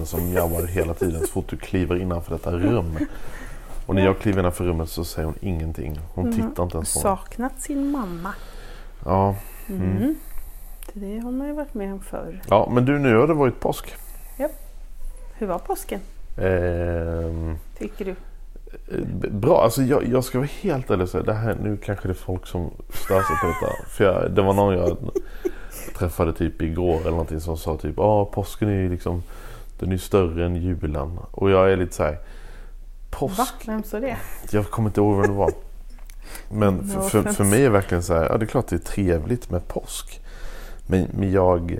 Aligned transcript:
Katten 0.00 0.06
som 0.06 0.30
mjauar 0.30 0.66
hela 0.66 0.94
tiden 0.94 1.20
så 1.20 1.26
fort 1.26 1.48
du 1.48 1.56
kliver 1.56 1.96
innanför 1.96 2.32
detta 2.32 2.52
rum. 2.52 2.98
Och 3.86 3.94
när 3.94 4.04
jag 4.04 4.18
kliver 4.18 4.40
innanför 4.40 4.64
rummet 4.64 4.88
så 4.88 5.04
säger 5.04 5.26
hon 5.26 5.34
ingenting. 5.40 6.00
Hon 6.14 6.32
tittar 6.32 6.62
inte 6.62 6.76
ens 6.76 6.94
på 6.94 6.98
mig. 6.98 7.02
Saknat 7.02 7.60
sin 7.62 7.90
mamma. 7.90 8.34
Ja. 9.04 9.36
Mm. 9.68 10.14
Det 10.92 11.18
har 11.18 11.30
man 11.30 11.46
ju 11.46 11.52
varit 11.52 11.74
med 11.74 11.92
om 11.92 12.00
förr. 12.00 12.42
ja, 12.48 12.68
men 12.72 12.84
du 12.84 12.98
nu 12.98 13.16
har 13.16 13.26
det 13.26 13.34
varit 13.34 13.60
påsk. 13.60 13.94
Hur 15.38 15.46
var 15.46 15.58
påsken? 15.58 16.00
Ehm, 16.38 17.56
Tycker 17.78 18.04
du? 18.04 18.14
bra, 19.30 19.62
alltså 19.64 19.82
jag, 19.82 20.08
jag 20.08 20.24
ska 20.24 20.38
vara 20.38 20.48
helt 20.60 20.90
ärlig 20.90 21.02
och 21.02 21.08
säga 21.08 21.22
det 21.24 21.32
här, 21.32 21.56
nu 21.62 21.76
kanske 21.76 22.08
det 22.08 22.12
är 22.12 22.14
folk 22.14 22.46
som 22.46 22.70
stör 22.88 23.22
sig 23.22 23.36
på 23.40 23.46
detta. 23.46 23.88
För 23.88 24.04
jag, 24.04 24.30
det 24.30 24.42
var 24.42 24.54
någon 24.54 24.74
jag 24.74 24.96
träffade 25.98 26.32
typ 26.32 26.62
igår 26.62 27.00
eller 27.00 27.10
någonting 27.10 27.40
som 27.40 27.56
sa 27.56 27.76
typ 27.76 27.94
ja 27.96 28.24
påsken 28.24 28.68
är 28.68 28.72
ju 28.72 28.88
liksom 28.88 29.22
den 29.80 29.92
är 29.92 29.96
större 29.96 30.46
än 30.46 30.56
julen. 30.56 31.18
Och 31.30 31.50
jag 31.50 31.72
är 31.72 31.76
lite 31.76 31.94
så 31.94 32.02
här. 32.02 32.18
Påsk? 33.10 33.38
Va? 33.38 33.46
Vem 33.66 33.82
sa 33.82 34.00
det? 34.00 34.16
Jag 34.50 34.70
kommer 34.70 34.88
inte 34.88 35.00
ihåg 35.00 35.16
vem 35.16 35.30
det 35.30 35.38
var. 35.38 35.52
Men 36.48 36.88
för, 36.88 37.00
för, 37.00 37.32
för 37.32 37.44
mig 37.44 37.60
är 37.60 37.64
det 37.64 37.70
verkligen 37.70 38.02
så 38.02 38.14
här, 38.14 38.28
ja 38.30 38.38
det 38.38 38.44
är 38.44 38.46
klart 38.46 38.66
det 38.66 38.76
är 38.76 38.78
trevligt 38.78 39.50
med 39.50 39.68
påsk. 39.68 40.20
Men, 40.86 41.06
men 41.12 41.32
jag... 41.32 41.78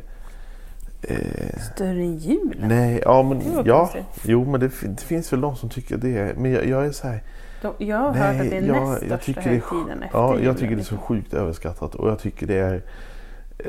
Eh, 1.03 1.61
Större 1.75 2.01
än 2.01 2.17
julen? 2.19 2.69
nej, 2.69 3.03
ja 3.05 3.23
men 3.23 3.65
ja. 3.65 3.79
konstigt. 3.79 4.05
Jo 4.23 4.45
men 4.45 4.61
det, 4.61 4.71
det 4.83 5.01
finns 5.01 5.33
väl 5.33 5.41
de 5.41 5.57
som 5.57 5.69
tycker 5.69 5.97
det 5.97 6.19
är, 6.19 6.35
men 6.35 6.53
jag, 6.53 6.67
jag 6.67 6.87
är 6.87 6.93
så 6.93 7.09
här. 7.09 7.23
De, 7.63 7.75
jag 7.79 7.97
har 7.97 8.13
hört 8.13 8.41
att 8.41 8.51
det 8.51 8.57
är 8.57 8.63
jag, 8.63 8.89
näst 8.89 9.03
jag 9.03 9.21
största 9.21 9.25
tycker 9.25 9.41
det 9.41 9.57
är, 9.57 9.61
högtiden 9.61 10.03
efter 10.03 10.19
Ja, 10.19 10.33
julen. 10.33 10.47
jag 10.47 10.59
tycker 10.59 10.77
det 10.77 10.83
är 10.83 10.85
så 10.85 10.95
liksom. 10.95 10.99
sjukt 10.99 11.35
överskattat 11.35 11.95
och 11.95 12.09
jag 12.11 12.19
tycker 12.19 12.47
det 12.47 12.59
är 12.59 12.83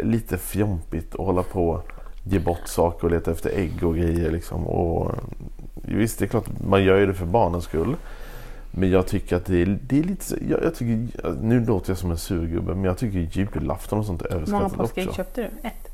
lite 0.04 0.38
fjompigt 0.38 1.14
att 1.16 1.26
hålla 1.26 1.44
på 1.44 1.82
ge 2.24 2.40
bort 2.40 2.62
saker 2.68 3.04
och 3.06 3.12
leta 3.12 3.32
efter 3.32 3.50
ägg 3.50 3.84
och 3.84 3.96
grejer 3.96 4.32
liksom. 4.32 4.68
Och, 4.68 5.12
visst, 5.74 6.20
det 6.20 6.26
är 6.26 6.28
klart 6.28 6.46
man 6.68 6.84
gör 6.84 6.98
ju 7.00 7.06
det 7.06 7.14
för 7.14 7.26
barnens 7.26 7.64
skull. 7.64 7.96
Men 8.72 8.90
jag 8.92 9.08
tycker 9.08 9.36
att 9.36 9.46
det 9.46 9.62
är, 9.62 9.80
det 9.88 10.00
är 10.00 10.04
lite 10.04 10.36
jag, 10.50 10.64
jag 10.64 10.76
tycker, 10.76 11.34
Nu 11.42 11.66
låter 11.66 11.90
jag 11.90 11.98
som 11.98 12.12
en 12.12 12.18
surgubbe 12.18 12.76
men 12.76 12.84
jag 12.84 12.98
tycker 12.98 13.20
julafton 13.20 14.00
och 14.00 14.06
sånt 14.06 14.22
är 14.22 14.30
Hur 14.30 14.36
många 14.36 14.46
överskattat 14.64 14.78
påskägg 14.78 15.08
också. 15.08 15.18
köpte 15.18 15.42
du? 15.42 15.68
Ett? 15.68 15.92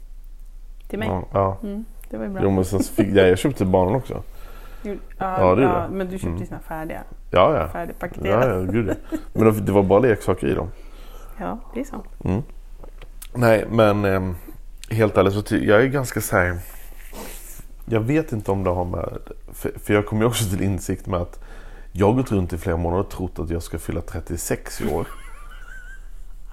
Till 0.89 0.99
mig? 0.99 1.07
Ja, 1.07 1.23
ja. 1.33 1.57
Mm, 1.63 1.85
det 2.09 2.17
var 2.17 2.25
ju 2.25 2.31
bra. 2.31 2.41
Jo, 2.43 2.49
men 2.51 2.65
sen 2.65 2.79
fick, 2.79 3.07
ja, 3.07 3.21
jag 3.23 3.37
köpte 3.37 3.57
till 3.57 3.67
barnen 3.67 3.95
också. 3.95 4.23
Jo, 4.83 4.95
Ja, 5.17 5.39
ja, 5.39 5.55
det 5.55 5.61
ja, 5.61 5.69
det. 5.89 5.95
men 5.95 6.07
du 6.07 6.11
köpte 6.17 6.27
Mm. 6.27 6.39
ju 6.39 6.45
såna 6.45 6.59
färdiga. 6.59 7.03
Ja, 7.31 7.57
ja. 7.59 7.67
Färdigpaketerade. 7.67 8.45
Ja, 8.53 8.59
ja, 8.59 8.71
gud 8.71 8.87
ja. 8.89 9.17
Men 9.33 9.65
det 9.65 9.71
var 9.71 9.83
bara 9.83 9.99
leksaker 9.99 10.47
i 10.47 10.53
dem. 10.53 10.67
Ja, 11.39 11.59
det 11.73 11.79
är 11.79 11.83
så. 11.83 12.03
Nej, 13.33 13.65
men 13.71 14.05
eh, 14.05 14.21
helt 14.89 15.17
ärligt 15.17 15.47
så 15.47 15.55
jag 15.55 15.81
är 15.81 15.87
ganska 15.87 16.21
så 16.21 16.37
här. 16.37 16.59
Jag 17.85 17.99
vet 17.99 18.31
inte 18.31 18.51
om 18.51 18.63
det 18.63 18.69
har 18.69 18.85
med... 18.85 19.17
För, 19.53 19.71
för 19.83 19.93
jag 19.93 20.05
kom 20.05 20.19
ju 20.19 20.25
också 20.25 20.49
till 20.49 20.61
insikt 20.63 21.07
med 21.07 21.19
att 21.19 21.39
jag 21.91 22.07
har 22.07 22.13
gått 22.13 22.31
runt 22.31 22.53
i 22.53 22.57
flera 22.57 22.77
månader 22.77 23.03
och 23.03 23.09
trott 23.09 23.39
att 23.39 23.49
jag 23.49 23.63
ska 23.63 23.79
fylla 23.79 24.01
36 24.01 24.81
i 24.81 24.93
år. 24.93 25.07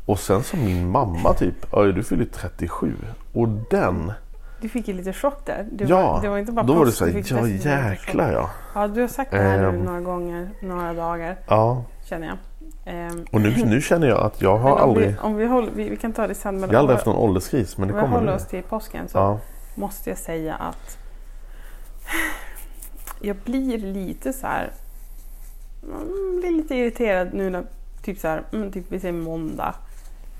Och 0.06 0.18
sen 0.18 0.42
så 0.42 0.56
min 0.56 0.90
mamma 0.90 1.34
typ, 1.34 1.54
ja 1.72 1.82
du 1.82 2.02
fyller 2.02 2.24
37. 2.24 2.92
Och 3.32 3.48
den, 3.48 4.12
Du 4.60 4.68
fick 4.68 4.88
ju 4.88 4.94
lite 4.94 5.12
chock 5.12 5.46
där. 5.46 5.66
Det 5.72 5.84
ja, 5.84 6.12
var, 6.12 6.22
det 6.22 6.28
var 6.28 6.38
inte 6.38 6.52
bara 6.52 6.66
då 6.66 6.74
var 6.74 6.86
det 6.86 6.92
så 6.92 7.04
du 7.04 7.12
här, 7.12 7.22
ja 7.28 7.48
jäklar 7.48 8.32
ja. 8.32 8.50
Ja, 8.74 8.88
du 8.88 9.00
har 9.00 9.08
sagt 9.08 9.30
det 9.30 9.36
här 9.38 9.64
Ehm. 9.64 9.74
nu 9.78 9.84
några 9.84 10.00
gånger, 10.00 10.50
några 10.62 10.94
dagar, 10.94 11.36
Ja, 11.46 11.84
känner 12.04 12.26
jag. 12.26 12.36
Ehm, 12.84 13.24
och 13.32 13.40
nu, 13.40 13.64
nu 13.64 13.80
känner 13.80 14.06
jag 14.08 14.20
att 14.20 14.42
jag 14.42 14.58
har 14.58 14.72
om 14.72 14.78
aldrig, 14.78 15.08
vi, 15.08 15.16
om 15.18 15.36
vi, 15.36 15.46
håller, 15.46 15.70
vi, 15.74 15.88
vi 15.88 15.96
kan 15.96 16.12
ta 16.12 16.26
det 16.26 16.34
sen. 16.34 16.60
Men 16.60 16.70
jag 16.70 16.76
har 16.76 16.80
aldrig 16.80 16.94
haft 16.96 17.06
någon 17.06 17.16
ålderskris 17.16 17.78
men 17.78 17.88
det 17.88 17.94
om 17.94 18.00
vi 18.00 18.04
kommer 18.04 18.18
håller 18.18 18.34
oss 18.34 18.46
till 18.46 18.62
påsken 18.62 19.08
så 19.08 19.18
Ja, 19.18 19.38
måste 19.74 20.10
jag 20.10 20.18
säga 20.18 20.54
att 20.54 20.98
jag 23.20 23.36
blir 23.36 23.78
lite 23.78 24.32
så 24.32 24.46
här. 24.46 24.70
mm, 25.84 26.40
blir 26.40 26.50
lite 26.50 26.74
irriterad 26.74 27.28
nu 27.34 27.50
när 27.50 27.64
typ 28.02 28.18
så 28.18 28.28
här, 28.28 28.42
mm, 28.52 28.72
typ 28.72 28.84
vi 28.88 29.00
säger 29.00 29.14
måndag. 29.14 29.74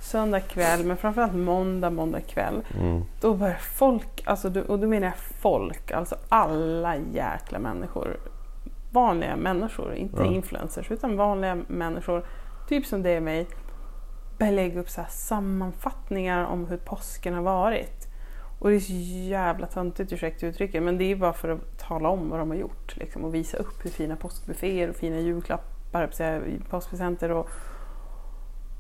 Söndag 0.00 0.40
kväll, 0.40 0.84
men 0.84 0.96
framförallt 0.96 1.34
måndag, 1.34 1.90
måndag 1.90 2.20
kväll. 2.20 2.62
mm, 2.80 3.02
Då 3.20 3.34
börjar 3.34 3.58
folk, 3.60 4.22
alltså, 4.26 4.60
och 4.68 4.78
då 4.78 4.86
menar 4.86 5.06
jag 5.06 5.16
folk, 5.16 5.90
alltså 5.90 6.16
alla 6.28 6.96
jäkla 6.96 7.58
människor. 7.58 8.16
Vanliga 8.94 9.36
människor, 9.36 9.94
inte 9.94 10.22
Ja. 10.22 10.24
influencers, 10.32 10.90
utan 10.90 11.16
vanliga 11.16 11.54
människor. 11.68 12.26
Typ 12.68 12.86
som 12.86 13.02
det 13.02 13.10
är 13.10 13.20
mig. 13.20 13.46
Börjar 14.38 14.52
lägga 14.52 14.80
upp 14.80 14.90
så 14.90 15.00
här 15.00 15.08
sammanfattningar 15.08 16.44
om 16.44 16.66
hur 16.66 16.76
påsken 16.76 17.34
har 17.34 17.42
varit. 17.42 18.08
Och 18.58 18.70
det 18.70 18.76
är 18.76 18.80
så 18.80 18.92
jävla 19.30 19.66
töntigt, 19.66 20.12
ursäkta 20.12 20.46
uttrycket, 20.46 20.82
men 20.82 20.98
det 20.98 21.04
är 21.04 21.16
bara 21.16 21.32
för 21.32 21.48
att 21.48 21.78
tala 21.78 22.08
om 22.08 22.30
vad 22.30 22.38
de 22.38 22.50
har 22.50 22.56
gjort. 22.56 22.96
Liksom, 22.96 23.24
och 23.24 23.34
visa 23.34 23.56
upp 23.56 23.84
hur 23.84 23.90
fina 23.90 24.16
påskbufféer 24.16 24.88
och 24.88 24.96
fina 24.96 25.18
julklappar, 25.18 26.10
påskpresenter 26.70 27.30
och, 27.30 27.48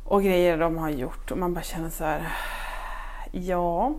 och 0.04 0.22
grejer 0.22 0.58
de 0.58 0.78
har 0.78 0.90
gjort. 0.90 1.30
Och 1.30 1.38
man 1.38 1.54
bara 1.54 1.62
känner 1.62 1.90
så 1.90 2.04
här, 2.04 2.28
ja, 3.32 3.94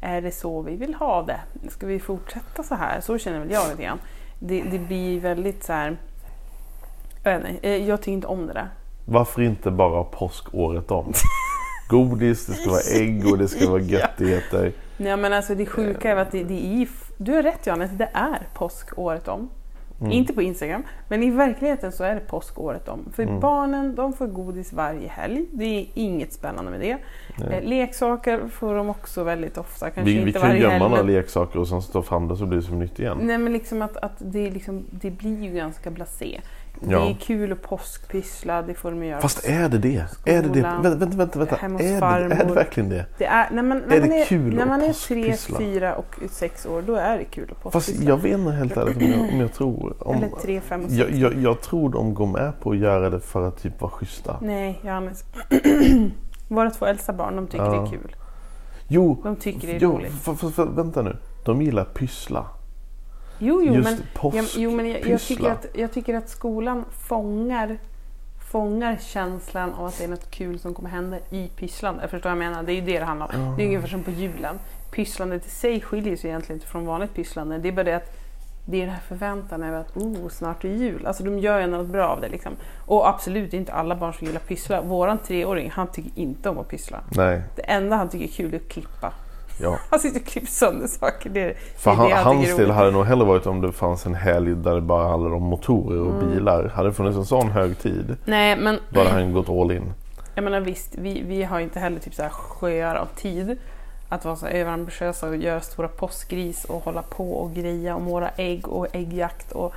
är 0.00 0.22
det 0.22 0.32
så 0.32 0.62
vi 0.62 0.76
vill 0.76 0.94
ha 0.94 1.22
det? 1.22 1.40
Ska 1.68 1.86
vi 1.86 2.00
fortsätta 2.00 2.62
så 2.62 2.74
här? 2.74 3.00
Så 3.00 3.18
känner 3.18 3.38
väl 3.38 3.50
jag 3.50 3.70
lite 3.70 3.82
grann. 3.82 3.98
Det, 4.42 4.62
det 4.62 4.78
blir 4.78 5.20
väldigt 5.20 5.64
så 5.64 5.72
här, 5.72 5.96
jag 7.22 7.38
vet 7.38 7.50
inte, 7.50 7.68
eh, 7.68 7.88
jag 7.88 8.00
tycker 8.00 8.12
inte 8.12 8.26
om 8.26 8.46
det 8.46 8.52
där. 8.52 8.68
varför 9.04 9.42
inte 9.42 9.70
bara 9.70 10.04
påsk 10.04 10.54
året 10.54 10.90
om? 10.90 11.12
Godis, 11.88 12.46
det 12.46 12.52
ska 12.52 12.70
vara 12.70 13.00
ägg 13.00 13.26
och 13.32 13.38
det 13.38 13.48
ska 13.48 13.70
vara 13.70 13.80
göttigheter. 13.96 14.72
Nej 14.96 15.16
men 15.16 15.32
alltså 15.32 15.54
det 15.54 15.66
sjuka 15.66 16.10
är 16.10 16.16
att 16.16 16.32
det, 16.32 16.44
det 16.44 16.82
är, 16.82 16.88
du 17.16 17.32
har 17.32 17.42
rätt 17.42 17.66
Johannes, 17.66 17.90
det 17.90 18.10
är 18.12 18.38
påsk 18.54 18.98
året 18.98 19.28
om. 19.28 19.50
Mm. 20.00 20.12
Inte 20.12 20.32
på 20.32 20.42
Instagram, 20.42 20.82
men 21.08 21.22
i 21.22 21.30
verkligheten 21.30 21.92
så 21.92 22.04
är 22.04 22.14
det 22.14 22.20
påsk 22.20 22.58
året 22.60 22.88
om. 22.88 23.08
För 23.12 23.22
Mm. 23.22 23.40
barnen 23.40 23.94
de 23.94 24.12
får 24.12 24.26
godis 24.26 24.72
varje 24.72 25.08
helg. 25.08 25.44
Det 25.52 25.64
är 25.64 25.86
inget 25.94 26.32
spännande 26.32 26.70
med 26.70 26.80
det. 26.80 26.96
Nej. 27.38 27.58
Eh, 27.58 27.68
leksaker 27.68 28.40
får 28.52 28.74
de 28.74 28.90
också 28.90 29.24
väldigt 29.24 29.58
ofta. 29.58 29.90
Kanske 29.90 30.12
Vi, 30.12 30.18
vi 30.18 30.26
inte 30.26 30.32
kan 30.40 30.42
ju 30.42 30.48
varje 30.48 30.60
gömma 30.62 30.72
helg. 30.72 30.88
några 30.90 31.02
men- 31.02 31.12
leksaker 31.12 31.58
och 31.58 31.68
sen 31.68 31.82
stå 31.82 32.02
fram 32.02 32.28
det 32.28 32.36
så 32.36 32.46
blir 32.46 32.58
det 32.58 32.64
som 32.66 32.78
nytt 32.78 32.98
igen. 33.00 33.18
Nej 33.22 33.38
men 33.38 33.52
liksom 33.52 33.82
att, 33.82 33.96
att 33.96 34.16
det, 34.18 34.50
liksom, 34.50 34.84
det 34.90 35.10
blir 35.10 35.42
ju 35.44 35.50
ganska 35.50 35.90
blasé. 35.90 36.40
Ja. 36.88 36.98
Det 37.00 37.10
är 37.10 37.14
kul 37.14 37.52
att 37.52 37.62
påskpyssla, 37.62 38.62
det 38.62 38.74
får 38.74 38.90
de 38.90 39.04
göra. 39.04 39.20
Fast 39.20 39.44
är 39.48 39.68
det 39.68 39.78
det? 39.78 40.04
Är 40.24 40.42
det 40.42 40.48
det? 40.48 40.60
Skolan, 40.60 40.82
Vänta, 40.82 41.16
vänta, 41.16 41.38
vänta. 41.38 41.54
hos 41.66 41.80
Är, 41.82 42.00
det, 42.28 42.34
är 42.34 42.44
det 42.44 42.54
verkligen 42.54 42.88
det? 42.88 43.06
det 43.18 43.24
är, 43.24 43.50
när 43.50 43.62
man, 43.62 43.82
när 43.88 43.96
Är 43.96 44.00
det 44.00 44.20
är, 44.20 44.24
kul 44.24 44.54
när 44.54 44.66
man 44.66 44.82
är 44.82 44.92
tre, 44.92 45.36
fyra 45.58 45.94
och 45.96 46.16
sex 46.30 46.66
år, 46.66 46.82
då 46.86 46.94
är 46.94 47.18
det 47.18 47.24
kul 47.24 47.44
att 47.56 47.62
Fast 47.62 47.72
påskpyssla. 47.72 48.08
jag 48.10 48.16
vet 48.16 48.32
inte 48.38 48.50
helt 48.52 48.76
ärligt 48.76 48.96
om 48.96 49.02
jag, 49.02 49.20
om 49.34 49.40
jag 49.40 49.52
tror... 49.52 49.94
Om, 50.08 50.16
Eller 50.16 50.28
tre, 50.42 50.60
fem 50.60 50.84
och 50.84 50.90
sex. 50.90 50.98
jag, 50.98 51.10
jag, 51.10 51.34
jag 51.42 51.60
tror 51.60 51.90
de 51.90 52.14
går 52.14 52.26
med 52.26 52.60
på 52.60 52.70
att 52.70 52.78
göra 52.78 53.10
det 53.10 53.20
för 53.20 53.48
att 53.48 53.62
typ 53.62 53.80
vara 53.80 53.90
schyssta. 53.90 54.36
Nej, 54.40 54.80
Johannes. 54.84 55.24
Våra 56.48 56.70
två 56.70 56.86
äldsta 56.86 57.12
barn, 57.12 57.36
de 57.36 57.46
tycker 57.46 57.64
Ja. 57.64 57.70
det 57.70 57.76
är 57.76 57.86
kul. 57.90 58.16
Jo, 58.88 59.20
De 59.22 59.36
tycker 59.36 59.66
det 59.68 59.76
är 59.76 59.80
jo 59.80 59.92
roligt. 59.92 60.12
för, 60.12 60.34
för, 60.34 60.50
för, 60.50 60.64
vänta 60.66 61.02
nu. 61.02 61.16
De 61.44 61.62
gillar 61.62 61.84
pyssla. 61.84 62.46
Jo, 63.42 63.62
jo, 63.62 63.74
Just 63.74 63.90
men, 63.90 64.02
påsk, 64.14 64.36
ja, 64.36 64.44
jo, 64.56 64.70
men 64.70 64.90
jag, 64.90 65.06
jag, 65.06 65.20
tycker 65.20 65.50
att, 65.50 65.66
jag 65.74 65.92
tycker 65.92 66.14
att 66.14 66.28
skolan 66.28 66.84
fångar, 67.08 67.78
fångar 68.50 68.98
känslan 69.00 69.72
av 69.72 69.86
att 69.86 69.98
det 69.98 70.04
är 70.04 70.08
något 70.08 70.30
kul 70.30 70.58
som 70.58 70.74
kommer 70.74 70.90
hända 70.90 71.18
i 71.30 71.48
pysslandet. 71.56 72.02
Jag 72.02 72.10
förstår 72.10 72.30
vad 72.30 72.44
jag 72.44 72.50
menar? 72.50 72.62
Det 72.62 72.72
är 72.72 72.74
ju 72.74 72.80
det 72.80 72.98
det 72.98 73.04
handlar 73.04 73.36
om. 73.36 73.56
Det 73.56 73.62
är 73.62 73.66
ungefär 73.66 73.88
som 73.88 74.02
på 74.02 74.10
julen. 74.10 74.58
Pysslandet 74.90 75.46
i 75.46 75.50
sig 75.50 75.80
skiljer 75.80 76.16
sig 76.16 76.30
egentligen 76.30 76.56
inte 76.56 76.66
från 76.66 76.86
vanligt 76.86 77.14
pysslande. 77.14 77.58
Det 77.58 77.68
är 77.68 77.72
bara 77.72 77.84
det 77.84 77.96
att 77.96 78.16
det 78.64 78.76
är 78.76 78.80
den 78.80 78.94
här 78.94 79.02
förväntan 79.08 79.62
över 79.62 79.80
att 79.80 79.96
oh, 79.96 80.28
snart 80.28 80.64
är 80.64 80.68
jul. 80.68 81.06
Alltså 81.06 81.24
de 81.24 81.38
gör 81.38 81.60
ju 81.60 81.66
något 81.66 81.86
bra 81.86 82.08
av 82.08 82.20
det. 82.20 82.28
Liksom. 82.28 82.52
Och 82.86 83.08
absolut, 83.08 83.50
det 83.50 83.56
är 83.56 83.58
inte 83.58 83.72
alla 83.72 83.96
barn 83.96 84.14
som 84.14 84.26
gillar 84.26 84.40
pyssla. 84.40 84.82
Våran 84.82 85.18
treåring, 85.18 85.70
han 85.70 85.86
tycker 85.86 86.10
inte 86.14 86.48
om 86.48 86.58
att 86.58 86.68
pyssla. 86.68 87.00
Nej, 87.10 87.42
Det 87.56 87.62
enda 87.62 87.96
han 87.96 88.08
tycker 88.08 88.24
är 88.24 88.28
kul 88.28 88.54
är 88.54 88.56
att 88.56 88.68
klippa. 88.68 89.12
Ja. 89.62 89.78
Han 89.90 90.00
sitter 90.00 90.20
och 90.20 90.26
klipper 90.26 90.48
sönder 90.50 90.86
saker. 90.86 91.30
Det, 91.30 91.54
För 91.76 91.90
det 91.90 91.96
han, 91.96 92.12
hans 92.36 92.56
del 92.56 92.70
hade 92.70 92.90
nog 92.90 93.04
hellre 93.04 93.24
varit 93.26 93.46
om 93.46 93.60
det 93.60 93.72
fanns 93.72 94.06
en 94.06 94.14
helg 94.14 94.54
där 94.54 94.74
det 94.74 94.80
bara 94.80 95.08
handlade 95.08 95.34
om 95.34 95.42
motorer 95.42 96.00
och 96.00 96.14
Mm. 96.22 96.28
bilar. 96.34 96.68
Hade 96.74 96.88
det 96.88 96.92
funnits 96.94 97.16
en 97.16 97.24
sån 97.26 97.48
hög 97.50 97.78
tid, 97.78 98.16
Nej, 98.24 98.56
men 98.56 98.78
då 98.90 99.00
hade 99.00 99.10
han 99.10 99.32
gått 99.32 99.48
all 99.48 99.72
in. 99.72 99.92
Jag 100.34 100.44
menar 100.44 100.60
visst, 100.60 100.94
vi, 100.98 101.22
vi 101.22 101.42
har 101.42 101.60
inte 101.60 101.80
heller 101.80 102.00
typ 102.00 102.14
så 102.14 102.22
här 102.22 102.30
sjöar 102.30 102.94
av 102.94 103.06
tid 103.16 103.58
att 104.08 104.24
vara 104.24 104.36
så 104.36 104.46
överambitiösa 104.46 105.28
och 105.28 105.36
göra 105.36 105.60
stora 105.60 105.88
påskgris 105.88 106.64
och 106.64 106.84
hålla 106.84 107.02
på 107.02 107.32
och 107.32 107.54
greja 107.54 107.94
om 107.96 108.04
våra 108.04 108.28
ägg 108.36 108.68
och 108.68 108.86
äggjakt 108.92 109.52
och 109.52 109.74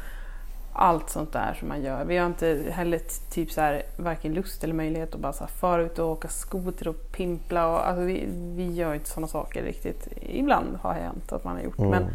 allt 0.73 1.09
sånt 1.09 1.33
där 1.33 1.53
som 1.59 1.67
man 1.67 1.81
gör. 1.81 2.05
Vi 2.05 2.17
har 2.17 2.25
inte 2.27 2.63
heller 2.71 3.01
typ 3.31 3.51
så 3.51 3.61
här 3.61 3.83
varken 3.97 4.33
lust 4.33 4.63
eller 4.63 4.73
möjlighet 4.73 5.13
att 5.15 5.19
bara 5.21 5.33
så 5.33 5.39
här 5.43 5.51
fara 5.51 5.81
ut 5.81 5.99
och 5.99 6.09
åka 6.11 6.27
skoter 6.27 6.87
och 6.87 7.11
pimpla. 7.11 7.67
Och, 7.67 7.87
alltså 7.87 8.03
vi, 8.03 8.27
vi 8.55 8.71
gör 8.73 8.93
inte 8.93 9.09
sådana 9.09 9.27
saker 9.27 9.63
riktigt. 9.63 10.07
Ibland 10.21 10.77
har 10.81 10.93
det 10.93 10.99
hänt 10.99 11.31
att 11.31 11.43
man 11.43 11.55
har 11.55 11.63
gjort 11.63 11.79
Mm. 11.79 11.89
men 11.91 12.07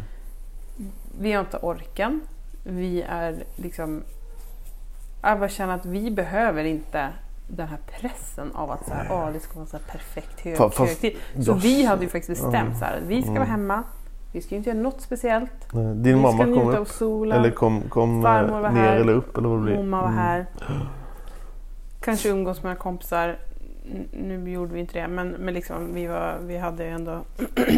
vi 1.21 1.31
har 1.33 1.39
inte 1.39 1.57
orken. 1.57 2.21
Vi 2.63 3.01
är 3.01 3.43
liksom... 3.55 4.03
Jag 5.21 5.39
bara 5.39 5.49
känner 5.49 5.75
att 5.75 5.85
vi 5.85 6.11
behöver 6.11 6.63
inte 6.63 7.09
den 7.47 7.67
här 7.67 7.77
pressen 7.99 8.51
av 8.55 8.71
att 8.71 8.87
så 8.87 8.93
här, 8.93 9.07
"Åh, 9.11 9.29
det 9.33 9.39
ska 9.39 9.55
vara 9.55 9.65
så 9.65 9.77
här 9.77 9.83
perfekt 9.91 10.39
hög, 10.41 10.55
Fa- 10.57 10.69
fast 10.69 10.77
högtid. 11.01 11.17
Så 11.45 11.53
vi 11.53 11.85
hade 11.85 12.03
ju 12.03 12.09
faktiskt 12.09 12.43
bestämt 12.43 12.77
så 12.79 12.85
här, 12.85 12.97
att 12.97 13.03
vi 13.03 13.21
ska 13.21 13.29
Mm. 13.31 13.39
vara 13.41 13.51
hemma. 13.51 13.83
Vi 14.31 14.41
ska 14.41 14.55
inte 14.55 14.69
göra 14.69 14.79
något 14.79 15.01
speciellt. 15.01 15.51
Nej, 15.73 15.85
Din 15.85 16.03
vi 16.03 16.15
mamma 16.21 16.43
kom 16.43 16.69
upp? 16.69 16.87
solen. 16.87 17.39
Eller 17.39 17.51
kom, 17.51 17.81
kom 17.81 18.21
Farmor 18.23 18.55
eh, 18.55 18.61
var 18.61 18.69
ner 18.69 18.81
här. 18.81 18.95
eller 18.95 19.13
upp? 19.13 19.37
Eller 19.37 19.49
vad 19.49 19.57
det 19.59 19.63
blir? 19.63 19.75
Mamma 19.75 20.01
var 20.01 20.07
Mm. 20.07 20.17
här. 20.19 20.45
Kanske 22.01 22.29
umgås 22.29 22.63
med 22.63 22.77
kompisar. 22.79 23.37
Nu 24.11 24.49
gjorde 24.51 24.73
vi 24.73 24.79
inte 24.79 24.99
det, 25.01 25.07
men, 25.07 25.29
men 25.29 25.53
liksom, 25.53 25.93
vi, 25.93 26.07
var, 26.07 26.37
vi 26.41 26.57
hade 26.57 26.83
ju 26.83 26.89
ändå 26.89 27.19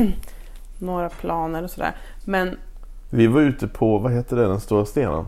några 0.79 1.09
planer 1.09 1.63
och 1.63 1.69
sådär. 1.69 1.95
Men 2.25 2.57
Vi 3.09 3.27
var 3.27 3.41
ute 3.41 3.67
på, 3.67 3.97
vad 3.97 4.11
heter 4.11 4.35
det, 4.35 4.47
den 4.47 4.59
stora 4.59 4.85
stenen? 4.85 5.25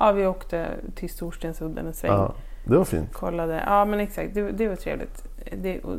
ja, 0.00 0.12
vi 0.12 0.26
åkte 0.26 0.68
till 0.94 1.10
Storstensudden 1.10 1.86
en 1.86 1.94
sväng. 1.94 2.10
Ja, 2.10 2.34
det 2.64 2.76
var 2.76 2.84
fint. 2.84 3.12
Kollade. 3.12 3.62
Ja, 3.66 3.84
men 3.84 4.00
exakt. 4.00 4.34
Det, 4.34 4.50
det 4.50 4.68
var 4.68 4.76
trevligt. 4.76 5.24
Det, 5.62 5.80
och, 5.80 5.94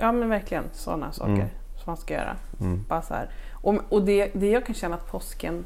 ja, 0.00 0.12
men 0.12 0.28
verkligen 0.28 0.64
sådana 0.72 1.12
saker 1.12 1.32
Mm. 1.32 1.46
Som 1.84 1.90
man 1.90 1.96
ska 1.96 2.14
göra. 2.14 2.36
Mm. 2.60 2.84
Bara 2.88 3.02
så 3.02 3.14
här. 3.14 3.30
Och, 3.52 3.74
och 3.88 4.02
det, 4.02 4.30
det 4.34 4.50
jag 4.50 4.66
kan 4.66 4.74
känna 4.74 4.94
att 4.94 5.06
påsken, 5.10 5.64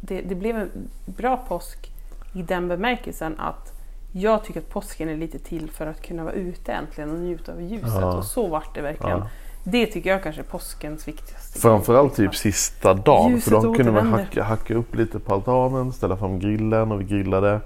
det, 0.00 0.20
det 0.20 0.34
blev 0.34 0.56
en 0.56 0.70
bra 1.06 1.36
påsk 1.36 1.92
i 2.34 2.42
den 2.42 2.68
bemärkelsen 2.68 3.34
att 3.38 3.72
jag 4.12 4.44
tycker 4.44 4.60
att 4.60 4.68
påsken 4.68 5.08
är 5.08 5.16
lite 5.16 5.38
till 5.38 5.70
för 5.70 5.86
att 5.86 6.02
kunna 6.02 6.24
vara 6.24 6.34
ute 6.34 6.72
äntligen 6.72 7.10
och 7.10 7.18
njuta 7.18 7.52
av 7.52 7.62
ljuset. 7.62 8.00
Ja. 8.00 8.16
Och 8.16 8.24
så 8.24 8.48
vart 8.48 8.74
det 8.74 8.82
verkligen. 8.82 9.18
Ja. 9.18 9.28
Det 9.64 9.86
tycker 9.86 10.10
jag 10.10 10.22
kanske 10.22 10.40
är 10.42 10.44
påskens 10.44 11.08
viktigaste. 11.08 11.60
Framförallt 11.60 12.16
typ 12.16 12.34
sista 12.34 12.94
dagen. 12.94 13.30
Ljuset 13.30 13.44
För 13.44 13.62
då 13.62 13.74
kunde 13.74 13.92
man 13.92 14.06
hacka, 14.06 14.42
hacka 14.42 14.74
upp 14.74 14.94
lite 14.94 15.18
på 15.18 15.34
altanen, 15.34 15.92
ställa 15.92 16.16
fram 16.16 16.38
grillen 16.38 16.92
och 16.92 17.00
vi 17.00 17.04
grillade. 17.04 17.60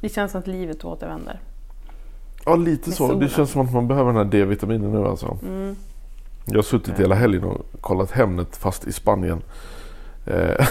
Det 0.00 0.08
känns 0.08 0.32
som 0.32 0.40
att 0.40 0.46
livet 0.46 0.84
återvänder. 0.84 1.40
Ja, 2.44 2.56
lite 2.56 2.88
Med 2.88 2.96
så. 2.96 3.06
Det 3.06 3.12
solen. 3.12 3.28
känns 3.28 3.50
som 3.50 3.66
att 3.66 3.72
man 3.72 3.88
behöver 3.88 4.12
den 4.12 4.16
här 4.16 4.24
D-vitaminen 4.24 4.92
nu 4.92 5.06
alltså. 5.06 5.38
Mm. 5.42 5.76
Jag 6.46 6.54
har 6.54 6.62
suttit 6.62 6.98
hela 7.00 7.14
helgen 7.14 7.44
och 7.44 7.66
kollat 7.80 8.10
Hemnet 8.10 8.56
fast 8.56 8.86
i 8.86 8.92
Spanien. 8.92 9.42
Eh, 10.26 10.34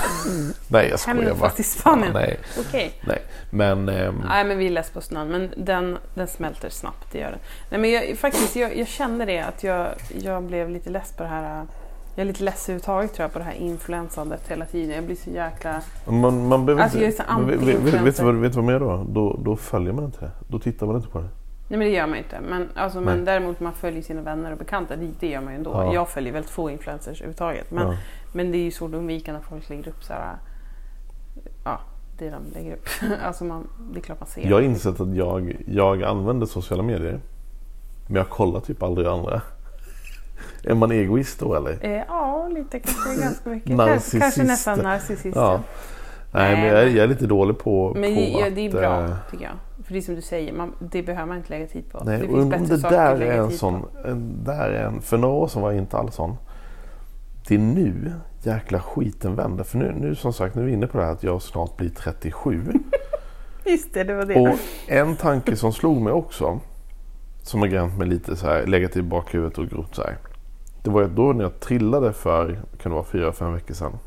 nej, 0.68 0.90
jag 0.90 1.00
skojar 1.00 1.16
Hemnet 1.18 1.40
bara. 1.40 1.50
fast 1.50 1.60
i 1.60 1.64
Spanien? 1.64 2.12
Ja, 2.14 2.20
nej, 2.20 2.40
Okej. 2.60 2.94
nej. 3.08 3.22
Men 3.50 3.90
ehm, 3.90 4.24
Nej 4.28 4.46
men 4.46 4.58
vi 4.58 4.78
är 4.78 4.94
på 4.94 5.02
snön 5.02 5.28
men 5.28 5.50
den, 5.58 5.98
den 6.14 6.28
smälter 6.28 6.70
snabbt, 6.70 7.12
det 7.12 7.18
gör 7.20 7.32
den. 7.32 7.40
Nej 7.70 7.80
men 7.80 7.92
jag, 7.92 8.18
faktiskt, 8.18 8.56
jag, 8.56 8.78
jag 8.78 8.88
kände 8.88 9.26
det 9.26 9.40
att 9.40 9.64
jag, 9.64 9.88
jag 10.24 10.44
blev 10.44 10.70
lite 10.70 10.90
less 10.90 11.12
på 11.18 11.24
det 11.24 11.30
här 11.30 11.66
jag 12.16 12.22
är 12.22 12.26
lite 12.26 12.44
less 12.44 12.64
överhuvudtaget 12.70 13.14
tror 13.14 13.24
jag 13.24 13.34
på 13.34 13.40
det 13.40 13.46
här 13.46 13.54
influensandet 13.54 14.48
hela 14.48 14.66
tiden. 14.66 14.96
Jag 14.96 15.04
blir 15.04 15.16
så 15.16 15.30
jäkla... 15.30 15.82
man, 16.08 16.48
man 16.48 16.66
behöver 16.66 16.84
Alltså, 16.84 16.98
inte... 16.98 17.06
jag 17.06 17.28
är 17.30 17.34
så 17.34 17.40
men 17.40 17.48
vet, 17.48 17.60
vet, 17.60 17.94
vet, 17.94 18.02
vet, 18.02 18.18
du 18.18 18.24
vad- 18.24 18.36
vet 18.36 18.52
du 18.52 18.56
vad 18.56 18.66
man 18.66 18.74
gör 18.74 18.80
då? 18.80 19.06
då? 19.10 19.40
Då 19.44 19.56
följer 19.56 19.94
man 19.94 20.06
inte 20.06 20.20
det. 20.20 20.32
Då 20.48 20.60
tittar 20.60 20.86
man 20.88 20.96
inte 20.96 21.08
på 21.08 21.20
det. 21.20 21.28
Nej 21.72 21.78
men 21.78 21.88
det 21.88 21.94
gör 21.94 22.08
man 22.08 22.18
ju 22.18 22.24
inte. 22.24 22.40
Men, 22.42 22.70
alltså, 22.76 23.02
men 23.02 23.16
Nej. 23.18 23.26
däremot 23.26 23.60
man 23.60 23.74
följer 23.74 24.02
sina 24.02 24.22
vänner 24.22 24.52
och 24.52 24.58
bekanta. 24.58 24.96
Det, 24.96 25.10
det 25.20 25.28
gör 25.28 25.42
man 25.42 25.54
ju 25.54 25.58
ändå. 25.58 25.72
Ja. 25.72 25.94
Jag 25.94 26.10
följer 26.10 26.34
väldigt 26.34 26.52
få 26.52 26.70
influencers 26.70 27.18
överhuvudtaget. 27.18 27.72
Men, 27.72 27.88
Ja. 27.88 27.98
men 28.34 28.52
det 28.52 28.58
är 28.58 28.64
ju 28.64 28.72
svårt 28.72 28.90
att 28.90 28.96
undvika 28.96 29.34
när 29.34 29.40
folk 29.40 29.70
lägger 29.70 29.88
upp 29.88 30.04
så 30.04 30.14
här... 30.14 30.36
Ja, 31.64 31.80
det 32.18 32.30
de 32.30 32.44
lägger 32.54 32.74
upp. 32.74 32.88
alltså 33.24 33.44
man, 33.44 33.68
det 33.94 34.00
är 34.00 34.04
klart 34.04 34.20
man 34.20 34.30
ser. 34.30 34.48
Jag 34.50 34.56
har 34.56 34.62
insett 34.62 35.00
att 35.00 35.16
jag, 35.16 35.56
jag 35.68 36.04
använder 36.04 36.46
sociala 36.46 36.84
medier. 36.84 37.20
Men 38.08 38.16
jag 38.16 38.30
kollar 38.30 38.60
typ 38.60 38.84
aldrig 38.84 39.08
andra. 39.08 39.42
Är 40.64 40.74
man 40.76 40.92
egoist 40.92 41.40
då 41.40 41.56
eller? 41.56 41.86
Eh, 41.86 42.04
ja, 42.08 42.48
lite 42.48 42.80
kanske 42.80 43.22
ganska 43.22 43.50
mycket. 43.50 43.76
Narcissist. 43.76 44.12
Kanske, 44.20 44.20
kanske 44.20 44.44
nästan 44.44 44.80
narcissist. 44.80 45.36
Ja. 45.36 45.60
Nej, 46.32 46.56
men 46.56 46.66
jag 46.66 46.84
är, 46.84 46.88
jag 46.88 47.04
är 47.04 47.08
lite 47.08 47.28
dålig 47.28 47.58
på, 47.58 47.94
Men 47.96 48.16
på 48.16 48.22
ja, 48.22 48.50
det 48.50 48.62
är 48.62 48.72
bra 48.72 49.04
eh, 49.04 49.16
tycker 49.32 49.44
jag. 49.46 49.86
För 49.86 49.94
det 49.94 50.00
är 50.00 50.02
som 50.02 50.16
du 50.16 50.22
säger, 50.22 50.54
man, 50.54 50.74
det 50.80 51.04
behöver 51.04 51.28
man 51.28 51.38
inte 51.38 51.50
lägga 51.50 51.68
tid 51.68 51.92
på. 51.92 52.04
Nej, 52.04 52.18
det 52.18 52.28
och 52.28 52.40
om 52.40 52.50
det 52.50 52.78
saker 52.78 52.98
där 52.98 53.14
att 53.14 53.20
lägga 53.20 53.34
är 53.34 53.38
en 53.38 53.50
tid 53.50 53.60
sån... 53.60 53.82
på. 53.82 53.88
Där 54.44 54.70
är 54.70 54.86
en, 54.86 55.02
för 55.02 55.18
några 55.18 55.36
år 55.36 55.48
sedan 55.48 55.62
var 55.62 55.72
jag 55.72 55.78
inte 55.78 55.98
alls 55.98 56.16
sån. 56.16 56.38
Det 57.48 57.56
är 57.56 57.60
nu 57.60 58.14
jäkla 58.44 58.80
skiten 58.80 59.36
vänder. 59.36 59.64
För 59.64 59.78
nu, 59.78 59.94
nu 59.98 60.16
som 60.16 60.34
sagt, 60.34 60.56
nu 60.56 60.62
är 60.62 60.66
vi 60.66 60.74
inne 60.74 60.88
på 60.88 60.98
det 60.98 61.04
här 61.04 61.12
att 61.12 61.24
jag 61.24 61.42
snart 61.42 61.78
blir 61.78 61.90
37. 61.90 62.64
Just 63.66 63.94
det, 63.94 64.04
det 64.04 64.16
var 64.16 64.26
det. 64.26 64.40
Och 64.40 64.60
en 64.88 65.16
tanke 65.16 65.56
som 65.56 65.74
slog 65.74 66.02
mig 66.02 66.14
också. 66.14 66.60
Som 67.42 67.60
har 67.60 67.68
gränt 67.68 67.98
mig 67.98 68.08
lite 68.08 68.36
så 68.36 68.48
här, 68.48 68.66
legat 68.66 68.98
i 68.98 69.02
bakhuvudet 69.02 69.58
och 69.58 69.70
grott 69.70 69.96
så 69.96 70.02
här. 70.02 70.18
Det 70.84 70.90
var 70.90 71.02
ju 71.02 71.08
då 71.08 71.34
när 71.34 71.44
jag 71.44 71.60
trillade 71.60 72.14
för, 72.14 72.60
kan 72.82 72.92
det 72.92 72.96
vara 72.96 73.06
fyra, 73.06 73.32
fem 73.32 73.54
veckor 73.54 73.74
sedan. 73.74 73.98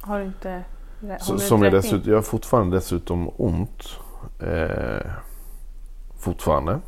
Har 0.00 0.18
du 0.18 0.24
inte... 0.24 0.64
Som 1.38 1.62
jag, 1.62 1.72
dessutom, 1.72 2.10
jag 2.10 2.16
har 2.18 2.22
fortfarande 2.22 2.76
dessutom 2.76 3.30
ont. 3.36 3.98
Eh, 4.40 5.10
fortfarande. 6.18 6.78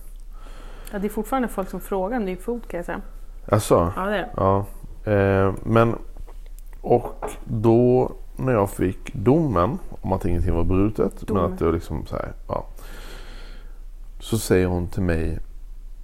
Ja, 0.93 0.99
det 0.99 1.07
är 1.07 1.11
fortfarande 1.11 1.49
folk 1.49 1.71
som 1.71 1.81
frågar 1.81 2.17
om 2.17 2.27
din 2.27 2.37
fot 2.37 2.69
kan 2.69 2.79
jag 2.79 2.85
säga. 2.87 3.01
Alltså, 3.51 3.93
Ja, 3.97 4.03
det 4.03 4.17
är 4.17 4.19
det. 4.19 4.31
ja. 4.37 4.67
Eh, 5.13 5.55
men 5.65 5.97
och 6.81 7.25
då 7.45 8.13
när 8.37 8.53
jag 8.53 8.71
fick 8.71 9.15
domen 9.15 9.79
om 10.01 10.13
att 10.13 10.25
ingenting 10.25 10.55
var 10.55 10.65
brutet. 10.65 11.21
Domen. 11.21 11.43
Men 11.43 11.53
att 11.53 11.59
det 11.59 11.65
var 11.65 11.73
liksom 11.73 12.07
så 12.07 12.17
här. 12.17 12.33
Ja, 12.49 12.65
så 14.21 14.39
säger 14.39 14.67
hon 14.67 14.87
till 14.87 15.03
mig. 15.03 15.39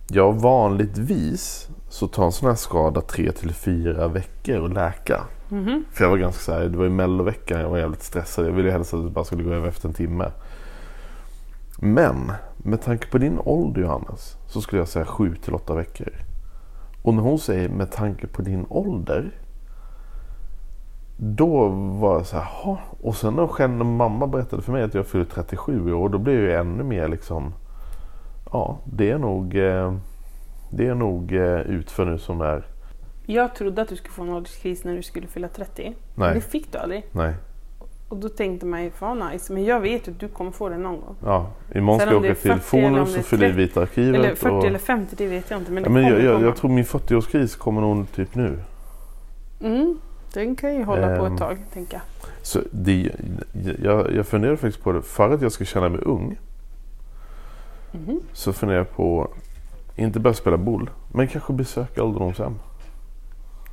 Ja, 0.09 0.31
vanligtvis 0.31 1.69
så 1.89 2.09
tar 2.09 2.25
en 2.25 2.33
sån 2.33 2.49
här 2.49 2.57
skada 2.57 3.01
tre 3.01 3.33
till 3.33 3.53
fyra 3.55 4.09
veckor 4.09 4.65
att 4.65 4.73
läka. 4.73 5.23
Mhm. 5.49 5.85
För 5.91 6.05
jag 6.05 6.11
var 6.11 6.17
ganska 6.19 6.41
så 6.43 6.53
här, 6.53 6.69
det 6.69 6.77
var 6.79 6.85
ju 6.85 6.91
melloveckan, 6.91 7.61
jag 7.61 7.69
var 7.71 7.79
jävligt 7.79 8.03
stressad. 8.03 8.47
Jag 8.47 8.53
ville 8.53 8.71
helst 8.71 8.95
att 8.95 9.05
det 9.05 9.11
bara 9.11 9.25
skulle 9.25 9.43
gå 9.43 9.51
över 9.53 9.69
efter 9.69 9.89
en 9.89 9.95
timme. 9.95 10.31
Men 11.79 12.33
med 12.57 12.83
tanke 12.83 13.11
på 13.11 13.19
din 13.19 13.39
ålder 13.45 13.81
Johannes 13.83 14.37
så 14.47 14.61
skulle 14.61 14.81
jag 14.81 14.89
säga 14.89 15.05
7 15.05 15.35
till 15.37 15.55
8 15.55 15.75
veckor. 15.75 16.09
Och 17.03 17.15
när 17.15 17.23
hon 17.23 17.39
säger 17.39 17.69
med 17.69 17.91
tanke 17.93 18.27
på 18.27 18.43
din 18.43 18.67
ålder. 18.69 19.31
då 21.21 21.69
var 21.69 22.15
jag 22.15 22.27
så 22.27 22.37
här, 22.37 22.49
"Jaha." 22.65 22.79
Och 23.01 23.15
sen 23.17 23.35
när, 23.35 23.47
själv, 23.47 23.71
när 23.73 23.85
mamma 23.85 24.27
berättade 24.27 24.63
för 24.63 24.73
mig 24.73 24.83
att 24.83 24.95
jag 24.95 25.07
fyllde 25.07 25.31
37 25.31 25.89
i 25.89 25.93
år, 25.93 26.09
då 26.09 26.19
blev 26.19 26.45
jag 26.45 26.61
ännu 26.61 26.85
mer 26.85 27.09
liksom, 27.09 27.53
ja 28.53 28.79
det 28.85 29.11
är 29.11 29.19
nog, 29.19 29.57
eh, 29.57 29.95
det 30.71 30.87
är 30.87 30.95
nog 30.95 31.33
eh, 31.33 31.61
utför 31.61 32.05
nu 32.05 32.19
som 32.19 32.41
är, 32.41 32.67
jag 33.31 33.55
trodde 33.55 33.83
att 33.83 33.89
du 33.89 33.97
skulle 33.97 34.13
få 34.15 34.23
en 34.23 34.29
ålderskris 34.29 34.85
när 34.85 34.97
du 34.97 35.03
skulle 35.03 35.27
fylla 35.27 35.49
30. 35.49 35.95
Nej. 36.15 36.35
Det 36.35 36.41
fick 36.41 36.73
du 36.73 36.79
aldrig. 36.79 37.05
nej, 37.13 37.35
Och 38.09 38.17
då 38.17 38.29
tänkte 38.29 38.67
man 38.67 38.85
ju, 38.85 38.91
fan 38.91 39.19
nice. 39.33 39.53
Men 39.53 39.65
jag 39.65 39.81
vet 39.81 40.09
att 40.09 40.21
du 40.21 40.29
kommer 40.29 40.51
få 40.51 40.69
det 40.69 40.79
någon 40.79 41.01
gång. 41.01 41.17
ja. 41.25 41.51
Imorgon 41.75 42.01
ska 42.01 42.11
jag 42.11 42.19
åka 42.25 42.35
till 42.35 42.53
40 42.53 42.77
eller 42.79 42.89
om 43.01 43.07
Fonus 43.07 43.19
och 43.19 43.25
fylla 43.25 43.47
i 43.47 43.49
30, 43.49 43.57
Vita 43.59 43.81
arkivet. 43.81 44.15
Eller 44.15 44.35
40 44.35 44.49
och, 44.55 44.65
eller 44.65 44.79
50, 44.79 45.17
det 45.19 45.27
vet 45.27 45.51
jag 45.51 45.61
inte. 45.61 45.73
Men 45.73 45.83
ja, 45.85 45.91
men 45.91 46.03
jag, 46.03 46.23
jag, 46.23 46.43
jag 46.43 46.57
tror 46.57 46.71
min 46.71 46.85
40-årskris 46.85 47.59
kommer 47.59 47.81
nog 47.81 48.13
typ 48.13 48.35
nu. 48.35 48.59
Mm, 49.61 49.99
den 50.33 50.57
kan 50.57 50.75
ju 50.75 50.85
hålla 50.85 51.17
på 51.19 51.25
Ehm. 51.27 51.33
ett 51.33 51.39
tag, 51.39 51.59
tänker 51.73 51.95
jag. 51.95 52.03
Så 52.43 52.61
det, 52.71 53.11
jag, 53.83 54.13
jag 54.15 54.27
funderar 54.27 54.57
faktiskt 54.57 54.85
på 54.85 54.93
det. 54.93 55.03
För 55.03 55.31
att 55.31 55.43
jag 55.43 55.53
ska 55.53 55.65
känna 55.65 55.89
mig 55.89 56.01
ung. 56.01 56.39
Mhm. 57.93 58.21
Så 58.33 58.53
funderar 58.53 58.79
jag 58.79 58.91
på, 58.91 59.29
inte 59.97 60.21
börja 60.21 60.35
spela 60.35 60.57
boll. 60.57 60.91
Men 61.13 61.29
kanske 61.29 61.53
besöka 61.53 62.05
ålderdomshem. 62.05 62.55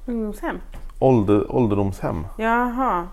Ungdomshem? 0.06 0.60
Ålder, 1.00 1.56
ålderdomshem. 1.56 2.28
Jaha. 2.38 3.08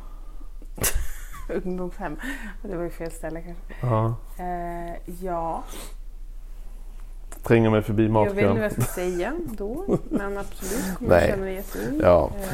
Ungdomshem. 1.64 2.16
Det 2.62 2.76
var 2.76 2.84
ju 2.84 2.90
fel 2.90 3.11
ställe 3.11 3.40
kanske. 3.42 3.62
Ja. 3.87 4.14
Eh, 4.38 4.94
ja, 5.25 5.62
Tränga 7.42 7.70
mig 7.70 7.82
förbi 7.82 8.02
jag 8.06 8.12
vet 8.25 8.28
inte 8.30 8.44
vad 8.46 8.54
matkön. 8.56 8.62
jag 8.62 8.72
ska 8.72 8.82
säga 8.82 9.32
då. 9.56 9.99
Men 10.11 10.38
absolut 10.38 10.99
kommer 10.99 11.11
Nej. 11.11 11.20
jag 11.20 11.30
känna 11.30 11.44
dig 11.44 11.54
jätteung. 11.54 12.00
Ja. 12.02 12.30
Eh, 12.40 12.49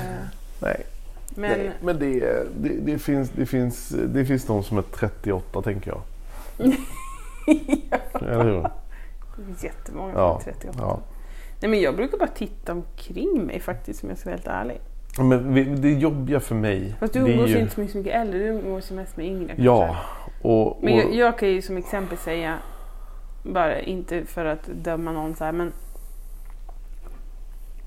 Nej, 0.62 0.86
men 1.34 1.50
Nej, 1.50 1.72
men 1.82 1.98
det, 1.98 2.20
det, 2.60 2.68
det, 2.68 2.98
finns, 2.98 3.30
det, 3.30 3.46
finns, 3.46 3.88
det 3.88 4.24
finns 4.24 4.44
de 4.44 4.62
som 4.62 4.78
är 4.78 4.82
38 4.82 5.62
tänker 5.62 5.90
jag. 5.90 6.00
Eller 8.22 8.44
hur? 8.44 8.62
det 9.36 9.44
finns 9.46 9.64
jättemånga 9.64 10.12
Ja. 10.14 10.40
som 10.40 10.50
är 10.50 10.54
38. 10.54 10.78
ja. 10.80 11.00
Nej, 11.60 11.70
men 11.70 11.80
jag 11.80 11.96
brukar 11.96 12.18
bara 12.18 12.28
titta 12.28 12.72
omkring 12.72 13.46
mig 13.46 13.60
faktiskt 13.60 14.02
om 14.02 14.08
jag 14.08 14.18
ska 14.18 14.30
vara 14.30 14.36
helt 14.36 14.48
ärlig. 14.48 14.80
Men 15.18 15.80
det 15.80 15.92
jobbiga 15.92 16.40
för 16.40 16.54
mig. 16.54 16.96
Fast 17.00 17.12
du 17.12 17.18
umgås 17.18 17.50
ju 17.50 17.58
inte 17.58 17.74
så 17.74 17.80
mycket, 17.80 17.92
så 17.92 17.98
mycket 17.98 18.14
äldre, 18.14 18.38
du 18.38 18.44
umgås 18.44 18.90
ju 18.90 18.94
mest 18.94 19.16
med 19.16 19.26
yngre. 19.26 19.54
Ja. 19.58 19.96
Och, 20.42 20.66
och, 20.66 20.84
Men 20.84 20.96
jag, 20.96 21.14
jag 21.14 21.38
kan 21.38 21.48
ju 21.48 21.62
som 21.62 21.76
exempel 21.76 22.18
säga, 22.18 22.58
bara 23.42 23.80
inte 23.80 24.24
för 24.24 24.44
att 24.44 24.66
döma 24.66 25.12
någon 25.12 25.36
så 25.36 25.44
här, 25.44 25.52
men... 25.52 25.72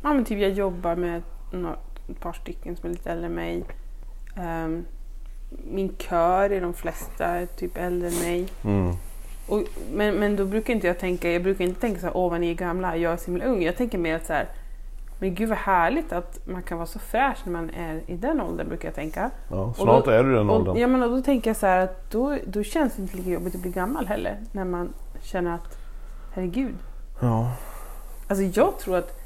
Ja 0.04 0.14
men 0.14 0.26
typ 0.26 0.40
jag 0.40 0.52
jobbar 0.52 0.96
med 0.96 1.22
några, 1.52 1.76
ett 2.10 2.20
par 2.20 2.34
stycken 2.34 2.76
som 2.76 2.90
är 2.90 2.94
lite 2.94 3.12
äldre 3.12 3.26
än 3.26 3.34
mig. 3.34 3.64
Ehm, 4.38 4.86
min 5.72 5.96
kör 5.98 6.50
är 6.50 6.62
de 6.62 6.74
flesta 6.74 7.46
typ 7.46 7.78
äldre 7.78 8.08
än 8.08 8.20
mig. 8.20 8.48
mm, 8.64 8.96
Och, 9.52 9.64
men, 9.94 10.16
men 10.16 10.36
då 10.36 10.46
brukar 10.46 10.74
inte 10.74 10.88
jag 10.88 11.00
tänka, 11.00 11.32
jag 11.32 11.44
brukar 11.44 11.66
inte 11.66 11.82
tänka 11.82 12.00
så 12.00 12.06
här, 12.06 12.18
åh 12.18 12.32
vad 12.32 12.42
ni 12.42 12.50
är 12.50 12.54
gamla, 12.56 12.98
jag 12.98 13.14
är 13.14 13.18
så 13.18 13.26
himla 13.26 13.46
ung. 13.46 13.62
Jag 13.64 13.78
tänker 13.78 13.98
mer 13.98 14.16
att 14.16 14.26
så 14.26 14.34
här, 14.34 14.46
men 15.20 15.36
gud 15.36 15.50
vad 15.50 15.58
härligt 15.58 16.12
att 16.14 16.48
man 16.48 16.64
kan 16.64 16.78
vara 16.78 16.88
så 16.88 17.00
fräsch 17.00 17.38
när 17.46 17.52
man 17.54 17.70
är 17.70 18.02
i 18.08 18.16
den 18.18 18.42
åldern, 18.42 18.68
brukar 18.68 18.88
jag 18.88 18.96
tänka. 18.96 19.30
ja, 19.50 19.74
snart 19.78 20.06
då- 20.06 20.12
är 20.12 20.24
du 20.24 20.36
den 20.36 20.50
Och, 20.50 20.56
åldern. 20.56 20.78
ja, 20.78 20.88
men 20.88 21.00
då 21.02 21.22
tänker 21.22 21.50
jag 21.50 21.58
så 21.58 21.66
här 21.66 21.78
att 21.80 22.12
då, 22.12 22.38
då 22.46 22.64
känns 22.64 22.96
det 22.96 23.02
inte 23.02 23.18
lika 23.18 23.30
jobbigt 23.30 23.56
att 23.56 23.62
bli 23.62 23.72
gammal 23.72 24.06
heller. 24.08 24.38
När 24.52 24.66
man 24.66 24.94
känner 25.22 25.56
att, 25.56 25.78
herregud. 26.34 26.76
Ja. 27.22 27.52
Alltså 28.28 28.44
jag 28.60 28.80
tror 28.80 28.98
att 28.98 29.20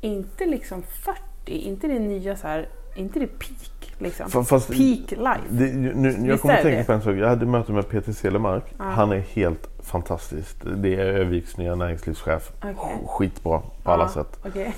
inte 0.00 0.46
liksom 0.46 0.82
40, 0.82 1.52
inte 1.58 1.88
det 1.88 1.98
nya 1.98 2.36
så 2.36 2.46
här, 2.46 2.68
inte 2.94 3.18
det 3.18 3.26
peak 3.26 3.94
liksom. 3.98 4.26
Fa- 4.26 4.44
Fast, 4.44 4.68
peak 4.68 5.10
life. 5.10 5.40
det, 5.48 5.64
nu, 5.74 6.28
jag 6.28 6.40
kommer 6.40 6.54
att 6.54 6.62
tänka 6.62 6.84
på 6.84 6.92
en 6.92 7.02
sak. 7.02 7.14
Jag 7.16 7.28
hade 7.28 7.46
möte 7.46 7.72
med 7.72 7.88
Peter 7.88 8.12
Selemark. 8.12 8.64
Ja. 8.78 8.84
Han 8.84 9.12
är 9.12 9.18
helt 9.18 9.68
fantastisk. 9.82 10.56
Det 10.76 10.94
är 10.94 11.04
Öviks 11.06 11.56
nya 11.56 11.74
näringslivschef. 11.74 12.52
Okej. 12.58 12.74
Skitbra 13.06 13.62
på 13.82 13.90
alla 13.92 14.02
Ja, 14.02 14.08
sätt. 14.08 14.38
Okej. 14.46 14.74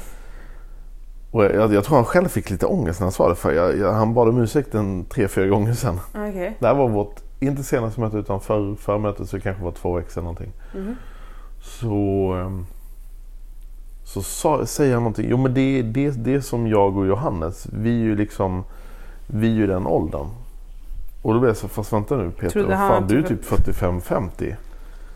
Och 1.30 1.44
jag, 1.44 1.73
jag 1.75 1.85
tror 1.85 1.97
han 1.97 2.04
själv 2.04 2.28
fick 2.28 2.50
lite 2.50 2.66
ångest 2.66 3.00
när 3.00 3.04
han 3.04 3.12
sa 3.12 3.28
det. 3.28 3.35
För 3.35 3.52
jag, 3.52 3.78
jag, 3.78 3.92
han 3.92 4.14
bad 4.14 4.28
om 4.28 4.38
ursäkt 4.42 4.75
en 4.75 5.04
tre, 5.04 5.28
fyra 5.28 5.47
gånger 5.47 5.73
sedan. 5.73 6.00
Okej. 6.14 6.56
Det 6.59 6.66
här 6.66 6.75
var 6.75 6.88
vårt, 6.88 7.16
inte 7.40 7.62
senaste 7.62 8.00
möte 8.00 8.16
utan 8.16 8.40
för, 8.40 8.75
för 8.75 8.99
mötet 8.99 9.28
så 9.28 9.37
det 9.37 9.42
kanske 9.42 9.64
var 9.64 9.73
två 9.73 9.92
veckor 9.94 10.11
sedan 10.11 10.25
någonting. 10.25 10.52
Mhm. 10.75 10.97
Så, 11.62 12.33
ehm, 12.33 12.66
så 14.04 14.23
sa, 14.23 14.66
säger 14.66 14.94
han 14.94 15.02
någonting. 15.02 15.26
Jo 15.28 15.37
men 15.37 15.54
det 15.54 15.78
är 15.78 15.82
det, 15.82 16.11
det 16.11 16.42
som 16.42 16.66
jag 16.66 16.96
och 16.96 17.06
Johannes. 17.06 17.66
Vi 17.73 17.90
är 17.90 18.04
ju 18.04 18.16
liksom, 18.16 18.64
vi 19.26 19.46
är 19.50 19.54
ju 19.54 19.66
den 19.66 19.87
åldern. 19.87 20.26
Och 21.23 21.34
då 21.34 21.40
blev 21.40 21.50
jag 21.50 21.56
så, 21.56 21.68
fast 21.68 21.92
vänta 21.92 22.16
nu 22.16 22.30
Peter, 22.30 22.62
vad 22.64 22.73
han 22.76 22.88
fan, 22.88 23.08
du 23.08 23.18
är 23.18 23.23
typ 23.23 23.44
45-50. 23.44 24.54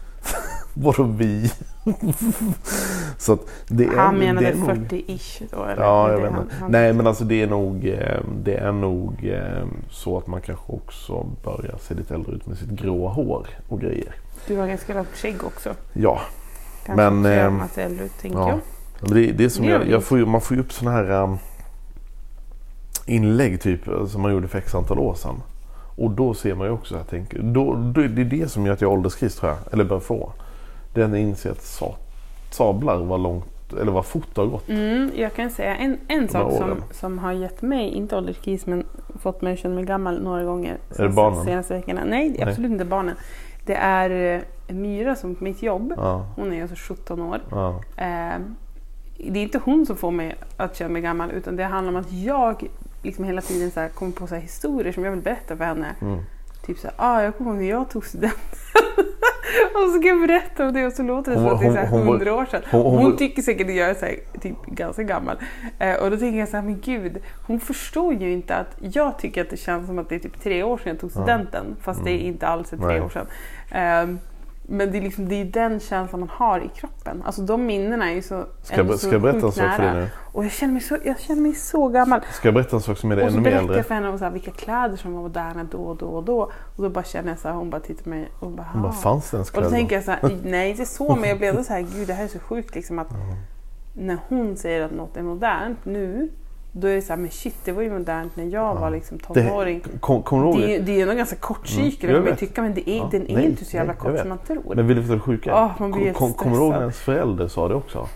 Vadå 0.75 1.03
vi? 1.03 1.53
så 3.19 3.33
att 3.33 3.41
det 3.69 3.85
är, 3.85 3.97
Han 3.97 4.15
det 4.15 4.21
menade 4.21 4.47
är 4.49 4.55
nog- 4.55 4.69
40-ish 4.71 5.43
då 5.51 5.65
eller? 5.65 5.83
Ja, 5.83 6.11
jag 6.13 6.19
Det 6.21 6.23
vet 6.31 6.41
inte. 6.43 6.55
han- 6.61 6.71
Nej, 6.71 6.93
men 6.93 7.07
alltså 7.07 7.25
det 7.25 7.43
är 7.43 7.47
nog, 7.47 7.87
eh, 7.87 8.21
det 8.45 8.55
är 8.57 8.73
nog 8.73 9.25
eh, 9.33 9.67
så 9.91 10.19
att 10.19 10.27
man 10.27 10.41
kanske 10.41 10.73
också 10.73 11.27
börjar 11.45 11.77
se 11.81 11.95
lite 11.95 12.15
äldre 12.15 12.33
ut 12.33 12.47
med 12.47 12.59
sitt 12.59 12.69
gråa 12.71 13.11
hår 13.11 13.47
och 13.69 13.81
grejer. 13.81 14.15
Du 14.47 14.57
har 14.59 14.67
ganska 14.67 14.95
långt 14.95 15.09
skägg 15.17 15.45
också. 15.45 15.75
Ja, 15.93 16.21
Kanske 16.87 17.11
Men, 17.11 17.27
ehm, 17.39 17.55
man 17.57 17.69
ser 17.69 17.83
äldre 17.85 18.05
ut, 18.05 18.19
tänker 18.21 18.39
ja. 18.39 18.49
jag. 18.49 18.59
Men 19.01 19.11
det, 19.15 19.33
det 19.33 19.45
är 19.45 19.49
som 19.49 19.67
Det 19.67 19.73
jag, 19.73 19.89
jag 19.89 20.05
får 20.05 20.19
man 20.19 20.41
får 20.41 20.57
ju 20.57 20.63
upp 20.63 20.73
sådana 20.73 20.97
här 20.97 21.23
um, 21.23 21.39
inlägg 23.07 23.61
typ 23.61 23.89
eh, 23.89 24.07
som 24.07 24.23
man 24.23 24.33
gjorde 24.33 24.49
för 24.49 24.59
x 24.59 24.75
antal 24.75 24.99
år 24.99 25.15
sedan. 25.15 25.43
Och 25.97 26.11
då 26.11 26.35
ser 26.35 26.55
man 26.55 26.67
ju 26.67 26.73
också, 26.73 26.97
jag 26.97 27.09
tänker, 27.09 27.39
då, 27.43 27.75
då, 27.75 28.01
det 28.01 28.23
är 28.23 28.25
det 28.25 28.49
som 28.51 28.67
gör 28.67 28.73
att 28.73 28.81
jag 28.81 28.89
har 28.89 28.97
ålderskris 28.97 29.37
tror 29.37 29.53
jag, 29.53 29.59
eller 29.73 29.85
bör 29.85 30.01
få. 30.01 30.33
Jag 30.95 31.19
inser 31.19 31.51
att 31.51 31.63
sa, 31.63 31.95
sablar 32.51 32.97
vad 32.97 33.21
långt, 33.21 33.73
eller 33.81 33.93
vad 33.93 34.07
fort 34.07 34.27
det 34.35 34.41
har 34.41 34.49
gått. 34.49 34.69
Mm, 34.69 35.11
jag 35.15 35.35
kan 35.35 35.51
säga 35.51 35.77
en, 35.77 35.99
en 36.09 36.29
sak 36.29 36.53
som, 36.53 36.65
åren. 36.65 36.83
som 36.91 37.19
har 37.19 37.33
gett 37.33 37.63
mig, 37.63 37.89
inte 37.89 38.17
ålderskris, 38.17 38.67
men 38.67 38.85
fått 39.19 39.43
mig 39.43 39.53
att 39.53 39.59
känna 39.59 39.75
mig 39.75 39.85
gammal 39.85 40.23
några 40.23 40.45
gånger. 40.45 40.77
Är 40.97 41.03
det 41.03 41.09
barnen? 41.09 41.45
Senaste 41.45 41.75
veckorna. 41.75 42.01
Nej, 42.07 42.29
det 42.31 42.41
är 42.41 42.45
Nej. 42.45 42.51
absolut 42.53 42.71
inte 42.71 42.85
barnen. 42.85 43.15
Det 43.67 43.75
är 43.75 44.35
eh, 44.69 44.75
Myra 44.75 45.15
som 45.17 45.35
på 45.35 45.45
mitt 45.45 45.63
jobb. 45.63 45.95
Ja, 45.97 46.27
Hon 46.37 46.53
är 46.53 46.63
alltså 46.63 46.95
17 46.95 47.21
år. 47.21 47.41
ja, 47.51 47.81
Eh, 47.97 48.39
det 49.19 49.39
är 49.39 49.43
inte 49.43 49.61
hon 49.65 49.87
som 49.87 49.97
får 49.97 50.11
mig 50.11 50.37
att 50.57 50.77
känna 50.77 50.91
mig 50.91 51.03
gammal 51.03 51.31
utan 51.31 51.57
det 51.57 51.65
handlar 51.65 51.93
om 51.93 52.01
att 52.01 52.13
jag 52.13 52.65
liksom 53.03 53.25
hela 53.25 53.41
tiden 53.41 53.71
så 53.71 53.81
här 53.81 53.89
kommer 53.89 54.13
på 54.13 54.27
så 54.27 54.35
här 54.35 54.43
historier 54.43 54.93
som 54.93 55.05
jag 55.05 55.11
vill 55.11 55.21
berätta 55.21 55.57
för 55.57 55.65
henne. 55.65 55.95
mm. 56.01 56.19
Typ 56.67 56.79
så 56.79 56.87
här, 56.87 56.95
ah, 56.99 57.23
jag 57.23 57.37
kommer 57.37 57.51
ihåg 57.51 57.61
när 57.61 57.69
jag 57.71 57.91
tog 57.91 58.05
studenten. 58.07 58.39
och 59.75 59.81
så 59.93 59.99
ska 59.99 60.09
jag 60.09 60.21
berätta 60.21 60.67
om 60.67 60.73
det 60.73 60.87
och 60.87 60.93
så 60.93 61.03
låter 61.03 61.31
det 61.33 61.37
som 61.39 61.47
att 61.47 61.61
det 61.61 61.67
är 61.67 61.87
hundra 61.87 62.35
år 62.35 62.47
sedan. 62.47 62.63
hon- 62.71 62.83
Hon, 62.83 62.99
hon 62.99 63.17
tycker 63.17 63.43
säkert 63.43 63.67
att 63.69 63.75
jag 63.75 63.89
är 63.91 63.95
så 63.95 64.07
här, 64.07 64.17
typ 64.41 64.67
ganska 64.67 65.03
gammal. 65.03 65.37
Eh, 65.79 65.95
och 66.03 66.11
då 66.11 66.17
tänker 66.17 66.39
jag 66.39 66.49
så 66.49 66.57
här, 66.57 66.65
men 66.65 66.81
gud, 66.81 67.19
hon 67.47 67.61
förstår 67.61 68.15
ju 68.15 68.33
inte 68.33 68.57
att 68.57 68.77
jag 68.81 69.19
tycker 69.19 69.41
att 69.43 69.51
det 69.51 69.57
känns 69.57 69.87
som 69.87 69.99
att 69.99 70.09
det 70.09 70.15
är 70.15 70.19
typ 70.19 70.41
tre 70.43 70.63
år 70.63 70.77
sedan 70.79 70.89
jag 70.89 71.01
tog 71.01 71.11
studenten. 71.11 71.77
Fast 71.81 72.05
det 72.05 72.11
är 72.11 72.19
inte 72.19 72.47
alls 72.47 72.73
är 72.73 72.77
tre 72.77 72.87
Nej. 72.87 73.01
år 73.01 73.09
sedan. 73.09 73.27
Ehm, 73.71 74.19
men 74.71 74.93
det 74.93 74.99
är, 74.99 75.03
liksom, 75.03 75.29
det 75.29 75.35
är 75.35 75.45
den 75.45 75.81
känslan 75.81 76.21
man 76.21 76.29
har 76.33 76.61
i 76.61 76.69
kroppen. 76.69 77.23
Alltså 77.27 77.43
de 77.43 77.67
minnena 77.67 78.11
är 78.11 78.15
ju 78.15 78.23
så 78.23 78.45
Ska, 78.63 78.77
jag, 78.77 78.91
så 78.91 78.99
ska 78.99 79.11
jag 79.13 79.23
berätta 79.23 79.47
en 79.47 79.53
sak 79.53 79.75
för 79.77 79.83
dig 79.83 79.95
nu? 79.95 80.09
Och 80.33 80.45
jag 80.45 80.53
känner 80.53 80.73
mig 80.73 80.83
så, 80.83 80.97
jag 81.05 81.21
känner 81.21 81.43
mig 81.43 81.55
så 81.55 81.89
gammal. 81.89 82.21
Ska 82.33 82.49
jag 82.49 82.55
berätta 82.55 82.77
en 82.77 82.83
sak 82.83 82.99
som 82.99 83.13
är 83.13 83.17
det 83.17 83.23
Och 83.25 83.31
så 83.31 83.35
ännu 83.35 83.43
mer 83.45 83.51
berättar 83.51 83.63
äldre? 83.63 83.77
jag 83.77 83.87
för 83.87 83.95
henne 83.95 84.09
om 84.09 84.19
så 84.19 84.25
här, 84.25 84.31
vilka 84.33 84.51
kläder 84.51 84.97
som 84.97 85.13
var 85.15 85.23
moderna 85.23 85.65
då 85.65 85.79
och 85.79 85.97
då 85.97 86.07
och 86.07 86.25
då. 86.25 86.41
Och 86.77 86.83
då 86.83 86.91
bara 86.91 87.05
känner 87.05 87.29
jag 87.29 87.39
så 87.39 87.49
här, 87.49 87.55
hon 87.55 87.71
bara 87.71 87.81
tittar 87.81 88.03
på 88.03 88.09
mig 88.09 88.29
och 88.41 88.51
bara, 88.51 88.67
Hon 88.73 88.83
bara, 88.83 88.89
"Ah." 88.89 88.93
fanns 88.93 89.31
det 89.31 89.35
ens 89.37 89.51
Och 89.51 89.55
då 89.55 89.61
kläder? 89.61 89.77
tänker 89.77 89.95
jag 89.95 90.05
så 90.05 90.11
här, 90.11 90.39
nej 90.45 90.71
inte 90.71 90.87
så, 90.87 91.17
men 91.17 91.29
jag 91.29 91.39
blev 91.39 91.63
så 91.63 91.73
här, 91.73 91.81
gud 91.81 92.07
det 92.09 92.15
här 92.15 92.25
är 92.25 92.29
så 92.29 92.39
sjukt 92.39 92.75
liksom 92.75 92.99
att 92.99 93.09
när 93.95 94.19
hon 94.29 94.57
säger 94.57 94.83
att 94.85 94.93
något 94.93 95.17
är 95.17 95.23
modernt 95.23 95.85
nu, 95.85 96.31
då 96.73 96.89
är 96.89 96.95
det 96.95 97.03
så 97.03 97.13
här, 97.13 97.21
men 97.21 97.31
shit 97.31 97.57
det 97.65 97.73
var 97.73 97.83
ju 97.83 97.91
modernt 97.93 98.37
när 98.37 98.45
jag 98.45 98.75
var 98.75 98.91
liksom 98.91 99.19
tonåring. 99.19 99.81
det, 99.93 99.99
kom, 100.01 100.23
ihåg 100.45 100.57
Det, 100.61 100.79
det? 100.79 101.01
är- 101.01 101.07
nog 101.07 101.17
ganska 101.17 101.37
kort 101.37 101.67
cykel 101.67 102.11
Mm, 102.11 102.23
kan 102.23 102.31
man 102.31 102.37
tycka, 102.39 102.63
men 102.63 102.75
det 102.75 102.91
är, 102.91 102.97
Ja, 102.97 103.09
den 103.11 103.27
är 103.31 103.35
nej, 103.35 103.45
inte 103.47 103.65
så 103.65 103.77
jävla 103.77 103.93
nej, 103.93 104.01
kort 104.13 104.19
som 104.21 104.29
man 104.29 104.39
tror. 104.39 104.75
Men 104.75 104.87
vill 104.87 104.97
du 104.97 105.03
veta 105.03 105.15
det 105.15 105.21
sjuka? 105.21 105.55
Åh, 105.55 105.71
man 105.79 105.91
blir 105.93 106.13
Kom- 106.13 106.33
kom, 106.33 106.33
kommer 106.33 106.57
du 106.57 106.63
ihåg 106.63 106.73
när 106.73 106.81
ens 106.81 106.99
förälder 106.99 107.49
sa 107.49 107.69
det 107.69 107.75
också? 107.75 108.09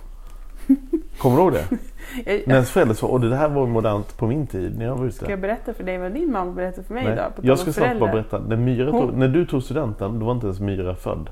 Kommer 1.19 1.37
du 1.37 1.43
ihåg 1.43 1.53
det? 1.53 1.65
Jag, 2.27 2.43
När 2.47 2.55
ens 2.55 2.71
förälder 2.71 2.95
sa, 2.95 3.07
och 3.07 3.21
det 3.21 3.37
här 3.37 3.49
var 3.49 3.67
modernt 3.67 4.17
på 4.17 4.27
min 4.27 4.47
tid 4.47 4.79
när 4.79 4.85
jag 4.85 4.97
var 4.97 5.11
ska 5.11 5.25
ute. 5.25 5.33
jag 5.33 5.41
berätta 5.41 5.75
för 5.75 5.85
dig 5.85 5.99
vad 5.99 6.13
din 6.13 6.33
mamma 6.33 6.53
berättade 6.53 6.87
för 6.87 6.95
mig 6.95 7.05
Nej. 7.05 7.13
idag? 7.13 7.33
Jag 7.43 7.59
ska 7.59 7.73
snart 7.73 7.99
bara 7.99 8.13
berätta. 8.13 8.39
När, 8.39 8.57
Myra 8.57 8.91
tog, 8.91 9.01
Hon- 9.01 9.19
när 9.19 9.29
du 9.29 9.47
tog 9.47 9.63
studenten, 9.63 10.19
då 10.19 10.27
var 10.27 10.33
inte 10.33 10.47
ens 10.47 10.61
Myra 10.61 10.95
född. 10.95 11.31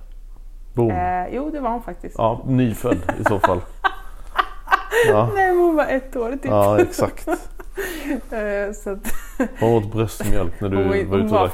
Boom. 0.75 0.91
Eh, 0.91 1.29
jo, 1.35 1.51
det 1.51 1.61
var 1.61 1.71
hon 1.71 1.83
faktiskt. 1.83 2.15
Ja, 2.19 2.43
nyfödd 2.47 2.99
i 3.21 3.25
så 3.25 3.39
fall. 3.39 3.61
Ja, 5.09 5.31
Nej, 5.35 5.49
men 5.51 5.59
hon 5.65 5.77
var 5.77 5.87
ett 5.87 6.17
år 6.17 6.31
typ. 6.33 6.45
ja 6.45 6.81
exakt. 6.81 7.29
Eh, 8.31 8.73
så 8.73 8.91
att, 8.91 9.13
Hon 9.61 9.71
åt 9.75 9.93
bröstmjölk 9.93 10.61
när 10.61 10.69
du 10.69 10.77
Hon 10.77 10.89
var- 10.89 10.95
ute 10.97 11.13
och 11.15 11.25
drack 11.25 11.51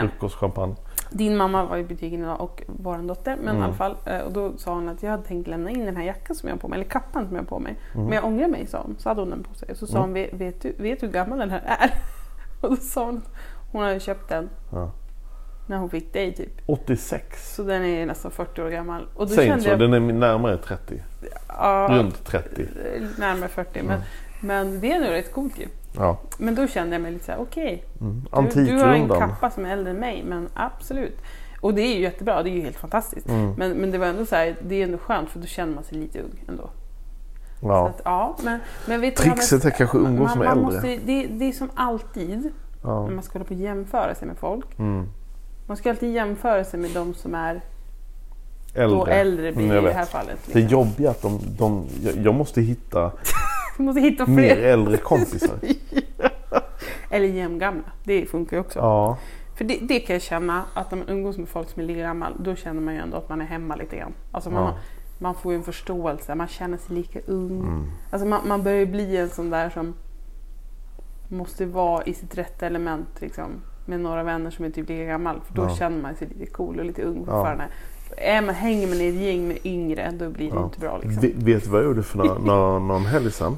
frukostchampagne. 0.00 0.74
Din 1.10 1.36
mamma 1.36 1.64
var 1.64 1.76
i 1.76 1.84
butiken 1.84 2.20
idag 2.20 2.40
och 2.40 2.62
vår 2.66 2.98
dotter. 2.98 3.36
Men 3.36 3.48
Mm. 3.48 3.62
i 3.62 3.64
alla 3.64 3.74
fall. 3.74 3.96
eh, 4.04 4.18
Och 4.18 4.32
då 4.32 4.52
sa 4.56 4.74
hon 4.74 4.88
att 4.88 5.02
jag 5.02 5.10
hade 5.10 5.22
tänkt 5.22 5.48
lämna 5.48 5.70
in 5.70 5.84
den 5.84 5.96
här 5.96 6.04
jackan 6.04 6.36
som 6.36 6.48
jag 6.48 6.56
har 6.56 6.60
på 6.60 6.68
mig. 6.68 6.76
Eller 6.80 6.90
kappan 6.90 7.26
som 7.26 7.36
jag 7.36 7.42
har 7.42 7.46
på 7.48 7.58
mig. 7.58 7.76
Mm. 7.94 8.06
Men 8.06 8.14
jag 8.14 8.24
ångrar 8.24 8.48
mig 8.48 8.66
sa 8.66 8.82
hon. 8.82 8.96
Så 8.98 9.08
hade 9.08 9.20
hon 9.20 9.30
den 9.30 9.42
på 9.42 9.54
sig. 9.54 9.76
Så 9.76 9.86
sa 9.86 9.98
Mm. 9.98 10.02
hon, 10.08 10.14
vet, 10.14 10.32
vet, 10.32 10.62
du, 10.62 10.72
vet 10.78 11.00
du 11.00 11.06
hur 11.06 11.12
gammal 11.12 11.38
den 11.38 11.50
här 11.50 11.62
är? 11.66 11.90
Och 12.60 12.70
då 12.70 12.76
sa 12.76 13.04
hon 13.04 13.22
hon 13.72 13.82
hade 13.82 14.00
köpt 14.00 14.28
den 14.28 14.48
Ja. 14.72 14.90
När 15.66 15.76
hon 15.76 15.90
fick 15.90 16.12
dig 16.12 16.34
typ. 16.34 16.60
86. 16.66 17.54
Så 17.54 17.62
den 17.62 17.84
är 17.84 18.06
nästan 18.06 18.30
40 18.30 18.62
år 18.62 18.68
gammal. 18.70 19.06
Och 19.14 19.28
då 19.28 19.34
Säg 19.34 19.46
inte 19.46 19.60
så, 19.60 19.68
jag, 19.68 19.78
den 19.78 19.92
är 19.92 20.00
närmare 20.00 20.56
30. 20.56 21.02
ja, 21.48 21.88
Runt 21.90 22.24
30. 22.24 22.66
närmare 23.18 23.48
40. 23.48 23.82
Men, 23.82 24.00
men 24.40 24.80
det 24.80 24.92
är 24.92 25.00
nog 25.00 25.10
rätt 25.10 25.32
coolt 25.32 25.58
ju. 25.58 25.66
Ja. 25.96 26.18
Men 26.38 26.54
då 26.54 26.66
kände 26.66 26.94
jag 26.94 27.02
mig 27.02 27.12
lite 27.12 27.24
så 27.24 27.32
här, 27.32 27.40
okej. 27.40 27.84
Mm. 28.00 28.26
Du, 28.54 28.64
du 28.64 28.78
har 28.78 28.88
en 28.88 29.08
kappa 29.08 29.50
som 29.50 29.66
är 29.66 29.72
äldre 29.72 29.90
än 29.90 29.96
mig, 29.96 30.24
men 30.26 30.48
absolut. 30.54 31.18
Och 31.60 31.74
det 31.74 31.82
är 31.82 31.94
ju 31.94 32.00
jättebra, 32.02 32.42
det 32.42 32.50
är 32.50 32.54
ju 32.54 32.60
helt 32.60 32.76
fantastiskt. 32.76 33.28
Mm. 33.28 33.54
Men, 33.56 33.72
men 33.72 33.90
det 33.90 33.98
var 33.98 34.06
ändå 34.06 34.26
så 34.26 34.36
här, 34.36 34.56
det 34.62 34.74
är 34.74 34.84
ändå 34.84 34.98
skönt 34.98 35.30
för 35.30 35.38
då 35.40 35.46
känner 35.46 35.74
man 35.74 35.84
sig 35.84 35.98
lite 35.98 36.20
ung 36.20 36.44
ändå. 36.48 36.70
Ja. 37.62 37.88
att, 37.88 38.00
ja, 38.04 38.36
men, 38.42 38.60
men 38.86 39.00
vet 39.00 39.16
Trixet 39.16 39.64
är 39.64 39.70
kanske 39.70 39.98
umgås 39.98 40.28
man, 40.28 40.38
med 40.38 40.48
man 40.48 40.58
äldre. 40.58 40.72
Måste, 40.72 40.96
det, 41.06 41.26
det 41.26 41.44
är 41.44 41.52
som 41.52 41.70
alltid 41.74 42.52
Ja. 42.82 43.06
när 43.06 43.14
man 43.14 43.22
ska 43.22 43.32
hålla 43.32 43.44
på 43.44 43.54
och 43.54 43.60
jämföra 43.60 44.14
sig 44.14 44.28
med 44.28 44.36
folk. 44.36 44.78
Mm. 44.78 45.08
Man 45.70 45.76
ska 45.76 45.90
alltid 45.90 46.14
jämföra 46.14 46.64
sig 46.64 46.80
med 46.80 46.90
de 46.90 47.14
som 47.14 47.34
är 47.34 47.60
Äldre. 48.74 48.96
då 48.98 49.06
äldre 49.06 49.52
blir 49.52 49.64
Mm, 49.70 49.84
i 49.84 49.88
det 49.88 49.92
här 49.94 50.04
fallet. 50.04 50.38
Det 50.46 50.52
är 50.52 50.56
Liksom. 50.62 50.78
jobbigt 50.78 51.06
att 51.08 51.22
de, 51.22 51.40
de 51.58 51.86
jag, 52.02 52.16
jag 52.16 52.34
måste 52.34 52.60
hitta 52.60 53.12
måste 53.76 54.00
hitta 54.00 54.26
mer 54.26 54.56
äldre 54.56 54.96
kompisar. 54.96 55.56
Eller 57.10 57.26
jämngamla. 57.26 57.82
Det 58.04 58.26
funkar 58.26 58.56
ju 58.56 58.60
också. 58.60 58.78
Ja. 58.78 59.18
För 59.56 59.64
det, 59.64 59.78
det 59.82 60.00
kan 60.00 60.14
jag 60.14 60.22
känna, 60.22 60.64
att 60.74 60.90
när 60.90 60.98
man 60.98 61.08
umgås 61.08 61.38
med 61.38 61.48
folk 61.48 61.68
som 61.70 61.82
är 61.82 61.86
lika 61.86 62.00
gammal, 62.00 62.32
då 62.38 62.54
känner 62.54 62.80
man 62.80 62.94
ju 62.94 63.00
ändå 63.00 63.16
att 63.16 63.28
man 63.28 63.40
är 63.40 63.44
hemma 63.46 63.76
lite 63.76 63.96
grann. 63.96 64.12
Alltså 64.32 64.50
man, 64.50 64.62
Ja. 64.62 64.74
man 65.18 65.34
får 65.34 65.52
ju 65.52 65.56
en 65.58 65.64
förståelse, 65.64 66.34
man 66.34 66.48
känner 66.48 66.76
sig 66.78 66.96
lika 66.96 67.20
ung. 67.26 67.60
Mm. 67.60 67.86
Alltså 68.10 68.28
man, 68.28 68.48
man 68.48 68.62
börjar 68.62 68.78
ju 68.78 68.86
bli 68.86 69.16
en 69.16 69.30
sån 69.30 69.50
där 69.50 69.70
som 69.70 69.94
måste 71.28 71.66
vara 71.66 72.04
i 72.04 72.14
sitt 72.14 72.38
rätta 72.38 72.66
element 72.66 73.08
liksom, 73.20 73.50
med 73.90 74.00
några 74.00 74.22
vänner 74.22 74.50
som 74.50 74.64
är 74.64 74.70
typ 74.70 74.88
lika 74.88 75.04
gammal. 75.04 75.40
För 75.46 75.54
då 75.54 75.62
Ja. 75.62 75.76
känner 75.76 76.02
man 76.02 76.14
sig 76.14 76.28
lite 76.38 76.50
cool 76.52 76.78
och 76.78 76.84
lite 76.84 77.02
ung 77.02 77.16
Ja. 77.16 77.24
fortfarande. 77.24 77.64
Är 78.16 78.42
man, 78.42 78.54
hänger 78.54 78.86
man 78.86 78.96
i 79.00 79.08
ett 79.08 79.14
gäng 79.14 79.48
med 79.48 79.58
yngre, 79.64 80.12
då 80.18 80.30
blir 80.30 80.50
det 80.50 80.56
Ja. 80.56 80.64
inte 80.64 80.80
bra 80.80 80.98
liksom. 81.02 81.20
Ve- 81.22 81.32
Vet 81.36 81.64
du 81.64 81.70
vad 81.70 81.80
jag 81.80 81.86
gjorde 81.86 82.02
för 82.02 82.18
några, 82.18 82.38
några, 82.38 82.78
någon 82.78 83.04
helg 83.06 83.30
sedan? 83.32 83.56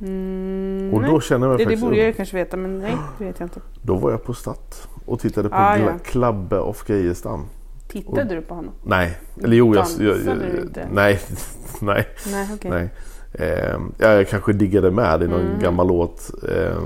Mm, 0.00 0.90
Och 0.94 1.00
nej. 1.02 1.10
då 1.10 1.20
kände 1.20 1.46
jag 1.46 1.58
det, 1.58 1.64
det 1.64 1.76
borde 1.76 1.96
jag 1.96 2.16
kanske 2.16 2.36
veta, 2.36 2.56
men 2.56 2.78
nej, 2.78 2.96
det 3.18 3.24
vet 3.24 3.40
jag 3.40 3.46
inte. 3.46 3.60
Då 3.82 3.94
var 3.96 4.10
jag 4.10 4.24
på 4.24 4.34
Statt 4.34 4.88
och 5.06 5.20
tittade 5.20 5.48
på 5.48 5.54
Ah, 5.56 5.76
ja. 5.76 5.92
Klabbe 6.04 6.58
of 6.58 6.84
Geijerstam. 6.88 7.44
Tittade 7.88 8.34
du 8.34 8.40
på 8.40 8.54
honom? 8.54 8.72
Nej, 8.84 9.18
eller 9.44 9.56
jo 9.56 9.74
jag... 9.74 9.86
jag, 9.98 10.16
jag, 10.26 10.38
du 10.38 10.60
inte? 10.62 10.88
nej, 10.92 11.20
nej, 11.80 12.06
Nej, 12.32 12.48
okej. 12.54 12.70
nej. 12.70 12.88
Eh, 13.32 13.76
ja, 13.98 14.08
jag 14.12 14.28
kanske 14.28 14.52
diggade 14.52 14.90
med 14.90 15.22
i 15.22 15.28
någon 15.28 15.40
Mm. 15.40 15.58
gammal 15.60 15.86
låt. 15.88 16.30
Eh, 16.48 16.78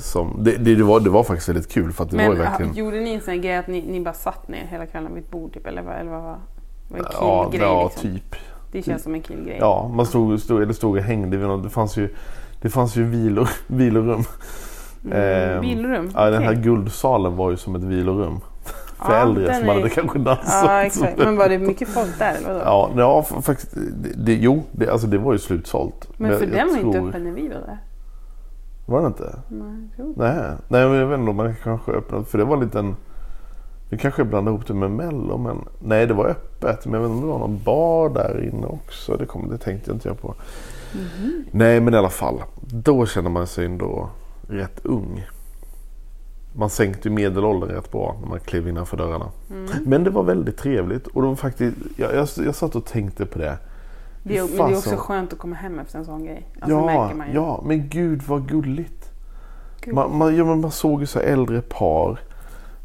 som, 0.00 0.36
det, 0.44 0.56
det, 0.56 0.74
det, 0.74 0.84
var, 0.84 1.00
det 1.00 1.10
var 1.10 1.22
faktiskt 1.24 1.48
väldigt 1.48 1.68
kul 1.72 1.92
för 1.92 2.04
att 2.04 2.10
det 2.10 2.16
var 2.16 2.24
Men 2.24 2.32
ju 2.32 2.38
verkligen... 2.42 2.74
gjorde 2.74 3.00
ni 3.00 3.14
en 3.14 3.20
sån 3.20 3.40
grej 3.40 3.56
att 3.56 3.66
ni, 3.66 3.84
ni 3.88 4.00
bara 4.00 4.14
satt 4.14 4.48
ner 4.48 4.66
hela 4.70 4.86
kvällen 4.86 5.14
vid 5.14 5.24
ett 5.24 5.30
bord 5.30 5.52
typ? 5.54 5.66
Eller 5.66 5.82
vad, 5.82 5.94
eller 5.96 6.10
vad 6.10 6.22
var 6.22 6.36
var 6.88 6.98
en 6.98 7.04
Ja, 7.12 7.48
killgrej 7.50 7.68
ja 7.70 7.84
liksom? 7.84 8.10
typ. 8.10 8.36
Det 8.72 8.82
känns 8.82 9.02
som 9.02 9.14
en 9.14 9.22
killgrej. 9.22 9.56
Ja, 9.60 9.90
man 9.94 10.06
stod, 10.06 10.40
stod, 10.40 10.62
eller 10.62 10.72
stod 10.72 10.96
och 10.96 11.02
hängde 11.02 11.36
vid 11.36 11.46
något. 11.48 11.62
Det 11.62 11.70
fanns 11.70 11.96
ju, 11.96 12.08
det 12.62 12.70
fanns 12.70 12.96
ju 12.96 13.04
vilor, 13.04 13.48
vilorum. 13.66 14.24
Mm, 15.04 15.18
Ehm, 15.18 15.60
Vilorum? 15.60 16.10
Ja, 16.14 16.30
den 16.30 16.42
här 16.42 16.50
Okej. 16.50 16.62
guldsalen 16.62 17.36
var 17.36 17.50
ju 17.50 17.56
som 17.56 17.74
ett 17.74 17.82
vilorum. 17.84 18.40
För 18.98 19.12
Ja, 19.12 19.22
äldre 19.22 19.54
som 19.54 19.68
är- 19.68 19.74
hade 19.74 19.88
kanske 19.90 20.18
dansat. 20.18 20.64
Ja, 20.68 20.82
exakt. 20.82 21.18
Men 21.18 21.36
var 21.36 21.48
det 21.48 21.58
mycket 21.58 21.88
folk 21.88 22.18
där 22.18 22.34
eller? 22.34 22.60
Ja, 22.60 22.90
ja 22.96 23.22
faktiskt. 23.22 23.74
Det, 23.74 24.12
det, 24.16 24.34
jo, 24.34 24.62
det, 24.72 24.88
alltså 24.88 25.06
det 25.06 25.18
var 25.18 25.32
ju 25.32 25.38
slutsålt. 25.38 26.08
Men 26.16 26.30
för 26.38 26.46
jag- 26.46 26.54
jag 26.54 26.58
den 26.58 26.68
var 26.68 26.76
inte 26.78 26.98
tror- 26.98 27.08
öppen 27.08 27.24
när 27.24 27.32
vi 27.32 27.48
var 27.48 27.54
där. 27.54 27.78
Var 28.86 29.00
det 29.00 29.06
inte? 29.06 29.38
Nej, 29.48 29.88
jo. 29.98 30.14
Nej, 30.16 30.52
nej 30.68 30.88
men 30.88 30.98
jag 30.98 31.06
vet 31.06 31.18
inte 31.18 31.30
om 31.30 31.36
man 31.36 31.54
kanske 31.62 31.92
öppnade. 31.92 32.24
För 32.24 32.38
det 32.38 32.44
var 32.44 32.56
en 32.56 32.62
liten... 32.62 32.96
Vi 33.88 33.98
kanske 33.98 34.24
blandade 34.24 34.54
ihop 34.54 34.66
det 34.66 34.74
med 34.74 34.90
Mello 34.90 35.38
men 35.38 35.64
nej 35.78 36.06
det 36.06 36.14
var 36.14 36.26
öppet. 36.26 36.86
Men 36.86 36.94
jag 36.94 37.00
vet 37.00 37.10
inte 37.10 37.22
om 37.24 37.26
det 37.26 37.32
var 37.32 37.38
någon 37.38 37.62
bar 37.64 38.08
där 38.08 38.48
inne 38.48 38.66
också. 38.66 39.16
Det, 39.16 39.26
kom, 39.26 39.48
det 39.48 39.58
tänkte 39.58 39.90
jag 39.90 39.96
inte 39.96 40.08
jag 40.08 40.20
på. 40.20 40.34
Mhm. 40.92 41.44
Nej 41.50 41.80
men 41.80 41.94
i 41.94 41.96
alla 41.96 42.10
fall. 42.10 42.42
Då 42.60 43.06
känner 43.06 43.30
man 43.30 43.46
sig 43.46 43.66
ändå 43.66 44.10
rätt 44.48 44.80
ung. 44.82 45.26
Man 46.52 46.70
sänkte 46.70 47.08
ju 47.08 47.14
medelåldern 47.14 47.70
rätt 47.70 47.90
bra 47.90 48.16
när 48.20 48.28
man 48.28 48.40
klev 48.40 48.68
innanför 48.68 48.96
dörrarna. 48.96 49.30
Mm. 49.50 49.70
Men 49.84 50.04
det 50.04 50.10
var 50.10 50.22
väldigt 50.22 50.56
trevligt. 50.56 51.06
Och 51.06 51.22
var 51.22 51.34
faktiskt, 51.34 51.76
jag, 51.96 52.14
jag, 52.14 52.28
jag 52.36 52.54
satt 52.54 52.76
och 52.76 52.84
tänkte 52.84 53.26
på 53.26 53.38
det. 53.38 53.58
Det 54.26 54.38
är, 54.38 54.42
men 54.42 54.56
det 54.56 54.74
är 54.74 54.78
också 54.78 54.96
skönt 54.96 55.32
att 55.32 55.38
komma 55.38 55.56
hem 55.56 55.78
efter 55.78 55.98
en 55.98 56.04
sån 56.04 56.24
grej. 56.24 56.48
Alltså, 56.60 56.70
ja, 56.70 56.86
märker 56.86 57.14
man 57.14 57.26
ju. 57.28 57.34
ja, 57.34 57.62
men 57.66 57.88
gud 57.88 58.22
vad 58.22 58.48
gulligt. 58.48 59.10
Gud. 59.80 59.94
Man, 59.94 60.16
man, 60.18 60.36
ja, 60.36 60.44
men 60.44 60.60
man 60.60 60.70
såg 60.70 61.00
ju 61.00 61.06
så 61.06 61.18
äldre 61.18 61.60
par 61.62 62.18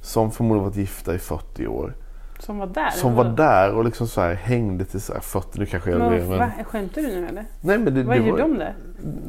som 0.02 0.32
förmodligen 0.32 0.66
varit 0.66 0.76
gifta 0.78 1.16
i 1.16 1.18
40 1.20 1.68
år. 1.68 1.94
Som 2.40 2.58
var 2.58 2.68
där? 2.68 2.90
Som 2.90 3.16
var 3.16 3.24
där 3.26 3.74
och 3.74 3.86
liksom 3.86 4.08
så 4.08 4.22
här 4.22 4.34
hängde 4.34 4.86
till 4.86 5.02
så 5.02 5.14
här 5.14 5.20
40, 5.20 5.60
nu 5.60 5.66
kanske 5.66 5.92
jag 5.92 6.00
Men, 6.00 6.30
va? 6.30 6.52
Skämtar 6.66 7.02
du 7.02 7.08
nu 7.08 7.28
eller? 7.28 7.46
Nej 7.62 7.78
men 7.78 7.94
det, 7.94 8.04
Vad 8.04 8.18
det 8.18 8.24
gör 8.24 8.32
var, 8.32 8.40
de 8.40 8.58
där? 8.58 8.76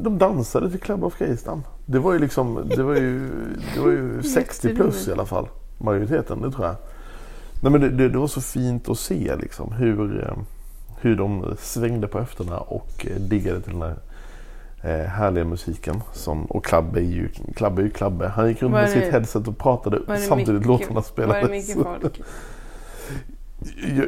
de 0.01 0.17
dansade 0.17 0.71
till 0.71 0.79
Club 0.79 1.03
of 1.03 1.21
Geijerstam. 1.21 1.63
Det 1.85 1.99
var 1.99 2.13
ju 2.13 2.19
liksom, 2.19 2.69
det 2.75 2.83
var 2.83 2.95
ju, 2.95 3.29
det 3.75 3.81
var 3.81 3.91
ju 3.91 4.23
60 4.35 4.75
plus 4.75 5.07
i 5.07 5.11
alla 5.11 5.25
fall. 5.25 5.47
Majoriteten, 5.77 6.41
det 6.41 6.51
tror 6.51 6.65
jag. 6.65 6.75
Nej 7.61 7.71
men 7.71 7.81
det, 7.81 7.89
det, 7.89 8.09
det 8.09 8.17
var 8.17 8.27
så 8.27 8.41
fint 8.41 8.89
att 8.89 8.99
se 8.99 9.35
liksom 9.35 9.71
hur, 9.71 10.23
eh, 10.27 10.33
hur 11.01 11.15
de 11.15 11.55
svängde 11.59 12.07
på 12.07 12.19
höfterna 12.19 12.57
och 12.57 13.05
eh, 13.09 13.15
diggade 13.21 13.61
till 13.61 13.73
den 13.73 13.81
här 13.81 13.95
eh, 14.83 15.05
härliga 15.07 15.45
musiken. 15.45 16.01
Som, 16.13 16.45
och 16.45 16.65
Klabbe 16.65 16.99
är 16.99 17.03
ju 17.03 17.29
Klabbe. 17.55 17.81
Är 17.81 17.85
ju 17.85 17.91
Klabbe. 17.91 18.27
Han 18.27 18.47
gick 18.47 18.61
runt 18.61 18.73
Var 18.73 18.81
med 18.81 18.89
det- 18.89 18.93
sitt 19.01 19.11
headset 19.13 19.47
och 19.47 19.57
pratade 19.57 19.99
Var 20.07 20.15
samtidigt 20.17 20.53
mycket- 20.53 20.67
låtarna 20.67 20.93
Var 20.93 21.01
spelades. 21.01 21.43
det 21.47 21.51
mycket 21.51 21.73
folk? 22.01 22.21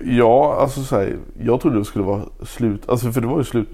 Ja, 0.06 0.56
alltså 0.60 0.84
så 0.84 0.96
här, 0.96 1.18
jag 1.42 1.62
trodde 1.62 1.78
det 1.78 1.86
skulle 1.86 2.04
vara 2.06 2.22
slut, 2.46 2.90
alltså 2.90 3.12
för 3.12 3.22
det 3.22 3.28
var 3.28 3.38
ju 3.38 3.44
slut 3.44 3.70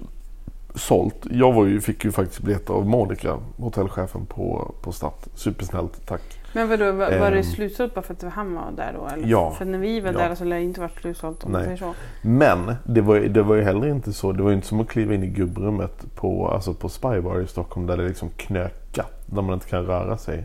sålt. 0.74 1.26
Jag 1.30 1.52
var 1.52 1.66
ju, 1.66 1.80
fick 1.80 2.04
ju 2.04 2.12
faktiskt 2.12 2.40
biljetter 2.40 2.74
av 2.74 2.86
Monica, 2.86 3.38
hotellchefen 3.56 4.26
på, 4.26 4.74
på 4.82 4.92
Stadt. 4.92 5.28
Supersnällt, 5.34 6.06
tack. 6.06 6.39
Men 6.52 6.68
vadå, 6.68 6.84
var, 6.92 7.18
var 7.18 7.30
det 7.30 7.36
Ehm. 7.36 7.42
slutsålt 7.42 7.94
bara 7.94 8.02
för 8.02 8.14
att 8.14 8.32
han 8.32 8.54
var 8.54 8.72
där 8.76 8.92
då? 8.98 9.08
Eller? 9.14 9.28
Ja. 9.28 9.50
För 9.50 9.64
när 9.64 9.78
vi 9.78 10.00
var 10.00 10.12
Ja. 10.12 10.18
där 10.18 10.34
så 10.34 10.44
lär 10.44 10.56
det 10.56 10.62
inte 10.62 10.80
varit 10.80 11.00
slutsålt 11.00 11.44
om 11.44 11.52
man 11.52 11.60
Nej. 11.60 11.78
säger 11.78 11.92
så. 11.92 11.94
Men 12.22 12.74
det 12.84 13.00
var, 13.00 13.16
det 13.20 13.42
var 13.42 13.54
ju 13.54 13.62
heller 13.62 13.86
inte 13.88 14.12
så, 14.12 14.32
det 14.32 14.42
var 14.42 14.50
ju 14.50 14.56
inte 14.56 14.68
som 14.68 14.80
att 14.80 14.88
kliva 14.88 15.14
in 15.14 15.22
i 15.22 15.26
gubbrummet 15.26 16.04
på, 16.14 16.48
alltså 16.48 16.74
på 16.74 16.88
Spybar 16.88 17.40
i 17.40 17.46
Stockholm 17.46 17.86
där 17.86 17.96
det 17.96 18.04
är 18.04 18.08
liksom 18.08 18.30
knökat, 18.36 19.22
där 19.26 19.42
man 19.42 19.54
inte 19.54 19.68
kan 19.68 19.84
röra 19.86 20.16
sig. 20.16 20.44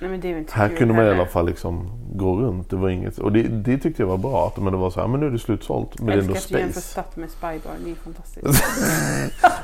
Nej 0.00 0.44
Här 0.50 0.68
kunde 0.68 0.94
man 0.94 1.04
i 1.04 1.08
heller. 1.08 1.20
alla 1.20 1.30
fall 1.30 1.46
liksom 1.46 1.90
gå 2.14 2.36
runt. 2.40 2.70
Det 2.70 2.76
var 2.76 2.88
inget, 2.88 3.18
och 3.18 3.32
det, 3.32 3.42
det 3.42 3.78
tyckte 3.78 4.02
jag 4.02 4.08
var 4.08 4.16
bra. 4.16 4.46
Att 4.46 4.62
men 4.62 4.72
det 4.72 4.78
var 4.78 4.90
så 4.90 5.00
här, 5.00 5.08
men 5.08 5.20
nu 5.20 5.26
är 5.26 5.30
det 5.30 5.38
slutsålt. 5.38 5.98
Men 5.98 6.06
det 6.06 6.12
är 6.12 6.18
ändå 6.18 6.34
Älskar 6.34 6.58
att 6.58 6.64
du 6.66 6.72
space. 6.72 6.88
Stadt 6.88 7.16
med 7.16 7.30
Spybar, 7.30 7.72
det 7.84 7.90
är 7.90 7.94
fantastiskt. 7.94 8.64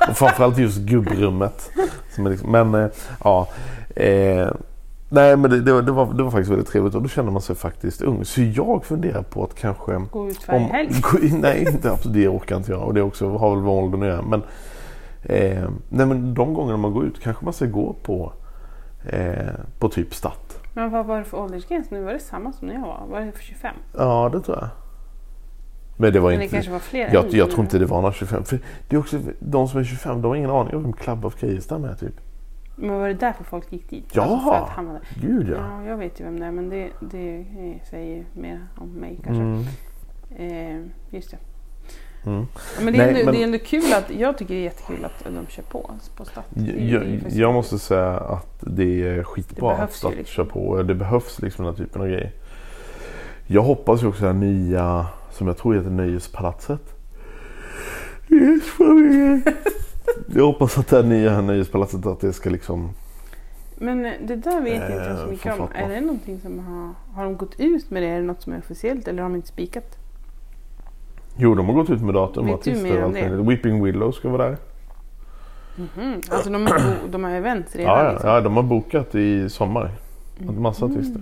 Och 0.09 0.17
framförallt 0.17 0.57
just 0.57 0.77
gubbrummet. 0.77 1.71
Liksom, 2.17 2.51
men 2.51 2.75
eh, 2.75 2.89
ja. 3.23 3.47
Eh, 3.95 4.47
nej 5.09 5.37
men 5.37 5.51
det, 5.51 5.61
det, 5.61 5.73
var, 5.73 5.81
det, 5.81 5.91
var, 5.91 6.13
det 6.13 6.23
var 6.23 6.31
faktiskt 6.31 6.51
väldigt 6.51 6.67
trevligt 6.67 6.95
och 6.95 7.01
då 7.01 7.09
kände 7.09 7.31
man 7.31 7.41
sig 7.41 7.55
faktiskt 7.55 8.01
ung. 8.01 8.25
Så 8.25 8.41
jag 8.41 8.85
funderar 8.85 9.23
på 9.23 9.43
att 9.43 9.55
kanske... 9.55 10.01
Gå 10.11 10.29
ut 10.29 10.47
varje 10.47 10.59
helg. 10.59 10.91
nej, 11.41 11.67
inte, 11.73 11.91
absolut, 11.91 12.13
det 12.13 12.27
orkar 12.27 12.57
inte 12.57 12.71
jag. 12.71 12.81
Och 12.83 12.93
det 12.93 13.01
också, 13.01 13.37
har 13.37 13.55
väl 13.55 13.63
med 13.63 13.73
åldern 13.73 14.01
att 14.01 14.07
göra. 14.07 14.21
Men, 14.21 14.43
eh, 15.23 15.69
nej, 15.89 16.05
men 16.05 16.33
de 16.33 16.53
gångerna 16.53 16.77
man 16.77 16.93
går 16.93 17.05
ut 17.05 17.19
kanske 17.19 17.45
man 17.45 17.53
ska 17.53 17.65
gå 17.65 17.95
på, 18.03 18.33
eh, 19.05 19.53
på 19.79 19.89
typ 19.89 20.13
Statt. 20.13 20.59
Men 20.73 20.91
vad 20.91 21.05
var 21.05 21.17
det 21.17 21.23
för 21.23 21.37
åldersgräns 21.37 21.91
nu? 21.91 22.03
Var 22.03 22.13
det 22.13 22.19
samma 22.19 22.53
som 22.53 22.67
när 22.67 22.75
jag 22.75 22.81
var? 22.81 23.05
Var 23.11 23.21
det 23.21 23.31
för 23.31 23.43
25? 23.43 23.75
Ja, 23.97 24.29
det 24.33 24.41
tror 24.41 24.57
jag. 24.57 24.67
Men 25.97 26.13
det 26.13 26.19
var 26.19 26.29
Men 26.29 26.39
det 26.39 26.43
inte... 26.43 26.55
kanske 26.55 26.71
var 26.71 26.79
fler 26.79 27.13
jag, 27.13 27.33
jag 27.33 27.47
nu. 27.47 27.51
tror 27.53 27.59
inte 27.59 27.79
det 27.79 27.85
var 27.85 28.01
några 28.01 28.13
25. 28.13 28.43
För 28.43 28.59
det 28.87 28.95
är 28.95 28.99
också, 28.99 29.19
de 29.39 29.67
som 29.67 29.79
är 29.79 29.83
25, 29.83 30.21
de 30.21 30.27
har 30.27 30.35
ingen 30.35 30.49
aning 30.49 30.75
om 30.75 30.83
vem 30.83 30.93
Club 30.93 31.25
of 31.25 31.43
Geijerstam 31.43 31.83
är 31.83 31.95
typ. 31.95 32.13
Men 32.79 32.99
var 32.99 33.07
det 33.07 33.13
därför 33.13 33.43
folk 33.43 33.71
gick 33.71 33.89
dit? 33.89 34.05
Ja. 34.13 34.21
Alltså 34.21 34.39
för 34.51 34.55
att 34.57 34.69
han. 34.69 34.97
Gud 35.21 35.49
ja. 35.49 35.55
Ja, 35.57 35.85
jag 35.89 35.97
vet 35.97 36.19
ju 36.19 36.23
vem 36.23 36.39
det 36.39 36.45
är 36.45 36.51
men 36.51 36.69
det, 36.69 36.89
det 36.99 37.45
säger 37.89 38.25
mer 38.33 38.67
om 38.75 38.89
mig 38.89 39.19
kanske. 39.23 39.43
Mm. 39.43 39.65
Eh, 40.37 40.85
just 41.09 41.31
det. 41.31 41.37
Mm. 42.25 42.45
Men 42.83 42.93
det, 42.93 42.99
är 42.99 43.11
Nej, 43.11 43.21
ändå, 43.21 43.25
men- 43.25 43.33
det 43.33 43.41
är 43.41 43.43
ändå 43.43 43.57
kul 43.59 43.93
att, 43.93 44.11
jag 44.19 44.37
tycker 44.37 44.53
det 44.53 44.59
är 44.59 44.63
jättekul 44.63 45.05
att 45.05 45.23
de 45.35 45.47
kör 45.47 45.63
på 45.63 45.91
på 46.15 46.25
Statt. 46.25 46.45
Det 46.49 46.71
det 46.71 46.85
Jag, 46.85 47.31
jag 47.31 47.53
måste 47.53 47.79
säga 47.79 48.09
att 48.17 48.57
det 48.59 49.03
är 49.07 49.17
Det 49.17 49.23
skitbra 49.23 49.69
behövs 49.69 49.89
att 49.89 49.93
Statt 49.93 50.15
liksom. 50.15 50.33
kör 50.45 50.51
på. 50.51 50.83
Det 50.83 50.95
behövs 50.95 51.41
liksom 51.41 51.65
den 51.65 51.73
här 51.75 51.83
typen 51.85 52.01
av 52.01 52.07
grejer. 52.07 52.31
Jag 53.47 53.61
hoppas 53.61 54.03
ju 54.03 54.07
också 54.07 54.21
det 54.21 54.27
här 54.27 54.39
nya, 54.39 55.05
som 55.31 55.47
jag 55.47 55.57
tror 55.57 55.73
heter 55.75 55.89
Nöjespalatset. 55.89 56.81
Yes. 58.31 58.63
Jag 60.35 60.45
hoppas 60.45 60.77
att 60.77 60.87
det 60.87 60.95
här 60.95 61.03
nya 61.03 61.41
Nöjespalatset 61.41 62.05
att 62.05 62.19
det 62.19 62.33
ska 62.33 62.49
liksom 62.49 62.89
Men 63.77 64.01
det 64.03 64.35
där 64.35 64.61
vet 64.61 64.81
jag 64.81 64.91
inte 64.91 65.09
Eh, 65.09 65.17
så 65.17 65.27
mycket 65.27 65.59
om. 65.59 65.67
Är 65.75 65.89
det 65.89 66.01
någonting 66.01 66.39
som 66.39 66.59
har... 66.59 67.15
Har 67.15 67.23
de 67.23 67.37
gått 67.37 67.59
ut 67.59 67.89
med 67.89 68.03
det? 68.03 68.07
Är 68.07 68.15
det 68.19 68.25
något 68.25 68.41
som 68.41 68.53
är 68.53 68.57
officiellt 68.57 69.07
eller 69.07 69.23
har 69.23 69.29
de 69.29 69.35
inte 69.35 69.47
spikat? 69.47 69.97
Jo, 71.37 71.55
de 71.55 71.65
har 71.65 71.73
gått 71.73 71.89
ut 71.89 72.01
med 72.01 72.13
datum 72.13 72.45
Vet 72.45 72.63
du 72.63 72.75
mer 72.75 73.03
om 73.03 73.13
det? 73.13 73.29
Weeping 73.29 73.83
Willow 73.83 74.11
ska 74.11 74.29
vara 74.29 74.49
där. 74.49 74.57
Mhm. 75.75 76.21
Alltså 76.29 76.49
de 76.49 76.67
har, 76.67 76.81
de 77.11 77.23
har 77.23 77.31
event 77.31 77.75
redan 77.75 77.97
Ja, 77.97 78.03
ja, 78.03 78.11
liksom. 78.11 78.29
ja, 78.29 78.41
de 78.41 78.55
har 78.55 78.63
bokat 78.63 79.15
i 79.15 79.49
sommar. 79.49 79.91
En 80.39 80.61
massa 80.61 80.85
artister. 80.85 81.21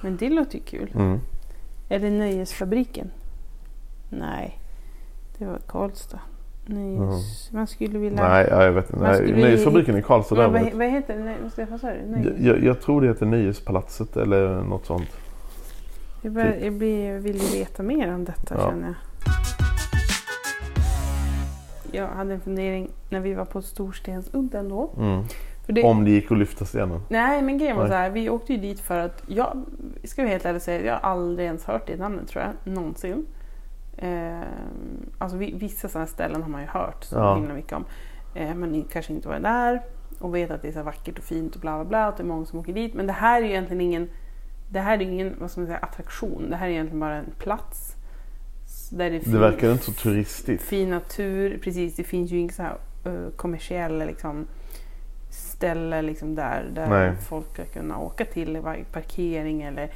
Men 0.00 0.16
det 0.16 0.28
låter 0.28 0.58
ju 0.58 0.64
kul. 0.64 0.90
Mm. 0.94 1.20
Är 1.88 1.98
det 1.98 2.10
Nöjesfabriken? 2.10 3.10
Nej, 4.08 4.58
det 5.38 5.44
var 5.44 5.58
Karlstad. 5.66 6.20
Nöjes... 6.66 7.52
Man 7.52 7.66
skulle 7.66 7.98
vilja... 7.98 8.28
Nej, 8.28 8.46
ja, 8.50 8.64
jag 8.64 8.72
vet 8.72 8.90
inte. 8.90 9.02
Nej, 9.02 9.32
Nöjesfabriken 9.32 9.96
i 9.96 10.02
Karlstad. 10.02 10.34
Men 10.34 10.52
vad, 10.52 10.72
vad 10.72 10.88
heter 10.88 11.16
det? 11.16 11.24
Nej, 11.24 11.78
sa? 11.80 11.90
Nej. 12.06 12.34
Jag, 12.38 12.64
jag, 12.64 12.80
tror 12.80 13.00
det 13.00 13.06
heter 13.06 13.26
Nöjespalatset 13.26 14.16
eller 14.16 14.62
något 14.64 14.86
sånt. 14.86 15.08
Jag, 16.22 16.32
bara, 16.32 16.56
jag, 16.56 16.72
blir, 16.72 17.18
vill 17.18 17.36
ju 17.36 17.58
veta 17.58 17.82
mer 17.82 18.14
om 18.14 18.24
detta 18.24 18.54
Ja. 18.54 18.70
känner 18.70 18.86
jag. 18.86 18.94
Jag 21.94 22.06
hade 22.06 22.34
en 22.34 22.40
fundering 22.40 22.90
när 23.10 23.20
vi 23.20 23.34
var 23.34 23.44
på 23.44 23.62
Storstensudden 23.62 24.68
då. 24.68 24.90
Mm. 24.96 25.24
Det, 25.66 25.82
Om 25.82 26.04
det 26.04 26.10
gick 26.10 26.32
att 26.32 26.38
lyfta 26.38 26.64
stenen. 26.64 27.00
Nej 27.08 27.42
men 27.42 27.58
grejen 27.58 27.76
var 27.76 27.88
så 27.88 27.94
här, 27.94 28.10
vi 28.10 28.30
åkte 28.30 28.52
ju 28.52 28.58
dit 28.58 28.80
för 28.80 28.98
att 28.98 29.22
jag, 29.26 29.64
ska 30.04 30.22
vi 30.22 30.28
helt 30.28 30.44
ärligt 30.44 30.62
säga, 30.62 30.86
jag 30.86 30.92
har 30.92 31.10
aldrig 31.10 31.46
ens 31.46 31.64
hört 31.64 31.86
det 31.86 31.96
namnet 31.96 32.28
tror 32.28 32.44
jag, 32.44 32.72
någonsin. 32.72 33.26
Eh, 33.96 34.40
alltså 35.18 35.36
vi, 35.36 35.52
vissa 35.52 35.88
sådana 35.88 36.06
ställen 36.06 36.42
har 36.42 36.50
man 36.50 36.60
ju 36.60 36.66
hört 36.66 37.04
så 37.04 37.16
Ja. 37.16 37.34
himla 37.36 37.54
mycket 37.54 37.72
om. 37.72 37.84
Eh, 38.34 38.54
men 38.54 38.84
kanske 38.92 39.12
inte 39.12 39.28
varit 39.28 39.42
där 39.42 39.82
och 40.18 40.34
vet 40.34 40.50
att 40.50 40.62
det 40.62 40.68
är 40.68 40.72
så 40.72 40.82
vackert 40.82 41.18
och 41.18 41.24
fint 41.24 41.54
och 41.54 41.60
bla 41.60 41.76
bla 41.76 41.84
bla, 41.84 42.06
att 42.06 42.16
det 42.16 42.22
är 42.22 42.26
många 42.26 42.46
som 42.46 42.58
åker 42.58 42.72
dit. 42.72 42.94
Men 42.94 43.06
det 43.06 43.12
här 43.12 43.42
är 43.42 43.44
ju 43.46 43.50
egentligen 43.50 43.80
ingen, 43.80 44.08
det 44.70 44.80
här 44.80 44.94
är 44.98 45.02
ingen 45.02 45.36
vad 45.40 45.50
ska 45.50 45.60
man 45.60 45.66
säga, 45.66 45.78
attraktion. 45.78 46.50
Det 46.50 46.56
här 46.56 46.66
är 46.66 46.70
egentligen 46.70 47.00
bara 47.00 47.14
en 47.16 47.32
plats. 47.38 47.96
Där 48.90 49.10
det, 49.10 49.18
Det 49.18 49.38
verkar 49.38 49.72
inte 49.72 49.84
så 49.84 49.92
turistigt. 49.92 50.62
fin 50.62 50.90
natur, 50.90 51.58
precis. 51.62 51.96
Det 51.96 52.04
finns 52.04 52.30
ju 52.30 52.38
inga 52.38 52.52
så 52.52 52.62
här 52.62 52.76
uh, 53.06 53.30
kommersiella 53.30 54.04
liksom, 54.04 54.46
ställe 55.30 56.02
liksom, 56.02 56.34
där, 56.34 56.70
där 56.74 56.88
Nej. 56.88 57.12
folk 57.28 57.52
ska 57.52 57.64
kunna 57.64 57.98
åka 57.98 58.24
till, 58.24 58.62
parkering 58.92 59.62
eller 59.62 59.90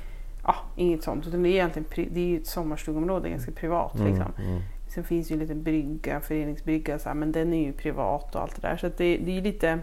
ja, 0.47 0.55
inget 0.77 1.03
sånt. 1.03 1.27
Utan 1.27 1.43
det 1.43 1.49
är 1.49 1.51
egentligen 1.51 1.89
det 2.15 2.21
är 2.21 2.27
ju 2.27 2.37
ett 2.37 2.47
sommarstugområde, 2.47 3.31
ganska 3.31 3.53
privat. 3.53 3.95
Mm, 3.95 4.07
Liksom. 4.07 4.33
mm. 4.39 4.61
Sen 4.89 5.05
finns 5.05 5.31
ju 5.31 5.35
en 5.35 5.41
liten 5.41 5.63
brygga, 5.63 6.21
föreningsbrygga, 6.21 6.99
så 6.99 7.09
här, 7.09 7.15
men 7.15 7.33
den 7.33 7.53
är 7.55 7.67
ju 7.67 7.73
privat 7.73 8.35
och 8.35 8.41
allt 8.43 8.63
det 8.63 8.69
där. 8.69 8.77
Så 8.77 8.87
det, 8.87 9.17
det 9.17 9.39
är 9.39 9.43
lite... 9.43 9.79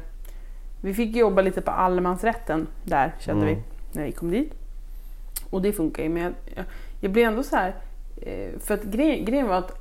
Vi 0.81 0.93
fick 0.93 1.15
jobba 1.15 1.41
lite 1.41 1.61
på 1.61 1.71
allemansrätten 1.71 2.67
där 2.83 3.13
kände 3.19 3.43
Mm. 3.43 3.55
vi 3.55 3.63
när 3.99 4.05
vi 4.05 4.11
kom 4.11 4.31
dit. 4.31 4.53
Och 5.49 5.61
det 5.61 5.73
funkar 5.73 6.03
ju. 6.03 6.09
Men 6.09 6.23
jag, 6.23 6.33
jag, 6.55 6.65
jag 7.01 7.11
blev 7.11 7.27
ändå 7.27 7.43
så 7.43 7.55
här... 7.55 7.75
Eh, 8.21 8.59
för 8.59 8.73
att 8.73 8.83
grej, 8.83 9.23
grejen 9.23 9.47
var 9.47 9.55
att 9.57 9.71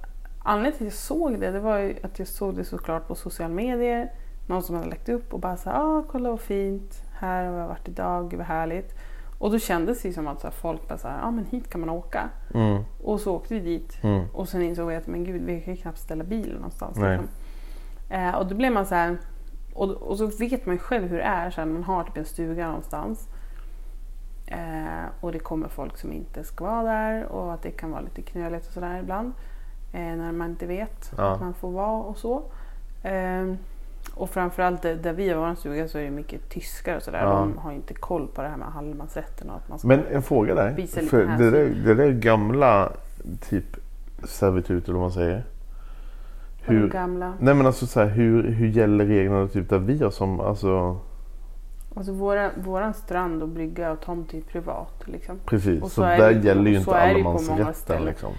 anledningen 0.43 0.79
till 0.79 0.87
att 0.87 0.93
jag 0.93 0.99
såg 0.99 1.41
det, 1.41 1.51
det 1.51 1.61
var 1.61 1.79
ju 1.79 1.95
att 2.03 2.19
jag 2.19 2.29
såg 2.29 2.57
det 2.57 2.65
såklart 2.65 3.09
på 3.09 3.15
sociala 3.15 3.55
medier. 3.55 4.11
Någon 4.47 4.63
som 4.63 4.77
hade 4.77 4.89
lagt 4.89 5.09
upp 5.09 5.35
och 5.35 5.41
bara 5.41 5.57
så 5.57 5.71
här, 5.71 5.79
ah, 5.79 6.05
kolla 6.11 6.31
vad 6.31 6.41
fint. 6.41 7.03
Här 7.13 7.45
har 7.45 7.59
jag 7.59 7.69
varit 7.69 7.89
idag, 7.89 8.31
gud 8.31 8.39
vad 8.39 8.47
härligt. 8.47 8.95
Och 9.43 9.51
då 9.51 9.59
kändes 9.59 10.03
det 10.03 10.13
som 10.13 10.29
att 10.29 10.41
så 10.41 10.47
här, 10.47 10.53
folk 10.55 10.89
bara 10.89 10.99
så 10.99 11.09
här, 11.09 11.23
ah, 11.23 11.31
men 11.31 11.45
hit 11.45 11.71
kan 11.71 11.81
man 11.81 11.91
åka. 11.91 12.29
Mm. 12.55 12.83
Och 13.03 13.21
så 13.21 13.35
åkte 13.37 13.55
vi 13.55 13.61
dit. 13.61 13.99
Mm. 14.03 14.25
Och 14.33 14.49
sen 14.49 14.63
insåg 14.63 14.89
vi 14.89 14.97
att 14.97 15.07
men 15.07 15.25
gud, 15.25 15.43
vi 15.43 15.61
kan 15.61 15.75
ju 15.75 15.81
knappt 15.81 15.99
ställa 15.99 16.25
bilen 16.25 16.55
någonstans. 16.57 16.97
Liksom. 16.97 17.29
Eh, 18.11 18.35
och 18.35 18.47
då 18.47 18.55
blev 18.55 18.73
man 18.73 18.87
så 18.87 18.95
här... 18.95 19.19
Och, 19.75 19.91
och 19.91 20.19
så 20.19 20.27
vet 20.27 20.67
man 20.67 20.75
ju 20.75 20.79
själv 20.79 21.09
hur 21.09 21.17
det 21.17 21.23
är. 21.23 21.51
Så 21.51 21.61
här, 21.61 21.69
man 21.69 21.83
har 21.83 22.05
typ 22.05 22.17
en 22.17 22.25
stuga 22.25 22.67
någonstans. 22.67 23.29
Eh, 24.47 25.05
och 25.21 25.33
det 25.33 25.39
kommer 25.39 25.69
folk 25.69 25.99
som 25.99 26.13
inte 26.13 26.45
ska 26.45 26.65
vara 26.65 26.83
där. 26.83 27.25
Och 27.27 27.53
att 27.55 27.63
det 27.63 27.71
kan 27.71 27.91
vara 27.91 28.01
lite 28.01 28.23
knöligt 28.23 28.67
och 28.67 28.73
sådär 28.73 28.99
ibland. 28.99 29.33
Eh, 29.93 30.01
när 30.01 30.33
man 30.33 30.51
inte 30.51 30.67
vet 30.67 31.13
Ja. 31.17 31.33
att 31.35 31.41
man 31.41 31.55
får 31.55 31.71
vara 31.71 32.03
och 32.03 32.17
så. 32.17 32.43
Och 34.15 34.31
framförallt 34.31 34.83
där, 34.83 35.13
vi 35.13 35.29
har 35.29 35.49
vår 35.49 35.55
stuga 35.55 35.89
så 35.89 35.99
är 35.99 36.03
det 36.05 36.11
mycket 36.11 36.49
tyskar 36.49 36.97
och 36.97 37.03
sådär. 37.03 37.23
Ja. 37.23 37.31
De 37.31 37.59
har 37.59 37.73
inte 37.73 37.95
koll 37.95 38.29
på 38.29 38.43
det 38.43 38.49
här 38.49 38.57
med 38.57 38.69
allemansrätten 38.77 39.51
och 39.51 39.57
att 39.57 39.69
man 39.69 39.79
ska... 39.79 39.89
Men 39.89 40.07
en 40.07 40.23
fråga 40.23 40.55
där. 40.55 40.87
För 40.87 41.25
det, 41.39 41.51
där, 41.51 41.75
det 41.87 41.95
där 41.95 42.11
gamla 42.11 42.93
typ 43.49 43.77
servitut 44.25 44.85
eller 44.85 44.95
vad 44.95 45.03
man 45.03 45.13
säger. 45.13 45.45
Hur, 46.65 46.89
gamla... 46.89 47.33
nej 47.41 47.55
men 47.55 47.67
alltså 47.67 47.87
så 47.87 48.01
här, 48.01 48.09
hur, 48.09 48.43
hur 48.51 48.69
gäller 48.69 49.05
reglerna 49.07 49.49
typ 49.49 49.69
där 49.69 49.79
vi 49.79 50.03
har 50.03 50.11
som, 50.11 50.41
alltså 50.41 51.01
Alltså 51.95 52.13
våra, 52.13 52.51
våran 52.57 52.95
strand 52.95 53.43
och 53.43 53.49
brygga 53.49 53.93
och 53.93 54.01
tomt 54.01 54.35
är 54.35 54.41
privat. 54.41 55.03
Liksom. 55.05 55.39
precis. 55.47 55.83
Och 55.83 55.89
så 55.91 55.95
så 55.95 56.03
är 56.03 56.19
där 56.19 56.35
det- 56.35 56.47
gäller 56.47 56.71
ju 56.71 56.79
inte 56.79 56.95
allemansrätten 56.95 58.05
liksom. 58.05 58.33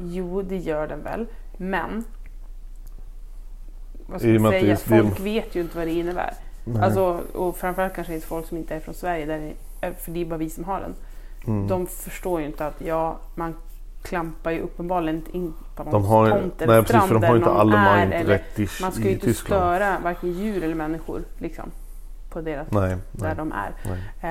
Jo, 0.00 0.42
det 0.42 0.56
gör 0.56 0.86
den 0.86 1.02
väl. 1.02 1.26
Men 1.56 2.04
vad 4.06 4.20
ska 4.20 4.28
man 4.28 4.52
säga? 4.52 4.76
Folk 4.76 5.20
vet 5.20 5.54
ju 5.54 5.60
inte 5.60 5.76
vad 5.78 5.86
det 5.86 5.92
innebär. 5.92 6.34
Nej. 6.64 6.82
Alltså, 6.82 7.20
och 7.32 7.56
framförallt 7.56 7.94
kanske 7.94 8.14
inte 8.14 8.26
folk 8.26 8.46
som 8.46 8.56
inte 8.56 8.74
är 8.74 8.80
från 8.80 8.94
Sverige, 8.94 9.26
där 9.26 9.38
det 9.38 9.52
är, 9.86 9.92
för 9.92 10.10
det 10.10 10.20
är 10.20 10.24
bara 10.24 10.36
vi 10.36 10.50
som 10.50 10.64
har 10.64 10.80
den. 10.80 10.94
Mm. 11.46 11.68
De 11.68 11.86
förstår 11.86 12.40
ju 12.40 12.46
inte 12.46 12.66
att 12.66 12.74
ja, 12.78 13.18
man 13.34 13.54
klampar 14.02 14.50
ju 14.50 14.60
uppenbarligen 14.60 15.16
inte 15.16 15.36
in 15.36 15.54
på 15.76 15.84
någon 15.84 15.92
De 15.92 16.04
har, 16.04 16.30
tomt 16.30 16.62
eller 16.62 16.72
nej 16.72 16.82
precis 16.82 16.96
strand 16.96 17.12
de 17.12 17.20
där 17.20 17.28
har 17.28 17.36
inte 17.36 17.48
någon 17.48 17.72
är. 17.74 18.10
Eller, 18.12 18.42
man 18.82 18.92
ska 18.92 19.02
ju 19.02 19.10
inte 19.10 19.26
Tyskland. 19.26 19.62
störa 19.62 19.96
varken 20.04 20.32
djur 20.32 20.64
eller 20.64 20.74
människor 20.74 21.22
liksom, 21.38 21.70
på 22.30 22.40
deras, 22.40 22.70
Nej, 22.70 22.96
där 23.12 23.34
de 23.34 23.52
är. 23.52 23.72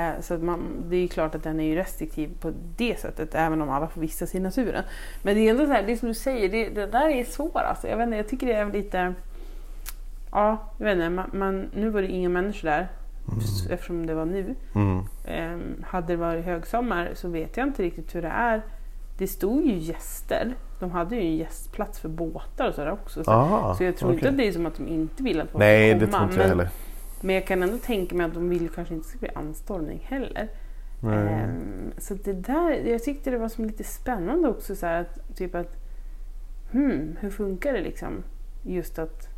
Eh, 0.10 0.22
Så 0.22 0.38
man, 0.38 0.60
det 0.90 0.96
är 0.96 1.02
ju 1.02 1.08
klart 1.08 1.36
att 1.36 1.44
den 1.44 1.60
är 1.60 1.64
ju 1.64 1.76
restriktiv 1.76 2.30
på 2.42 2.52
det 2.78 3.00
sättet, 3.00 3.36
även 3.36 3.62
om 3.62 3.70
alla 3.70 3.88
får 3.88 4.02
vistas 4.02 4.36
i 4.36 4.40
naturen. 4.40 4.84
Men 5.24 5.36
det 5.36 5.42
är 5.42 5.52
ändå 5.52 5.66
så 5.66 5.72
här, 5.72 5.84
det 5.84 5.98
som 5.98 6.08
du 6.08 6.14
säger, 6.14 6.50
det, 6.50 6.70
det 6.70 6.86
där 6.86 7.10
är 7.10 7.24
svårt 7.24 7.56
alltså. 7.56 7.88
Jag, 7.88 7.98
vet 7.98 8.06
inte, 8.06 8.18
jag 8.18 8.30
tycker 8.30 8.48
det 8.48 8.54
är 8.54 8.72
lite... 8.72 9.14
Ja, 10.36 10.71
jag 10.78 10.86
vet 10.86 10.95
inte, 10.95 11.10
man, 11.10 11.30
man, 11.34 11.69
nu 11.74 11.89
var 11.89 12.02
det 12.02 12.08
inga 12.08 12.30
människor 12.30 12.69
där, 12.69 12.88
eftersom 13.69 14.06
det 14.06 14.13
var 14.13 14.26
nu. 14.26 14.56
Mm. 14.76 15.00
Eh, 15.26 15.86
hade 15.86 16.08
det 16.08 16.17
varit 16.17 16.45
högsommar 16.45 17.12
så 17.13 17.30
vet 17.30 17.58
jag 17.58 17.67
inte 17.67 17.84
riktigt 17.84 18.15
hur 18.15 18.21
det 18.21 18.28
är. 18.28 18.62
Det 19.17 19.28
stod 19.28 19.65
ju 19.65 19.78
gäster. 19.78 20.56
De 20.80 20.91
hade 20.91 21.15
ju 21.15 21.21
en 21.21 21.36
gästplats 21.36 22.00
för 22.00 22.10
båtar 22.10 22.67
och 22.67 22.76
sådär 22.76 22.91
också. 22.91 23.24
Så, 23.24 23.32
Aha, 23.32 23.76
så 23.76 23.84
jag 23.84 23.98
tror 23.98 24.12
inte 24.12 24.19
okej. 24.21 24.30
att 24.30 24.38
det 24.38 24.48
är 24.48 24.52
som 24.52 24.65
att 24.65 24.78
de 24.78 24.88
inte 24.88 25.24
vill 25.24 25.41
att 25.41 25.50
folk 25.50 25.60
Nej 25.60 25.89
ska 25.89 26.00
det 26.00 26.06
komma. 26.06 26.17
tror 26.17 26.30
inte 26.30 26.41
jag 26.41 26.48
men, 26.50 26.58
heller. 26.58 26.69
men 27.21 27.36
jag 27.36 27.48
kan 27.48 27.63
ändå 27.63 27.78
tänka 27.78 28.15
mig 28.15 28.26
att 28.26 28.34
de 28.34 28.50
vill 28.50 28.69
kanske 28.69 28.93
inte 28.93 29.08
ska 29.08 29.17
bli 29.17 29.30
anstormning 29.36 30.06
heller. 30.10 30.50
Ehm, 31.04 31.91
så 31.98 32.13
det 32.13 32.34
där, 32.34 32.71
jag 32.71 33.04
tyckte 33.04 33.32
det 33.32 33.38
var 33.38 33.50
som 33.50 33.65
lite 33.65 33.84
spännande 33.84 34.48
också 34.48 34.76
så 34.76 34.86
här 34.86 35.02
att 35.02 35.38
typ 35.38 35.56
att 35.56 35.76
hmm, 36.71 37.15
hur 37.19 37.30
funkar 37.30 37.74
det 37.74 37.82
liksom 37.82 38.24
just 38.63 39.00
att 39.00 39.35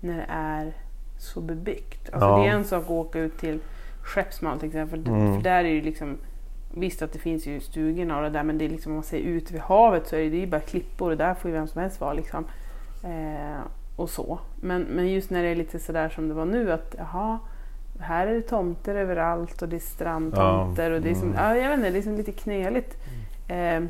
när 0.00 0.16
det 0.16 0.26
är 0.28 0.72
så 1.18 1.40
bebyggt. 1.40 2.10
Alltså 2.12 2.28
Ja. 2.28 2.38
det 2.38 2.48
är 2.48 2.52
en 2.52 2.64
sak 2.64 2.84
att 2.84 2.90
åka 2.90 3.18
ut 3.18 3.38
till 3.38 3.58
Skeppsmal 4.02 4.58
till 4.58 4.68
exempel. 4.68 5.06
Mm. 5.06 5.34
För 5.34 5.42
där 5.42 5.64
är 5.64 5.74
det 5.74 5.82
liksom 5.82 6.18
Visst 6.74 7.02
att 7.02 7.12
det 7.12 7.18
finns 7.18 7.46
ju 7.46 7.60
stugorna 7.60 8.16
och 8.16 8.22
det 8.22 8.30
där 8.30 8.42
men 8.42 8.58
det 8.58 8.64
är 8.64 8.68
liksom 8.68 8.92
om 8.92 8.96
man 8.96 9.04
ser 9.04 9.18
ut 9.18 9.50
vid 9.50 9.60
havet 9.60 10.06
så 10.06 10.16
är 10.16 10.30
det, 10.30 10.36
ju 10.36 10.46
bara 10.46 10.60
klippor 10.60 11.10
och 11.10 11.16
där 11.16 11.34
får 11.34 11.50
ju 11.50 11.56
vem 11.56 11.66
som 11.66 11.80
helst 11.80 12.00
vara 12.00 12.12
liksom. 12.12 12.44
Eh, 13.04 13.60
och 13.96 14.10
så. 14.10 14.38
Men, 14.60 14.82
men 14.82 15.08
just 15.08 15.30
när 15.30 15.42
det 15.42 15.48
är 15.48 15.54
lite 15.54 15.78
sådär 15.78 16.08
som 16.08 16.28
det 16.28 16.34
var 16.34 16.44
nu 16.44 16.72
att 16.72 16.94
jaha, 16.98 17.38
här 17.98 18.26
är 18.26 18.34
det 18.34 18.42
tomter 18.42 18.94
överallt 18.94 19.62
och 19.62 19.68
det 19.68 19.76
är 19.76 19.80
strandtomter 19.80 20.90
och 20.90 21.00
det 21.00 21.10
är 21.10 21.14
som, 21.14 21.28
mm. 21.28 21.44
ja, 21.44 21.56
jag 21.56 21.68
vet 21.68 21.78
inte, 21.78 21.90
det 21.90 21.98
är 21.98 22.02
som 22.02 22.16
lite 22.16 22.32
knöligt. 22.32 22.96
Eh, 23.48 23.82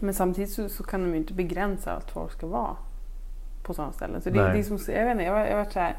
men 0.00 0.14
samtidigt 0.14 0.50
så, 0.50 0.68
så 0.68 0.82
kan 0.82 1.02
de 1.02 1.10
ju 1.10 1.16
inte 1.16 1.34
begränsa 1.34 1.92
allt 1.92 2.10
folk 2.10 2.32
ska 2.32 2.46
vara 2.46 2.76
på 3.62 3.74
sådana 3.74 3.92
ställen. 3.92 4.22
Så 4.22 4.30
det, 4.30 4.42
Nej. 4.42 4.52
det 4.52 4.58
är 4.58 4.78
som, 4.78 4.94
jag 4.94 5.04
vet 5.04 5.12
inte, 5.12 5.24
jag 5.24 5.32
har 5.32 5.46
jag 5.46 5.56
varit, 5.56 5.72
så 5.72 5.80
här, 5.80 5.96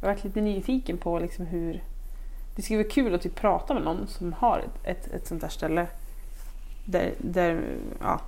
jag 0.00 0.08
har 0.08 0.14
varit 0.14 0.24
lite 0.24 0.40
nyfiken 0.40 0.96
på 0.98 1.18
liksom 1.18 1.46
hur 1.46 1.82
det 2.56 2.62
skulle 2.62 2.82
vara 2.82 2.90
kul 2.90 3.14
att 3.14 3.22
typ 3.22 3.34
prata 3.34 3.74
med 3.74 3.82
någon 3.82 4.06
som 4.06 4.32
har 4.32 4.58
ett, 4.58 4.86
ett, 4.86 5.14
ett 5.14 5.26
sånt 5.26 5.40
där 5.40 5.48
ställe 5.48 5.86
där, 6.84 7.14
där, 7.18 7.76
ja, 8.00 8.20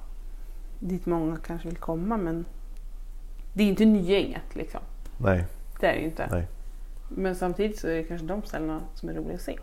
dit 0.78 1.06
många 1.06 1.36
kanske 1.36 1.68
vill 1.68 1.76
komma 1.76 2.16
men 2.16 2.44
det 3.52 3.62
är 3.62 3.68
inte 3.68 3.84
Nygänget 3.84 4.54
liksom. 4.56 4.80
Nej. 5.18 5.44
Det 5.80 5.86
är 5.86 5.92
det 5.92 5.98
ju 5.98 6.04
inte. 6.04 6.28
Nej. 6.30 6.46
Men 7.08 7.34
samtidigt 7.34 7.78
så 7.78 7.88
är 7.88 7.94
det 7.94 8.04
kanske 8.04 8.26
de 8.26 8.42
ställena 8.42 8.80
som 8.94 9.08
är 9.08 9.14
roliga 9.14 9.34
att 9.34 9.40
se. 9.40 9.58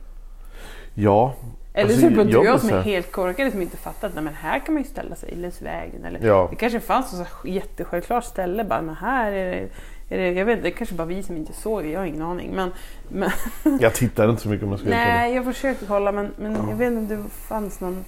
Ja. 0.94 1.34
Eller 1.74 1.94
Alltså, 1.94 2.10
så 2.10 2.24
du 2.24 2.32
jag 2.32 2.60
som 2.60 2.70
är 2.70 2.82
helt 2.82 3.12
korkade 3.12 3.52
som 3.52 3.62
inte 3.62 3.78
fattar 3.78 4.08
att 4.08 4.16
men 4.16 4.34
här 4.34 4.60
kan 4.60 4.74
man 4.74 4.84
ju 4.84 4.90
ställa 4.90 5.16
sig 5.16 5.36
längs 5.36 5.62
vägen. 5.62 6.06
Eller 6.06 6.28
Ja. 6.28 6.48
Det 6.50 6.56
kanske 6.56 6.80
fanns 6.80 7.14
här 7.14 7.28
jättesjälvklart 7.46 8.24
ställe 8.24 8.64
bara, 8.64 8.82
men 8.82 8.96
här 8.96 9.32
är 9.32 9.52
det, 9.52 9.70
är 10.16 10.18
det 10.18 10.32
jag 10.32 10.46
vet 10.46 10.58
inte, 10.58 10.70
det 10.70 10.72
kanske 10.72 10.96
bara 10.96 11.08
vi 11.08 11.24
som 11.24 11.38
inte 11.38 11.54
såg 11.54 11.84
det, 11.84 11.90
jag 11.90 12.00
har 12.00 12.06
ingen 12.06 12.22
aning. 12.22 12.52
Men, 12.56 12.72
men, 13.10 13.30
Jag 13.82 13.94
tittade 13.94 14.30
inte 14.30 14.42
så 14.42 14.50
mycket 14.50 14.64
om 14.64 14.72
jag 14.72 14.80
vara 14.80 14.90
nej, 14.90 15.36
jag 15.36 15.46
försökte 15.46 15.86
kolla 15.86 16.12
men, 16.12 16.32
men 16.38 16.70
jag 16.70 16.76
vet 16.76 16.92
inte 16.92 17.16
om 17.16 17.24
det 17.24 17.30
fanns 17.30 17.80
någon 17.80 18.06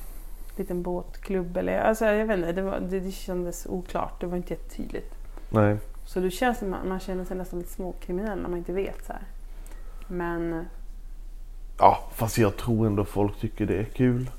liten 0.55 0.81
båtklubb 0.81 1.57
eller 1.57 1.79
alltså, 1.79 2.05
jag 2.05 2.25
vet 2.25 2.37
inte, 2.37 2.51
det, 2.51 2.61
var, 2.61 2.79
det, 2.79 2.99
det 2.99 3.11
kändes 3.11 3.65
oklart, 3.65 4.21
det 4.21 4.27
var 4.27 4.37
inte 4.37 4.53
jättetydligt. 4.53 5.15
Nej. 5.49 5.77
Så 6.05 6.19
då 6.19 6.29
känns 6.29 6.61
man, 6.61 6.89
man 6.89 6.99
känner 6.99 7.25
sig 7.25 7.37
nästan 7.37 7.59
lite 7.59 7.71
småkriminell 7.71 8.41
när 8.41 8.49
man 8.49 8.57
inte 8.57 8.73
vet 8.73 9.05
så 9.05 9.13
här. 9.13 9.21
Men 10.07 10.65
Ja, 11.77 12.03
fast 12.13 12.37
jag 12.37 12.57
tror 12.57 12.87
ändå 12.87 13.05
folk 13.05 13.39
tycker 13.39 13.65
det 13.65 13.77
är 13.77 13.83
kul. 13.83 14.29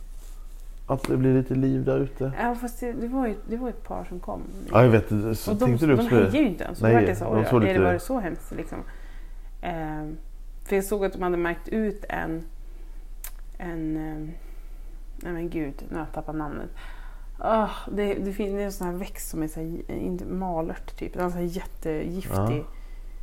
Att 0.87 1.03
det 1.03 1.17
blir 1.17 1.35
lite 1.35 1.55
liv 1.55 1.85
där 1.85 1.99
ute. 1.99 2.33
ja, 2.41 2.55
fast 2.55 2.81
det, 2.81 2.93
det, 2.93 3.09
var 3.09 3.27
ju, 3.27 3.35
det 3.49 3.57
var 3.57 3.69
ju 3.69 3.71
ett 3.71 3.85
par 3.85 4.05
som 4.05 4.21
kom. 4.21 4.43
Ja, 4.73 4.83
jag 4.83 4.91
vet. 4.91 5.09
det. 5.09 5.35
Så 5.35 5.51
och 5.51 5.57
de, 5.57 5.65
tänkte 5.65 5.87
de 5.87 5.97
du 5.97 6.03
också 6.03 6.15
hejade 6.15 6.39
ju 6.39 6.49
inte 6.49 6.65
ens. 6.65 6.81
Nej, 6.81 7.17
så, 7.17 7.35
de 7.35 7.45
såg 7.45 7.63
är 7.63 7.67
lite- 7.67 7.79
det 7.79 7.85
var 7.93 7.99
så 7.99 8.21
hemskt 8.21 8.53
liksom. 8.57 8.79
Ehm, 9.63 10.17
för 10.65 10.77
jag 10.77 10.85
såg 10.85 11.05
att 11.05 11.13
de 11.13 11.23
hade 11.23 11.37
märkt 11.37 11.69
ut 11.69 12.05
en... 12.09 12.43
en 13.59 13.97
ehm, 13.97 14.31
nej 15.23 15.33
men 15.33 15.51
gud, 15.51 15.75
nu 15.89 15.95
har 15.95 16.05
jag 16.05 16.13
tappat 16.13 16.37
namnet. 16.37 16.71
Ah, 17.39 17.69
det, 17.93 18.15
det, 18.15 18.33
finns, 18.33 18.55
det 18.55 18.61
är 18.61 18.65
en 18.65 18.73
sån 18.73 18.87
här 18.87 18.95
växt 18.95 19.31
som 19.31 19.43
är 19.43 19.49
så 19.49 19.61
här, 19.61 19.91
inte 19.91 20.25
malört 20.25 20.97
typ. 20.97 21.15
Den 21.15 21.27
är 21.27 21.31
så 21.31 21.37
här 21.37 21.45
jättegiftig 21.45 22.65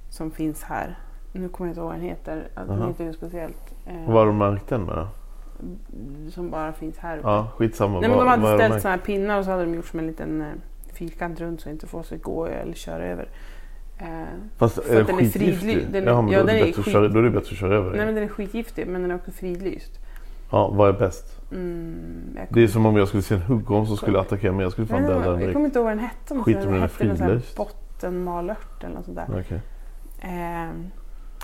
som 0.09 0.31
finns 0.31 0.63
här. 0.63 0.97
Nu 1.35 1.49
kommer 1.49 1.67
jag 1.67 1.71
inte 1.71 1.79
ihåg 1.79 1.89
vad 1.89 1.95
den 1.99 2.05
heter. 2.05 2.47
Att 2.55 2.67
Den 2.67 2.77
Aha. 2.81 2.87
heter 2.87 3.03
ju 3.05 3.13
speciellt. 3.13 3.73
eh, 3.85 3.93
Vad 4.07 4.15
har 4.15 4.25
de 4.25 4.37
märkt 4.37 4.67
den 4.67 4.83
med 4.83 4.95
då? 4.95 5.07
som 6.31 6.49
bara 6.49 6.73
finns 6.73 6.97
här 6.97 7.17
uppe. 7.17 7.27
Ja, 7.27 7.47
skitsamma. 7.57 7.99
Nej, 7.99 8.09
men 8.09 8.09
de 8.09 8.15
Vad- 8.17 8.25
vad 8.25 8.29
hade 8.39 8.47
har 8.47 8.57
ställt 8.57 8.71
märkt? 8.71 8.81
såna 8.81 8.91
här 8.95 9.01
pinnar 9.01 9.39
och 9.39 9.45
så 9.45 9.51
hade 9.51 9.65
de 9.65 9.73
gjort 9.75 9.85
som 9.85 9.99
en 9.99 10.07
liten 10.07 10.41
eh, 10.41 10.47
fyrkant 10.93 11.39
runt 11.41 11.61
så 11.61 11.69
inte 11.69 11.87
folk 11.87 12.05
ska 12.05 12.15
gå 12.15 12.45
eller 12.45 12.73
köra 12.73 13.05
över. 13.05 13.27
Eh, 13.97 14.05
Fast 14.57 14.83
för 14.83 14.95
är 14.95 15.01
att 15.01 15.07
den 15.07 15.15
är 15.15 15.19
skitgiftig? 15.21 15.69
fridly- 15.77 15.91
den 15.91 16.03
är- 16.03 16.07
Jaha, 16.11 16.21
men 16.21 16.31
ja, 16.31 16.43
då, 16.43 16.43
är 16.43 16.47
den 16.47 16.55
det 16.55 16.61
är 16.61 16.65
bättre 16.65 16.79
att 16.79 16.85
skit- 16.85 16.93
köra, 16.93 17.07
då 17.07 17.19
är 17.19 17.23
det 17.23 17.29
bättre 17.29 17.51
att 17.51 17.57
köra 17.57 17.75
över 17.75 17.91
nej 17.97 18.05
men 18.05 18.15
den 18.15 18.23
är 18.23 18.27
skitgiftig 18.27 18.87
men 18.87 19.01
den 19.01 19.11
är 19.11 19.15
också 19.15 19.31
fridlyst. 19.31 19.99
Ja, 20.51 20.67
vad 20.73 20.89
är 20.89 20.93
bäst? 20.99 21.41
Mm, 21.51 22.35
jag, 22.35 22.47
Det 22.49 22.63
är 22.63 22.67
som 22.67 22.85
om 22.85 22.97
jag 22.97 23.07
skulle 23.07 23.23
se 23.23 23.35
en 23.35 23.41
huggorm 23.41 23.85
som 23.85 23.97
skulle 23.97 24.19
attackera 24.19 24.51
mig. 24.51 24.63
Jag 24.63 24.71
skulle 24.71 24.87
fan 24.87 25.01
döda 25.01 25.13
den 25.19 25.23
jag 25.29 25.39
direkt. 25.39 25.53
kommer 25.53 25.65
inte 25.65 25.79
ihåg 25.79 25.85
vad 25.85 25.91
den 25.97 25.99
hette. 26.03 26.33
men 26.33 26.43
Skit 26.43 26.55
om 26.55 26.61
den 26.61 26.71
den 26.71 26.81
är 26.83 26.87
hette 26.87 27.03
någon 27.05 27.17
sån 27.17 27.25
här 27.27 27.31
fridlyst. 27.33 27.57
Bottenmalört 27.57 28.83
eller 28.83 28.95
något 28.95 29.05
sånt 29.05 29.17
där. 29.17 29.27
Okej. 29.39 29.61
Eh, 30.21 30.69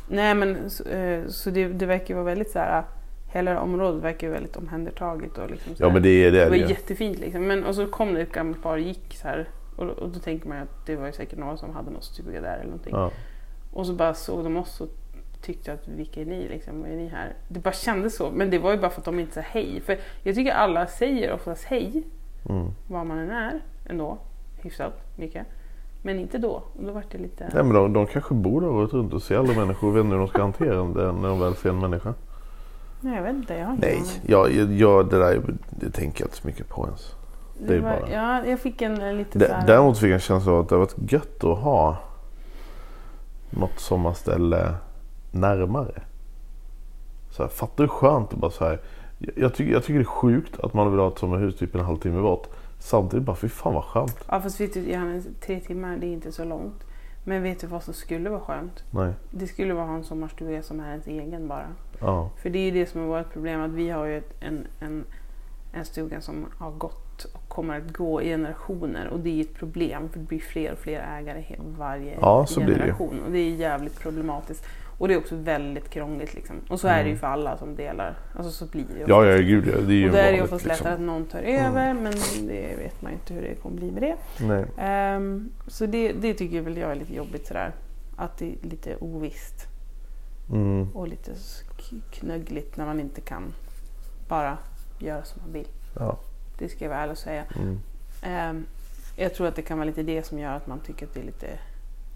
nej 0.10 0.36
men 0.36 0.70
så, 0.70 0.84
eh, 0.90 1.28
så 1.28 1.50
det, 1.50 1.68
det 1.68 1.86
verkar 1.86 2.16
vara 2.16 2.26
väldigt 2.26 2.52
så 2.52 2.60
här. 2.60 2.84
Hela 3.32 3.62
området 3.62 4.04
verkar 4.04 4.28
ju 4.28 4.34
väldigt 4.34 4.56
omhändertaget 4.56 5.38
och 5.38 5.52
liksom 5.52 5.74
Ja 5.78 5.90
men 5.90 6.02
det 6.02 6.10
är 6.10 6.32
det. 6.32 6.44
Det 6.44 6.50
var 6.50 6.58
det. 6.58 6.70
jättefint 6.70 7.20
liksom. 7.20 7.48
Men, 7.48 7.64
och 7.66 7.76
så 7.76 7.88
kom 7.88 8.14
det 8.14 8.22
ett 8.22 8.32
gammalt 8.32 8.64
par 8.64 8.74
och 8.74 8.80
gick 8.80 9.16
så 9.16 9.28
här. 9.28 9.50
Och, 9.76 9.90
och 9.90 10.10
då 10.10 10.20
tänker 10.20 10.50
man 10.50 10.58
att 10.58 10.86
det 10.86 10.96
var 10.96 11.06
ju 11.06 11.12
säkert 11.12 11.40
några 11.40 11.58
som 11.58 11.76
hade 11.76 11.92
någon 11.92 12.02
stuga 12.02 12.42
där 12.42 12.54
eller 12.54 12.66
någonting. 12.66 12.94
Ja. 12.96 13.12
Och 13.74 13.86
så 13.86 13.94
bara 13.94 14.14
såg 14.14 14.44
de 14.44 14.58
oss 14.58 14.82
och 14.82 14.90
tyckte 15.42 15.74
att 15.74 15.88
vilka 15.88 16.22
är 16.22 16.26
ni 16.26 16.48
liksom? 16.48 16.86
Är 16.86 16.96
ni 16.96 17.08
här? 17.08 17.34
Det 17.48 17.60
bara 17.60 17.74
kändes 17.74 18.16
så. 18.16 18.32
Men 18.32 18.50
det 18.50 18.60
var 18.60 18.72
ju 18.72 18.78
bara 18.78 18.92
för 18.92 19.02
att 19.02 19.06
de 19.06 19.20
inte 19.20 19.34
sa 19.34 19.42
hej. 19.42 19.82
För 19.86 19.98
jag 20.24 20.36
tycker 20.36 20.52
alla 20.52 20.88
säger 20.88 21.34
oftast 21.34 21.64
hej. 21.64 22.04
Mm. 22.50 22.68
Var 22.88 23.04
man 23.04 23.20
än 23.20 23.30
är 23.32 23.62
ändå. 23.86 24.18
Hyfsat 24.62 25.18
mycket. 25.18 25.48
Men 26.10 26.20
inte 26.20 26.38
då. 26.38 26.50
Och 26.52 26.84
då 26.84 26.92
var 26.92 27.04
det 27.12 27.18
lite... 27.18 27.50
Nej, 27.54 27.64
men 27.64 27.74
de, 27.74 27.94
de 27.94 28.08
kanske 28.08 28.34
bor 28.34 28.62
där 28.62 28.70
året 28.70 28.94
runt 28.94 29.14
och 29.14 29.22
ser 29.24 29.38
alla 29.38 29.54
människor 29.54 29.88
och 29.88 29.96
vet 29.96 30.04
inte 30.04 30.14
hur 30.14 30.20
de 30.20 30.28
ska 30.28 30.42
hantera 30.42 30.76
det 30.76 31.12
när 31.12 31.30
de 31.30 31.40
väl 31.40 31.56
ser 31.56 31.70
en 31.70 31.80
människa. 31.80 32.14
Nej 33.02 33.16
jag 33.16 33.24
vet 33.24 33.36
inte. 33.36 33.54
Jag 33.54 33.66
har 33.66 33.74
ingen 33.74 33.82
Nej, 33.82 34.02
jag, 34.28 34.52
jag, 34.52 34.72
jag, 34.74 35.10
det 35.10 35.20
där 35.20 35.42
det 35.70 35.90
tänker 35.92 36.22
jag 36.22 36.28
inte 36.28 36.38
så 36.38 36.48
mycket 36.48 36.70
på 36.70 36.86
ens. 36.86 37.16
det 37.68 37.76
är 37.76 37.80
var, 37.80 37.90
bara- 37.90 38.12
Ja, 38.14 38.46
jag 38.46 38.60
fick 38.60 38.82
en, 38.82 39.02
en 39.02 39.18
lite 39.18 39.40
D- 39.40 39.46
så 39.48 39.54
här... 39.54 39.68
Däremot 39.68 39.98
fick 39.98 40.08
jag 40.10 40.14
en 40.14 40.20
känsla 40.20 40.52
av 40.52 40.60
att 40.60 40.70
det 40.70 40.76
har 40.76 40.80
varit 40.80 41.12
gött 41.12 41.44
att 41.44 41.58
ha 41.60 41.98
något 43.50 43.80
sommarställe 43.80 44.74
närmare. 45.32 46.02
Så 47.32 47.44
här, 47.44 47.50
fattar 47.50 47.84
du 47.84 47.88
skönt 47.88 48.34
att 48.34 48.40
bara 48.40 48.52
så 48.52 48.66
här. 48.66 48.80
Jag, 49.20 49.32
jag, 49.38 49.54
tycker, 49.54 49.74
jag 49.74 49.84
tycker 49.84 49.94
det 50.00 50.04
är 50.04 50.06
sjukt 50.06 50.60
att 50.60 50.74
man 50.74 50.92
vill 50.92 51.00
ha 51.00 51.08
ett 51.08 51.18
sommarhus 51.20 51.56
typ 51.58 51.76
en 51.76 51.82
halvtimme 51.86 52.22
bort. 52.22 52.48
Samtidigt 52.80 53.26
bara, 53.26 53.36
fy 53.36 53.50
fan 53.50 53.74
vad 53.74 53.84
skönt. 53.84 54.26
Ja 54.28 54.42
fast 54.42 54.62
vet 54.62 54.74
du, 54.74 54.92
Johannes, 54.92 55.28
tre 55.42 55.60
timmar 55.60 55.98
det 55.98 56.08
är 56.08 56.14
inte 56.14 56.32
så 56.32 56.44
långt. 56.44 56.84
Men 57.24 57.44
vet 57.44 57.60
du 57.60 57.68
vad 57.68 57.84
som 57.84 57.94
skulle 57.94 58.30
vara 58.30 58.42
skönt? 58.42 58.84
Nej. 58.92 59.14
Det 59.32 59.48
skulle 59.48 59.74
vara 59.74 59.84
att 59.84 59.90
ha 59.90 59.98
en 59.98 60.04
sommarstuga 60.04 60.64
som 60.64 60.80
är 60.80 60.90
ens 60.90 61.08
egen 61.08 61.48
bara. 61.48 61.68
Ja. 62.00 62.30
För 62.42 62.50
det 62.50 62.60
är 62.60 62.66
ju 62.66 62.72
det 62.72 62.86
som 62.86 63.02
har 63.02 63.08
varit 63.08 63.34
problem 63.34 63.62
att 63.62 63.72
vi 63.72 63.90
har 63.90 64.06
ju 64.06 64.22
en, 64.40 64.68
en, 64.80 65.06
en 65.74 65.86
stuga 65.86 66.22
som 66.22 66.46
har 66.58 66.72
gått 66.72 67.24
och 67.24 67.48
kommer 67.48 67.78
att 67.78 67.94
gå 67.94 68.22
i 68.22 68.26
generationer 68.26 69.08
och 69.08 69.20
det 69.20 69.30
är 69.30 69.42
ett 69.42 69.56
problem 69.56 70.10
för 70.10 70.20
det 70.20 70.26
blir 70.26 70.40
fler 70.40 70.72
och 70.72 70.80
fler 70.80 71.00
ägare 71.00 71.56
varje 71.60 72.18
Ja, 72.22 72.46
så 72.46 72.60
blir 72.60 72.76
det 72.76 72.80
generation 72.80 73.24
och 73.26 73.32
det 73.32 73.40
är 73.40 73.56
jävligt 73.56 74.00
problematiskt. 74.00 74.66
Och 75.00 75.08
det 75.08 75.14
är 75.14 75.18
också 75.18 75.36
väldigt 75.36 75.90
krångligt 75.90 76.34
liksom. 76.34 76.56
Och 76.70 76.80
så 76.80 76.88
är 76.88 77.04
det 77.04 77.10
ju 77.10 77.18
för 77.18 77.28
alla 77.28 77.58
som 77.58 77.76
delar. 77.76 78.18
Alltså 78.36 78.52
så 78.52 78.66
blir 78.66 78.84
det 78.84 78.94
ju 78.94 79.04
Mm. 79.04 79.10
Ja, 79.10 79.26
ja, 79.26 79.38
gud 79.38 79.68
ja. 79.68 79.78
Det 79.82 79.94
är 79.94 79.98
ju 79.98 80.06
Och 80.10 80.12
där 80.16 80.20
är 80.20 80.24
det 80.24 80.32
vanligt, 80.32 80.44
oftast 80.44 80.66
liksom. 80.66 80.84
lättare 80.84 80.94
att 80.94 81.00
någon 81.02 81.26
tar 81.26 81.40
över 81.42 81.94
men 81.94 82.14
det 82.48 82.76
vet 82.78 83.02
man 83.02 83.12
ju 83.12 83.18
inte 83.18 83.34
hur 83.34 83.42
det 83.42 83.56
kommer 83.56 83.76
bli 83.76 83.92
med 83.92 84.02
det. 84.04 84.16
Nej. 84.46 84.66
Ehm, 84.78 85.50
så 85.68 85.86
det, 85.86 86.12
det 86.12 86.34
tycker 86.34 86.62
väl 86.62 86.78
jag 86.78 86.92
är 86.92 86.96
lite 86.96 87.16
jobbigt 87.16 87.48
sådär. 87.48 87.72
Att 88.16 88.38
det 88.38 88.46
är 88.46 88.68
lite 88.68 88.96
ovisst 88.96 89.68
Mm. 90.52 90.90
och 90.94 91.08
lite 91.08 91.32
knöggligt 92.12 92.78
när 92.78 92.86
man 92.86 93.00
inte 93.00 93.22
kan 93.22 93.54
bara 94.28 94.58
göra 95.00 95.24
som 95.24 95.42
man 95.42 95.54
vill. 95.54 95.68
Ja. 96.00 96.18
Det 96.58 96.70
ska 96.70 96.86
jag 96.86 96.90
vara 96.90 97.00
ärlig 97.02 97.12
och 97.12 97.18
säga. 97.18 97.44
Mm. 97.56 97.80
Ehm, 98.22 98.66
jag 99.16 99.34
tror 99.34 99.48
att 99.48 99.56
det 99.56 99.62
kan 99.62 99.78
vara 99.78 99.86
lite 99.86 100.04
det 100.04 100.26
som 100.26 100.40
gör 100.40 100.54
att 100.54 100.68
man 100.68 100.80
tycker 100.80 101.06
att 101.06 101.14
det 101.14 101.20
är 101.20 101.26
lite, 101.26 101.48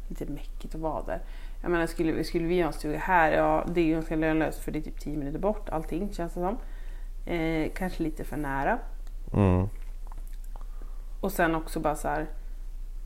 lite 0.07 0.25
mäckigt 0.25 0.75
att 0.75 0.81
vara 0.81 1.03
där. 1.05 1.19
Jag 1.63 1.71
menar, 1.71 1.85
skulle, 1.87 2.23
skulle 2.23 2.47
vi 2.47 2.61
ha 2.61 2.67
en 2.67 2.73
stuga 2.73 2.97
här, 2.97 3.31
ja 3.31 3.65
det 3.73 3.81
är 3.81 3.85
ju 3.85 3.93
ganska 3.93 4.15
lönlöst 4.15 4.59
för 4.59 4.71
det 4.71 4.79
är 4.79 4.81
typ 4.81 4.99
10 4.99 5.17
minuter 5.17 5.39
bort 5.39 5.69
allting 5.69 6.13
känns 6.13 6.33
det 6.33 6.39
som. 6.39 6.57
Eh, 7.33 7.71
kanske 7.75 8.03
lite 8.03 8.23
för 8.23 8.37
nära. 8.37 8.79
Mm. 9.33 9.67
Och 11.21 11.31
sen 11.31 11.55
också 11.55 11.79
bara 11.79 11.95
så 11.95 12.07
här, 12.07 12.25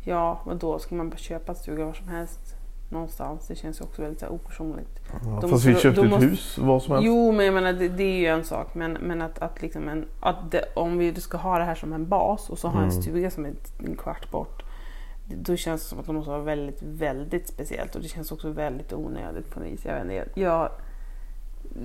ja 0.03 0.41
vad 0.45 0.57
då 0.57 0.79
ska 0.79 0.95
man 0.95 1.09
bara 1.09 1.17
köpa 1.17 1.51
en 1.51 1.55
stuga 1.55 1.85
var 1.85 1.93
som 1.93 2.07
helst 2.07 2.55
någonstans? 2.89 3.47
Det 3.47 3.55
känns 3.55 3.79
ju 3.81 3.85
också 3.85 4.01
väldigt 4.01 4.19
så 4.19 4.25
här, 4.25 4.33
opersonligt. 4.33 4.99
Ja, 5.25 5.39
Då 5.41 5.47
fast 5.47 5.65
vi 5.65 5.75
köpte 5.75 6.01
ett 6.01 6.09
måste- 6.09 6.25
hus 6.25 6.57
vad 6.57 6.83
som 6.83 6.93
helst. 6.93 7.05
Jo, 7.05 7.31
men 7.31 7.45
jag 7.45 7.53
menar 7.53 7.73
det, 7.73 7.89
det 7.89 8.03
är 8.03 8.17
ju 8.19 8.25
en 8.27 8.43
sak. 8.43 8.75
Men, 8.75 8.91
men 8.93 9.21
att, 9.21 9.39
att, 9.39 9.61
liksom 9.61 9.89
en, 9.89 10.05
att 10.19 10.51
det, 10.51 10.63
om 10.75 10.97
vi 10.97 11.15
ska 11.15 11.37
ha 11.37 11.57
det 11.59 11.63
här 11.65 11.75
som 11.75 11.93
en 11.93 12.07
bas 12.07 12.49
och 12.49 12.57
så 12.57 12.67
ha 12.67 12.81
en 12.81 12.89
Mm. 12.89 13.01
stuga 13.01 13.31
som 13.31 13.45
är 13.45 13.53
en 13.85 13.95
kvart 13.95 14.31
bort. 14.31 14.63
Då 15.29 15.55
känns 15.55 15.81
det 15.83 15.87
som 15.89 15.99
att 15.99 16.05
det 16.05 16.13
måste 16.13 16.29
vara 16.31 16.41
väldigt, 16.41 16.81
väldigt 16.81 17.47
speciellt. 17.47 17.95
Och 17.95 18.01
det 18.01 18.07
känns 18.07 18.31
också 18.31 18.49
väldigt 18.49 18.93
onödigt 18.93 19.49
på 19.51 19.59
något 19.59 19.69
vis. 19.69 19.85
Jag 19.85 19.93
vet 19.93 20.03
inte, 20.27 20.39
jag, 20.41 20.71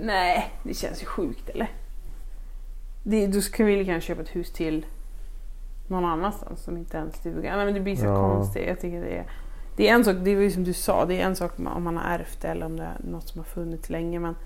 nej, 0.02 0.52
det 0.62 0.74
känns 0.74 1.02
ju 1.02 1.06
sjukt 1.06 1.48
eller? 1.48 1.70
Det, 3.04 3.26
då 3.26 3.40
ska 3.40 3.64
vi 3.64 3.76
lika 3.76 3.88
gärna 3.88 4.00
köpa 4.00 4.22
ett 4.22 4.36
hus 4.36 4.52
till 4.52 4.86
någon 5.88 6.04
annanstans 6.04 6.60
som 6.62 6.76
inte 6.76 6.96
är 6.98 7.02
en 7.02 7.12
stuga. 7.12 7.56
Nej, 7.56 7.64
men 7.64 7.74
det 7.74 7.80
blir 7.80 7.96
så 7.96 8.04
Ja. 8.06 8.16
konstigt. 8.34 8.66
Jag 8.68 8.80
tycker 8.80 9.00
det 9.00 9.16
är, 9.18 9.26
det 9.76 9.88
är 9.88 9.94
en 9.94 10.04
sak, 10.04 10.16
det 10.24 10.30
är 10.30 10.50
som 10.50 10.64
du 10.64 10.72
sa, 10.72 11.04
det 11.04 11.14
är 11.20 11.26
en 11.26 11.36
sak 11.36 11.52
om 11.58 11.84
man 11.84 11.96
har 11.96 12.04
ärvt 12.04 12.40
det 12.40 12.48
eller 12.48 12.66
om 12.66 12.76
det 12.76 12.82
är 12.82 12.96
något 13.04 13.28
som 13.28 13.38
har 13.38 13.44
funnits 13.44 13.90
länge. 13.90 14.18
Men 14.18 14.36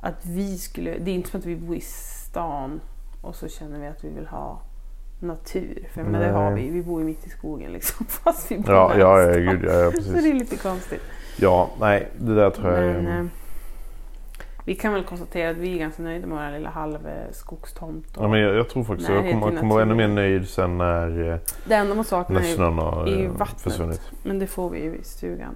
att 0.00 0.26
vi 0.26 0.58
skulle, 0.58 0.98
det 0.98 1.10
är 1.10 1.14
inte 1.14 1.30
som 1.30 1.40
att 1.40 1.46
vi 1.46 1.56
bor 1.56 1.76
i 1.76 1.80
stan 1.80 2.80
och 3.22 3.36
så 3.36 3.48
känner 3.48 3.78
vi 3.80 3.86
att 3.86 4.04
vi 4.04 4.08
vill 4.10 4.26
ha 4.26 4.60
natur. 5.18 5.88
För 5.94 6.02
men 6.02 6.20
det 6.20 6.28
har 6.28 6.52
vi, 6.52 6.70
vi 6.70 6.82
bor 6.82 7.00
ju 7.00 7.06
mitt 7.06 7.26
i 7.26 7.30
skogen 7.30 7.72
liksom. 7.72 8.06
Fast 8.08 8.50
vi 8.50 8.58
bor 8.58 8.74
Ja, 8.74 8.92
ja, 8.98 9.22
ja, 9.22 9.52
gud, 9.52 9.64
ja, 9.64 9.72
ja, 9.72 9.90
Så 9.90 9.96
det 9.96 10.12
precis. 10.12 10.26
är 10.26 10.34
lite 10.34 10.56
konstigt. 10.56 11.02
Ja, 11.36 11.70
nej, 11.80 12.08
det 12.18 12.34
där 12.34 12.50
tror 12.50 12.72
jag 12.72 12.82
Men 12.82 13.06
är... 13.06 13.20
eh, 13.20 13.26
vi 14.66 14.74
kan 14.74 14.92
väl 14.92 15.04
konstatera 15.04 15.50
att 15.50 15.56
vi 15.56 15.74
är 15.74 15.78
ganska 15.78 16.02
nöjda 16.02 16.26
med 16.26 16.38
vår 16.38 16.58
lilla 16.58 16.70
halvskogstomt. 16.70 18.06
Ja, 18.16 18.28
men 18.28 18.40
jag, 18.40 18.54
jag 18.54 18.68
tror 18.68 18.84
faktiskt 18.84 19.08
Nej, 19.10 19.18
jag 19.18 19.32
kommer, 19.32 19.50
till 19.50 19.58
kommer 19.58 19.74
vara 19.74 19.82
ännu 19.82 19.94
mer 19.94 20.08
nöjd 20.08 20.48
sen 20.48 20.78
när, 20.78 21.32
eh, 21.32 21.38
Det 21.64 21.74
enda 21.74 21.94
man 21.94 22.04
saknar 22.04 22.34
när 22.40 22.46
är 22.46 22.50
ju, 22.50 22.56
snön 22.56 22.78
har 22.78 23.22
eh, 23.22 23.30
vattnet. 23.30 23.60
försvunnit. 23.60 24.10
men 24.22 24.38
det 24.38 24.46
får 24.46 24.70
vi 24.70 24.82
ju 24.82 24.96
i 24.96 25.04
stugan. 25.04 25.54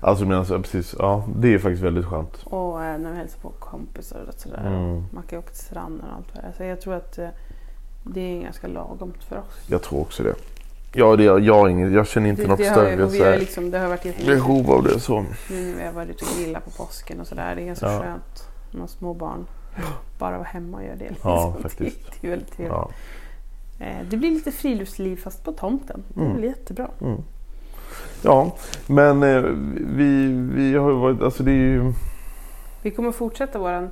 Alltså 0.00 0.24
medan, 0.24 0.46
ja, 0.48 0.58
precis, 0.58 0.94
ja 0.98 1.24
det 1.36 1.54
är 1.54 1.58
faktiskt 1.58 1.82
väldigt 1.82 2.06
skönt. 2.06 2.42
Och 2.44 2.84
eh, 2.84 2.98
när 2.98 3.10
vi 3.10 3.16
hälsar 3.16 3.40
på 3.40 3.48
kompisar 3.50 4.24
och 4.28 4.34
sådär. 4.34 4.66
Mm. 4.66 4.94
Man 5.12 5.22
kan 5.22 5.30
ju 5.30 5.38
åka 5.38 5.48
till 5.52 5.64
stranden 5.64 6.06
och 6.10 6.16
allt 6.16 6.26
vad 6.34 6.44
det 6.44 6.48
är. 6.48 6.52
Så 6.52 6.64
jag 6.64 6.80
tror 6.80 6.94
att 6.94 7.18
eh, 7.18 7.28
det 8.04 8.20
är 8.20 8.42
ganska 8.42 8.66
lagomt 8.66 9.24
för 9.28 9.36
oss. 9.38 9.44
Jag 9.66 9.82
tror 9.82 10.00
också 10.00 10.22
det. 10.22 10.34
Ja, 10.96 11.16
det, 11.16 11.24
jag, 11.24 11.40
jag, 11.40 11.70
inget, 11.70 11.92
jag 11.92 12.06
känner 12.06 12.28
inte 12.30 12.42
det, 12.42 12.48
något 12.48 12.58
det 12.58 12.70
större 12.70 12.96
vi 13.06 13.20
har 13.24 13.38
liksom, 13.38 13.70
det 13.70 13.78
har 13.78 13.88
varit 13.88 14.26
behov 14.26 14.70
av 14.70 14.82
det 14.84 15.00
så. 15.00 15.20
nu 15.20 15.26
när 15.50 15.74
vi 15.78 15.84
har 15.84 15.92
varit 15.92 16.10
ute 16.10 16.24
och 16.24 16.42
grillat 16.42 16.64
på 16.64 16.70
påsken 16.70 17.20
och 17.20 17.26
sådär. 17.26 17.54
Det 17.56 17.62
är 17.62 17.66
ganska 17.66 17.92
Ja. 17.92 17.98
skönt 18.00 18.48
med 18.70 18.80
har 18.80 18.88
små 18.88 19.14
barn. 19.14 19.46
Bara 20.18 20.36
vara 20.38 20.48
hemma 20.48 20.76
och 20.76 20.84
göra 20.84 20.96
det. 20.96 21.10
Ja, 21.22 21.46
liksom. 21.54 21.62
faktiskt. 21.62 22.20
Det, 22.20 22.26
är 22.26 22.30
väldigt 22.30 22.52
trevligt. 22.56 22.72
Ja. 22.76 22.90
Eh, 23.86 24.06
Det 24.10 24.16
blir 24.16 24.30
lite 24.30 24.52
friluftsliv 24.52 25.16
fast 25.16 25.44
på 25.44 25.52
tomten. 25.52 26.02
Det 26.08 26.20
är 26.20 26.24
Mm. 26.26 26.44
jättebra. 26.44 26.88
ja, 28.22 28.56
men 28.86 29.22
eh, 29.22 29.42
vi, 29.96 30.26
vi 30.54 30.74
har 30.76 30.90
ju 30.90 30.96
varit, 30.96 31.22
alltså 31.22 31.42
det 31.42 31.50
är 31.50 31.54
ju... 31.54 31.92
Vi 32.82 32.90
kommer 32.90 33.12
fortsätta 33.12 33.58
vår 33.58 33.90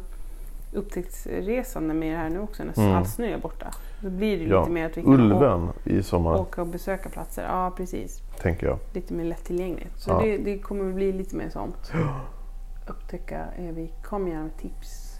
upptäcktsresande 0.72 1.94
med 1.94 2.12
det 2.12 2.16
här 2.16 2.30
nu 2.30 2.40
också 2.40 2.64
när 2.64 2.78
Mm. 2.78 2.94
all 2.96 3.06
snö 3.06 3.26
är 3.26 3.38
borta. 3.38 3.66
Då 4.02 4.10
blir 4.10 4.38
det 4.38 4.44
Ja, 4.44 4.60
lite 4.60 4.70
mer 4.72 4.86
att 4.86 4.96
vi 4.98 5.02
kan 5.02 5.12
Ulven 5.12 5.68
i 5.84 6.02
sommar, 6.02 6.40
åka 6.40 6.60
och 6.60 6.66
besöka 6.66 7.08
platser. 7.08 7.42
Ja, 7.48 7.72
precis. 7.76 8.22
tänker 8.40 8.66
jag. 8.66 8.78
Lite 8.92 9.14
mer 9.14 9.24
lättillgängligt. 9.24 9.98
Så 10.00 10.10
Ja. 10.10 10.20
det, 10.22 10.38
det 10.38 10.58
kommer 10.58 10.92
bli 10.92 11.12
lite 11.12 11.36
mer 11.36 11.48
sånt. 11.50 11.92
Upptäcka 12.88 13.44
Övik. 13.58 13.92
Kom 14.02 14.28
gärna 14.28 14.42
med 14.42 14.56
tips. 14.56 15.18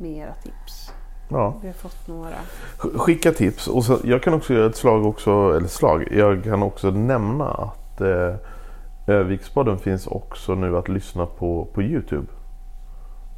Mera 0.00 0.34
tips. 0.34 0.92
Ja. 1.28 1.54
Vi 1.62 1.66
har 1.66 1.74
fått 1.74 2.08
några. 2.08 2.30
Sk- 2.78 2.98
Skicka 2.98 3.32
tips. 3.32 3.68
Och 3.68 3.84
så, 3.84 3.98
jag 4.04 4.22
kan 4.22 4.34
också 4.34 4.54
göra 4.54 4.66
ett 4.66 4.76
slag 4.76 5.06
också, 5.06 5.30
eller 5.56 5.68
slag. 5.68 6.08
Jag 6.12 6.44
kan 6.44 6.62
också 6.62 6.90
nämna 6.90 7.48
att 7.50 8.00
eh, 8.00 8.34
Övikspodden 9.06 9.78
finns 9.78 10.06
också 10.06 10.54
nu 10.54 10.76
att 10.76 10.88
lyssna 10.88 11.26
på 11.26 11.64
på 11.74 11.82
Youtube. 11.82 12.26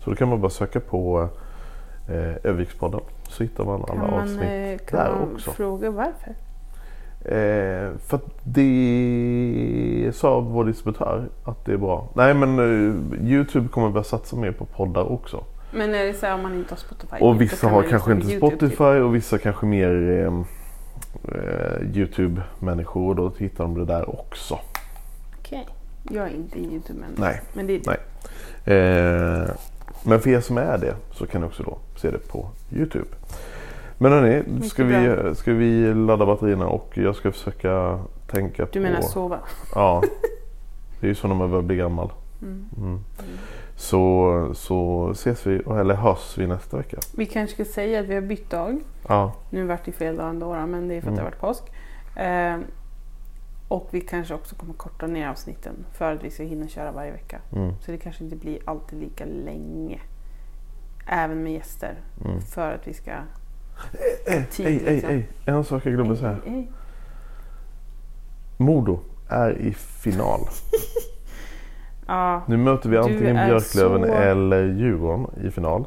Så 0.05 0.11
då 0.11 0.17
kan 0.17 0.29
man 0.29 0.41
bara 0.41 0.51
söka 0.51 0.81
på 0.81 1.29
eh, 2.09 2.51
Övikspodden 2.51 3.01
så 3.33 3.43
hittar 3.43 3.65
man 3.65 3.75
alla 3.75 3.87
Kan 3.87 3.99
man, 3.99 4.11
avsnitt 4.11 4.41
eh, 4.43 4.87
kan 4.87 4.99
där 4.99 5.11
man 5.11 5.35
också. 5.35 5.51
fråga 5.51 5.91
varför? 5.91 6.35
Eh, 7.25 7.91
för 8.07 8.17
att 8.17 8.27
det 8.43 10.13
sa 10.15 10.41
vår 10.41 10.65
distributör 10.65 11.29
att 11.45 11.65
det 11.65 11.73
är 11.73 11.77
bra. 11.77 12.09
Nej 12.15 12.35
men 12.35 12.59
eh, 12.59 13.25
Youtube 13.31 13.69
kommer 13.69 13.91
börja 13.91 14.05
satsa 14.05 14.37
mer 14.37 14.53
på 14.53 14.65
poddar 14.65 15.13
också. 15.13 15.45
Men 15.75 15.95
är 15.95 16.05
det 16.05 16.15
så 16.15 16.27
här 16.27 16.35
om 16.35 16.43
man 16.43 16.55
inte 16.55 16.73
har 16.73 16.79
Spotify? 16.79 17.17
Och 17.21 17.41
vissa 17.41 17.69
har 17.69 17.83
kanske 17.83 18.13
inte 18.13 18.27
YouTube, 18.27 18.57
Spotify 18.57 18.85
och 18.85 19.15
vissa 19.15 19.39
kanske 19.39 19.67
mer 19.67 20.11
eh, 20.11 20.35
eh, 21.35 21.97
Youtube-människor 21.97 23.09
och 23.09 23.17
då 23.17 23.33
hittar 23.39 23.65
de 23.65 23.79
det 23.79 23.85
där 23.85 24.21
också. 24.21 24.55
Typ. 24.57 24.83
Okej. 25.39 25.67
Jag 26.11 26.27
är 26.27 26.31
inte 26.35 26.59
Youtube 26.59 27.01
men, 27.01 27.11
Nej. 27.17 27.41
men 27.53 27.67
det 27.67 27.75
är 27.75 27.81
Nej. 27.87 27.99
Eh, 28.65 29.51
men 30.05 30.21
för 30.21 30.31
er 30.31 30.41
som 30.41 30.59
är 30.59 30.79
det 30.79 30.95
så 31.13 31.27
kan 31.27 31.41
ni 31.41 31.47
också 31.47 31.63
då 31.63 31.79
se 31.97 32.11
det 32.11 32.29
på 32.29 32.49
Youtube. 32.73 33.07
Men 33.99 34.13
hörni, 34.13 34.43
ska 34.69 34.85
vi, 34.85 35.35
ska 35.35 35.53
vi 35.53 35.95
ladda 35.95 36.27
batterierna 36.27 36.67
och 36.69 36.91
jag 36.95 37.17
ska 37.17 37.33
försöka 37.33 37.99
tänka 38.27 38.67
på... 38.67 38.73
Du 38.73 38.81
menar 38.81 39.01
sova? 39.01 39.39
Ja. 39.75 40.03
Det 41.01 41.07
är 41.07 41.09
ju 41.09 41.15
så 41.15 41.29
när 41.29 41.35
man 41.35 41.51
börjar 41.51 41.63
bli 41.63 41.77
gammal. 41.77 42.13
Mm. 42.43 42.69
Mm. 42.79 43.01
Så, 43.77 44.51
så 44.55 45.09
ses 45.13 45.47
vi, 45.47 45.55
eller 45.57 45.95
hörs 45.95 46.39
vi 46.39 46.47
nästa 46.47 46.77
vecka. 46.77 46.97
Vi 47.17 47.27
kanske 47.27 47.55
ska 47.55 47.73
säga 47.73 48.01
att 48.01 48.07
vi 48.07 48.15
har 48.15 48.23
bytt 48.23 48.51
dag. 48.51 48.81
Ja. 49.09 49.33
Nu 49.51 49.67
vart 49.67 49.85
det 49.85 49.93
fel 49.93 50.17
dag 50.17 50.29
ändå 50.29 50.55
då, 50.55 50.67
men 50.67 50.89
det 50.89 50.95
är 50.95 51.01
för 51.01 51.09
att 51.11 51.17
det 51.17 51.23
har 51.23 51.29
Mm. 51.29 51.39
varit 51.41 51.41
påsk. 51.41 51.63
Eh, 52.17 52.57
och 53.73 53.89
vi 53.91 54.01
kanske 54.01 54.35
också 54.35 54.55
kommer 54.55 54.75
korta 54.75 55.07
ner 55.07 55.29
avsnitten 55.29 55.73
för 55.93 56.13
att 56.13 56.25
vi 56.25 56.31
ska 56.31 56.43
hinna 56.43 56.69
köra 56.69 56.93
varje 56.93 57.13
vecka. 57.13 57.39
Mm. 57.53 57.73
Så 57.81 57.91
det 57.93 57.99
kanske 57.99 58.25
inte 58.25 58.37
blir 58.37 58.59
alltid 58.65 59.01
lika 59.01 59.25
länge. 59.25 60.01
Även 61.07 61.43
med 61.43 61.53
gäster. 61.53 61.95
Mm. 62.25 62.41
För 62.41 62.73
att 62.75 62.89
vi 62.89 62.95
ska... 62.95 63.11
Eh, 63.11 64.45
Tid, 64.51 64.67
ej, 64.67 64.83
ej, 64.87 64.95
liksom. 64.95 65.11
ej. 65.11 65.29
En 65.47 65.65
sak 65.65 65.87
jag 65.87 65.95
glömde 65.95 66.17
säga. 66.17 66.37
Ej, 66.47 66.53
ej. 66.55 66.71
Modo 68.57 69.01
är 69.29 69.59
i 69.59 69.73
final. 69.75 70.41
Ja, 72.07 72.43
Nu 72.47 72.57
möter 72.57 72.89
vi 72.89 72.97
antingen 72.97 73.47
Björklöven 73.47 74.01
så- 74.03 74.07
eller 74.15 74.65
Djurgården 74.65 75.27
i 75.47 75.51
final. 75.51 75.85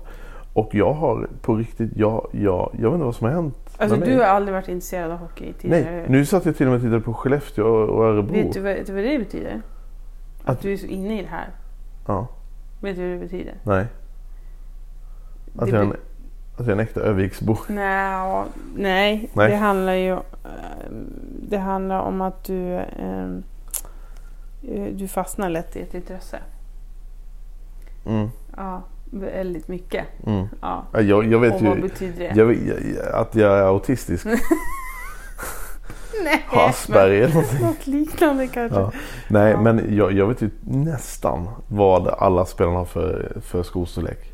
Och 0.53 0.69
jag 0.75 0.93
har 0.93 1.29
på 1.41 1.55
riktigt, 1.55 1.91
jag, 1.95 2.27
jag, 2.31 2.71
jag 2.79 2.89
vet 2.89 2.93
inte 2.93 3.05
vad 3.05 3.15
som 3.15 3.27
har 3.27 3.33
hänt 3.33 3.64
alltså 3.77 3.97
du 3.97 4.17
har 4.17 4.23
aldrig 4.25 4.53
varit 4.53 4.67
intresserad 4.67 5.11
av 5.11 5.17
hockey 5.17 5.53
tidigare. 5.53 5.91
Nej, 5.95 6.05
nu 6.09 6.25
satt 6.25 6.45
jag 6.45 6.57
till 6.57 6.65
och 6.67 6.71
med 6.71 6.77
och 6.77 6.83
tittade 6.83 7.01
på 7.01 7.13
Skellefteå 7.13 7.65
och 7.67 8.05
Örebro. 8.05 8.33
Vet 8.33 8.53
du, 8.53 8.59
vad, 8.59 8.73
vet 8.73 8.88
du 8.88 8.93
vad 8.93 9.03
det 9.03 9.19
betyder? 9.19 9.61
Att, 10.43 10.49
Att- 10.49 10.61
du 10.61 10.73
är 10.73 10.77
så 10.77 10.85
inne 10.85 11.19
i 11.19 11.21
det 11.21 11.27
här. 11.27 11.49
Ja, 12.07 12.27
Vet 12.81 12.95
du 12.95 13.01
vad 13.09 13.11
det 13.11 13.25
betyder? 13.25 13.53
nej. 13.63 13.85
Att 15.57 15.65
Det 15.69 15.77
jag, 15.77 15.89
be- 15.89 15.95
att 16.57 16.59
jag 16.59 16.67
är 16.67 16.71
en 16.71 16.79
äkta 16.79 16.99
Öviksbo. 16.99 17.55
Nja, 17.69 18.45
nej, 18.75 19.29
Nej. 19.33 19.49
det 19.51 19.55
handlar 19.55 19.93
ju 19.93 20.11
eh, 20.11 20.19
det 21.49 21.57
handlar 21.57 21.99
om 21.99 22.21
att 22.21 22.43
du, 22.43 22.73
eh, 22.73 23.23
eh, 24.63 24.85
du 24.91 25.07
fastnar 25.07 25.49
lätt 25.49 25.75
i 25.75 25.81
ett 25.81 25.93
intresse. 25.93 26.39
Mm, 28.05 28.29
Ja, 28.57 28.81
väldigt 29.11 29.67
mycket. 29.67 30.05
mm. 30.27 30.47
Ja. 30.61 30.85
Ja, 30.93 31.01
Jag, 31.01 31.25
jag 31.31 31.39
vet 31.39 31.55
Och 31.55 31.61
vad 31.61 31.75
ju 31.75 31.81
betyder 31.81 32.19
det? 32.19 32.33
jag, 32.35 32.55
jag, 32.55 33.13
att 33.13 33.35
jag 33.35 33.57
är 33.57 33.63
autistisk. 33.63 34.25
Nej, 36.23 36.45
Asperger 36.51 37.23
eller 37.23 37.33
någonting. 37.33 37.61
Något 37.61 37.87
liknande 37.87 38.47
kanske. 38.47 38.79
Ja. 38.79 38.91
Nej, 39.27 39.51
Ja. 39.51 39.61
men 39.61 39.95
jag, 39.95 40.11
jag 40.11 40.27
vet 40.27 40.41
ju 40.41 40.49
nästan 40.61 41.47
vad 41.67 42.07
alla 42.07 42.45
spelarna 42.45 42.77
har 42.77 42.85
för, 42.85 43.37
för 43.45 43.63
skostorlek. 43.63 44.31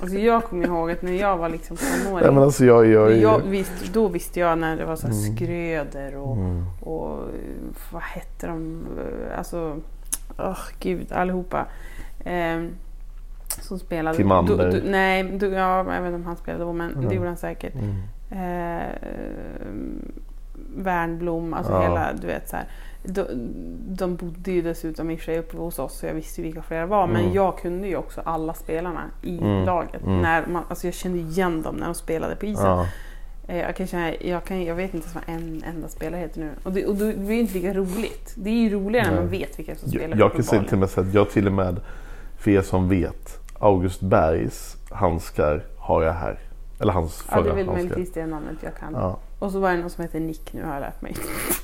Alltså 0.00 0.18
jag 0.18 0.44
kommer 0.44 0.66
ihåg 0.66 0.90
att 0.90 1.02
när 1.02 1.12
jag 1.12 1.36
var 1.36 1.48
liksom 1.48 1.76
tonåring. 1.76 2.24
Nej, 2.26 2.34
men 2.34 2.42
alltså 2.42 2.64
jag, 2.64 2.86
jag, 2.86 3.16
jag 3.16 3.38
visste, 3.40 3.92
då 3.92 4.08
visste 4.08 4.40
jag 4.40 4.58
när 4.58 4.76
det 4.76 4.84
var 4.84 4.96
så 4.96 5.06
Mm. 5.06 5.36
skröder 5.36 6.16
och, 6.16 6.36
Mm. 6.36 6.64
och 6.80 7.18
eh, 7.18 7.28
vad 7.92 8.02
hette 8.02 8.46
de? 8.46 8.84
Alltså, 9.38 9.76
åh 10.38 10.58
gud, 10.80 11.12
allihopa. 11.12 11.66
Ehm, 12.26 12.70
som 13.48 13.78
spelade. 13.78 14.16
Timander. 14.16 14.56
Då, 14.56 14.78
då, 14.78 14.84
nej, 14.90 15.22
då, 15.24 15.46
ja, 15.46 15.78
jag 15.94 16.02
vet 16.02 16.06
inte 16.06 16.14
om 16.16 16.26
han 16.26 16.36
spelade 16.36 16.64
då 16.64 16.72
men 16.72 16.92
Mm. 16.94 17.08
det 17.08 17.14
gjorde 17.14 17.28
han 17.28 17.36
säkert. 17.36 17.74
Mm. 17.74 17.94
Eh, 18.30 18.86
Wernbloom, 20.76 21.54
alltså 21.54 21.72
Ja. 21.72 21.82
hela, 21.82 22.12
du 22.20 22.26
vet 22.26 22.48
så 22.48 22.56
här. 22.56 22.64
De, 23.02 23.26
de 23.88 24.16
bodde 24.16 24.50
ju 24.52 24.62
dessutom 24.62 25.10
i 25.10 25.14
och 25.14 25.18
för 25.18 25.24
sig 25.24 25.38
uppe 25.38 25.56
hos 25.56 25.78
oss 25.78 25.98
så 25.98 26.06
jag 26.06 26.14
visste 26.14 26.40
ju 26.40 26.46
vilka 26.46 26.62
flera 26.62 26.86
var. 26.86 27.06
Men 27.06 27.20
Mm. 27.20 27.32
jag 27.34 27.58
kunde 27.58 27.88
ju 27.88 27.96
också 27.96 28.20
alla 28.24 28.54
spelarna 28.54 29.02
i 29.22 29.38
Mm. 29.38 29.64
laget. 29.64 30.02
Mm. 30.06 30.20
När 30.22 30.46
man, 30.46 30.62
alltså 30.68 30.86
jag 30.86 30.94
kände 30.94 31.18
igen 31.18 31.62
dem 31.62 31.76
när 31.76 31.86
de 31.86 31.94
spelade 31.94 32.36
på 32.36 32.46
isen. 32.46 32.66
Ja. 32.66 32.86
Eh, 33.48 33.56
Jag, 33.58 33.76
kan 33.76 33.86
känna, 33.86 34.14
jag, 34.20 34.44
kan, 34.44 34.64
jag 34.64 34.74
vet 34.74 34.94
inte 34.94 35.06
ens 35.06 35.14
vad 35.14 35.36
en 35.36 35.62
enda 35.74 35.88
spelare 35.88 36.20
heter 36.20 36.40
nu. 36.40 36.50
Och 36.62 36.72
det, 36.72 36.86
och 36.86 36.94
det 36.94 37.16
blir 37.16 37.40
inte 37.40 37.54
lika 37.54 37.72
roligt. 37.74 38.34
Det 38.36 38.50
är 38.50 38.54
ju 38.54 38.70
roligare 38.70 39.06
när 39.06 39.12
Nej. 39.14 39.20
man 39.20 39.30
vet 39.30 39.58
vilka 39.58 39.74
som 39.74 39.88
spelar 39.88 40.08
Jag, 40.08 40.18
jag 40.18 40.32
kan 40.32 40.42
säga 40.42 40.62
till 40.62 40.72
och 40.74 40.78
med 40.78 40.88
att 41.08 41.14
jag 41.14 41.30
till 41.30 41.46
och 41.46 41.52
med, 41.52 41.80
för 42.38 42.50
er 42.50 42.62
som 42.62 42.88
vet, 42.88 43.38
August 43.58 44.00
Bergs 44.00 44.76
handskar 44.90 45.62
har 45.78 46.02
jag 46.02 46.12
här. 46.12 46.38
Eller 46.80 46.92
hans 46.92 47.24
Ja, 47.30 47.36
det 47.36 47.42
förra 47.42 47.52
är 47.52 47.56
väl 47.56 47.66
handskar. 47.66 47.88
möjligtvis 47.88 48.14
det 48.14 48.26
namnet 48.26 48.56
jag 48.62 48.74
kan. 48.76 48.92
Ja. 48.92 49.18
Och 49.38 49.52
så 49.52 49.58
var 49.60 49.70
det 49.72 49.76
någon 49.78 49.90
som 49.90 50.02
heter 50.02 50.20
Nick 50.20 50.52
nu 50.52 50.64
har 50.64 50.72
jag 50.74 50.80
lärt 50.80 51.02
mig. 51.02 51.14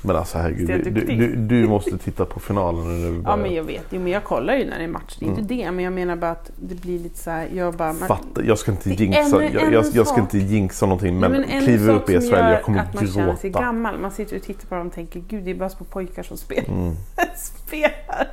Men 0.01 0.15
alltså 0.15 0.37
herregud, 0.37 0.67
du, 0.93 1.01
du, 1.15 1.35
du, 1.35 1.67
måste 1.67 1.97
titta 1.97 2.25
på 2.25 2.39
finalen 2.39 3.01
nu 3.01 3.23
Ja 3.25 3.35
men 3.35 3.53
jag 3.53 3.63
vet, 3.63 3.85
jo, 3.89 3.99
men 4.01 4.11
jag 4.11 4.23
kollar 4.23 4.55
ju 4.55 4.65
när 4.69 4.77
det 4.77 4.83
är 4.83 4.87
match. 4.87 5.15
Det 5.19 5.25
är 5.25 5.27
Mm. 5.29 5.39
inte 5.39 5.53
det. 5.55 5.71
Men 5.71 5.83
jag 5.85 5.93
menar 5.93 6.15
bara 6.15 6.31
att 6.31 6.51
det 6.55 6.81
blir 6.81 6.99
lite 6.99 7.17
så 7.17 7.29
här, 7.29 7.47
jag 7.53 7.73
bara... 7.73 7.93
man- 7.93 8.07
Fatta, 8.07 8.43
jag 8.43 8.57
ska 8.57 8.71
inte 8.71 8.89
Det 8.89 8.95
jinxa, 9.03 9.43
en- 9.43 9.53
jag, 9.53 9.73
jag, 9.73 9.85
jag 9.93 10.07
ska 10.07 10.21
inte 10.21 10.37
jinxa 10.37 10.85
någonting 10.85 11.19
men, 11.19 11.43
en 11.43 11.61
kliver 11.61 11.93
upp 11.95 12.09
i 12.09 12.13
gör 12.13 12.51
jag 12.51 12.63
kommer 12.63 12.79
att 12.79 12.93
man 12.93 13.07
känner 13.07 13.35
sig 13.35 13.49
gråta. 13.49 13.65
gammal. 13.65 13.99
Man 13.99 14.11
sitter 14.11 14.35
och 14.35 14.43
tittar 14.43 14.67
på 14.67 14.75
dem 14.75 14.87
och 14.87 14.93
tänker 14.93 15.19
gud 15.19 15.43
det 15.43 15.51
är 15.51 15.55
bara 15.55 15.69
små 15.69 15.85
pojkar 15.85 16.23
som 16.23 16.37
spelar. 16.37 16.69
Mm, 16.69 16.93
spelar. 17.35 18.27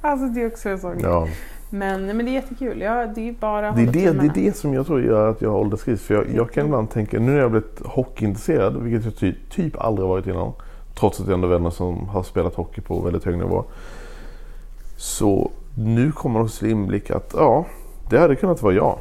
Alltså 0.00 0.26
det 0.26 0.42
är 0.42 0.46
också 0.46 0.68
en 0.68 0.78
sån 0.80 1.00
ja. 1.00 1.28
Men, 1.74 2.06
men 2.06 2.18
det 2.18 2.30
är 2.30 2.32
jättekul. 2.32 2.80
Ja, 2.80 3.06
det 3.06 3.28
är 3.28 3.32
bara 3.32 3.72
Det 3.72 3.82
är 3.82 3.86
det, 3.86 4.12
det 4.12 4.26
är 4.26 4.32
det 4.34 4.56
som 4.56 4.74
jag 4.74 4.86
tror 4.86 5.02
gör 5.02 5.28
att 5.30 5.42
jag 5.42 5.50
har 5.50 5.58
ålderskris. 5.58 6.02
För 6.02 6.14
jag, 6.14 6.24
jag 6.34 6.50
kan 6.52 6.66
ibland 6.66 6.90
tänka, 6.90 7.18
nu 7.20 7.32
när 7.32 7.38
jag 7.38 7.50
blivit 7.50 7.80
hockeyintresserad, 7.84 8.76
vilket 8.82 9.04
jag 9.04 9.16
ty, 9.16 9.34
typ 9.50 9.80
aldrig 9.80 10.08
varit 10.08 10.26
innan. 10.26 10.52
Trots 10.94 11.20
att 11.20 11.26
jag 11.26 11.34
ändå 11.34 11.48
vänner 11.48 11.70
som 11.70 12.08
har 12.08 12.22
spelat 12.22 12.54
hockey 12.54 12.80
på 12.80 13.00
väldigt 13.00 13.24
hög 13.24 13.38
nivå. 13.38 13.64
Så 14.96 15.50
nu 15.74 16.12
kommer 16.12 16.40
också 16.42 16.58
till 16.58 16.70
inblick 16.70 17.10
att 17.10 17.34
ja, 17.36 17.66
det 18.10 18.18
hade 18.18 18.36
kunnat 18.36 18.62
vara 18.62 18.74
jag. 18.74 18.98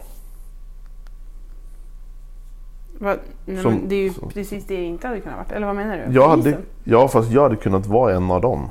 Va? 2.99 3.15
Nej, 3.45 3.61
Som- 3.61 3.81
det 3.87 3.95
är 3.95 4.03
ju 4.03 4.13
som- 4.13 4.29
precis 4.29 4.65
det 4.67 4.73
jag 4.73 4.83
inte 4.83 5.07
hade 5.07 5.19
kunnat 5.19 5.37
vara. 5.37 5.55
Eller 5.57 5.67
vad 5.67 5.75
menar 5.75 6.03
du? 6.07 6.13
Jag 6.13 6.29
hade, 6.29 6.57
ja, 6.83 7.07
fast 7.07 7.31
jag 7.31 7.41
hade 7.43 7.55
kunnat 7.55 7.85
vara 7.87 8.15
en 8.15 8.31
av 8.31 8.41
dem. 8.41 8.69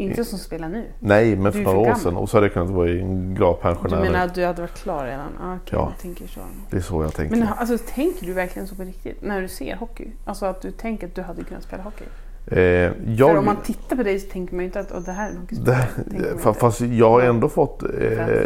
Inte 0.00 0.24
som 0.24 0.38
spelar 0.38 0.68
nu. 0.68 0.84
Nej, 0.98 1.36
men 1.36 1.52
för 1.52 1.58
Du 1.58 1.64
för 1.64 1.72
några 1.74 1.90
år 1.90 1.94
sedan. 1.94 2.16
Och 2.16 2.28
så 2.28 2.36
hade 2.36 2.46
jag 2.46 2.52
kunnat 2.54 2.70
vara 2.70 2.90
en 2.90 3.34
glad 3.34 3.56
Du 3.56 3.62
pensionär. 3.62 4.00
menar 4.00 4.24
att 4.24 4.34
du 4.34 4.44
hade 4.44 4.60
varit 4.62 4.74
klar 4.82 5.04
redan? 5.04 5.26
Ah, 5.42 5.54
Okej, 5.54 5.78
Ja. 5.78 5.92
tänker 6.00 6.26
så. 6.26 6.40
Det 6.70 6.76
är 6.76 6.80
så 6.80 7.02
jag 7.02 7.14
tänker. 7.14 7.36
Men 7.36 7.48
alltså, 7.48 7.78
tänker 7.94 8.26
du 8.26 8.32
verkligen 8.32 8.68
så 8.68 8.74
på 8.74 8.82
riktigt 8.82 9.22
när 9.22 9.42
du 9.42 9.48
ser 9.48 9.76
hockey? 9.76 10.08
Alltså 10.24 10.46
att 10.46 10.62
du 10.62 10.70
tänker 10.70 11.06
att 11.06 11.14
du 11.14 11.22
hade 11.22 11.44
kunnat 11.44 11.62
spela 11.62 11.82
hockey? 11.82 12.04
eh, 12.46 12.54
För 12.54 12.94
jag, 13.06 13.38
om 13.38 13.44
man 13.44 13.56
tittar 13.64 13.96
på 13.96 14.02
dig 14.02 14.20
så 14.20 14.30
tänker 14.30 14.54
man 14.54 14.60
ju 14.62 14.66
inte 14.66 14.80
att 14.80 14.92
"Åh, 14.92 15.00
det 15.00 15.12
här 15.12 15.26
är 15.30 15.32
en 15.34 15.46
det, 15.64 15.88
inte. 16.16 16.52
fast 16.54 16.80
jag 16.80 17.10
har 17.10 17.20
ändå 17.20 17.48
fått... 17.48 17.82
Eh, 17.82 17.88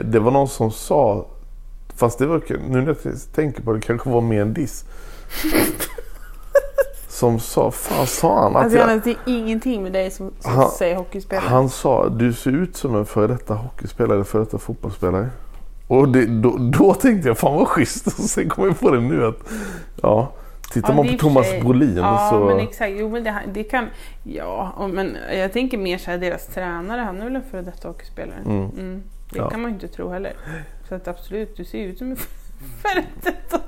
det 0.05 0.19
var 0.21 0.31
någon 0.31 0.49
som 0.49 0.71
sa... 0.71 1.27
Fast 1.97 2.19
det 2.19 2.27
var, 2.27 2.43
nu 2.69 2.81
när 2.83 2.87
jag 2.87 2.97
tänker 3.35 3.63
på 3.63 3.73
det 3.73 3.81
kanske 3.81 4.11
var 4.11 4.21
mer 4.21 4.43
en 4.43 4.55
diss. 4.55 4.85
Som 7.15 7.39
sa, 7.41 7.71
fan 7.71 8.07
sa 8.07 8.43
han? 8.43 8.57
Att 8.57 8.63
Alltså, 8.63 8.79
jag, 8.79 9.03
det 9.05 9.11
är 9.11 9.17
ingenting 9.27 9.83
med 9.83 9.93
dig 9.93 10.11
som, 10.11 10.31
som 10.41 10.53
Han- 10.53 10.71
säger 10.71 10.97
hockeyspelare. 10.97 11.45
han 11.49 11.69
sa, 11.69 12.09
du 12.09 12.33
ser 12.33 12.51
ut 12.51 12.77
som 12.77 12.97
en 12.97 13.07
före 13.07 13.27
detta 13.27 13.55
hockeyspelare, 13.55 14.25
före 14.25 14.45
detta 14.45 14.59
fotbollsspelare. 14.59 15.29
Och 15.87 16.09
det, 16.09 16.27
då, 16.27 16.57
då 16.59 16.95
tänkte 16.95 17.29
jag, 17.29 17.39
fan 17.39 17.55
vad 17.55 17.69
schysst. 17.69 18.07
Och 18.07 18.13
sen 18.13 18.49
kom 18.49 18.65
jag 18.65 18.81
på 18.81 18.91
det 18.91 19.01
nu 19.01 19.27
att, 19.27 19.37
ja. 20.03 20.33
Tittar 20.73 20.89
Ja, 20.89 20.95
man 20.97 21.09
på 21.09 21.19
Thomas 21.19 21.47
sig- 21.49 21.61
Brolin 21.61 21.97
Ja, 21.97 22.29
så... 22.33 22.45
men 22.45 22.59
exakt. 22.61 22.93
Jo, 22.97 23.09
men 23.11 23.25
det, 23.25 23.35
det 23.55 23.65
kan... 23.65 23.87
Ja, 24.23 24.73
och- 24.77 24.91
men 24.91 25.17
jag 25.33 25.53
tänker 25.53 25.79
mer 25.79 25.99
så 25.99 26.11
här, 26.11 26.19
deras 26.19 26.47
tränare, 26.47 27.01
han 27.01 27.21
är 27.21 27.25
väl 27.25 27.37
en 27.37 27.43
före 27.51 27.63
detta 27.63 27.89
hockeyspelare. 27.89 28.39
Mm. 28.47 28.71
Mm. 28.79 29.03
Det 29.33 29.39
Ja. 29.39 29.51
kan 29.51 29.63
man 29.63 29.71
ju 29.71 29.75
inte 29.75 29.89
tro 29.89 30.09
heller. 30.09 30.33
Så 30.89 30.95
att 30.95 31.09
absolut, 31.09 31.57
du 31.57 31.65
ser 31.65 31.79
ut 31.79 31.99
som 31.99 32.11
en 32.11 32.17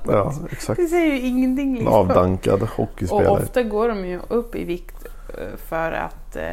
Ja, 0.07 0.33
exakt. 0.51 0.77
Det 0.81 0.87
säger 0.87 1.13
ju 1.13 1.19
ingenting 1.19 1.67
En 1.69 1.73
liksom. 1.73 1.93
avdankad 1.93 2.61
Och 2.61 2.67
hockeyspelare. 2.69 3.27
ofta 3.29 3.63
går 3.63 3.89
de 3.89 4.05
ju 4.05 4.19
upp 4.27 4.55
i 4.55 4.63
vikt 4.63 5.05
eh, 5.29 5.57
för 5.57 5.91
att 5.91 6.35
eh, 6.35 6.43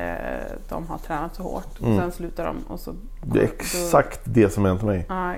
de 0.69 0.87
har 0.87 0.99
tränat 0.99 1.35
så 1.35 1.43
hårt. 1.43 1.81
Mm. 1.83 1.99
Sen 1.99 2.13
slutar 2.13 2.45
de 2.47 2.57
och 2.69 2.81
så... 2.81 2.93
Det 3.23 3.39
är 3.39 3.45
exakt 3.45 4.21
det 4.25 4.51
som 4.53 4.65
hänt 4.65 4.83
mig. 4.83 5.07
Ja. 5.09 5.35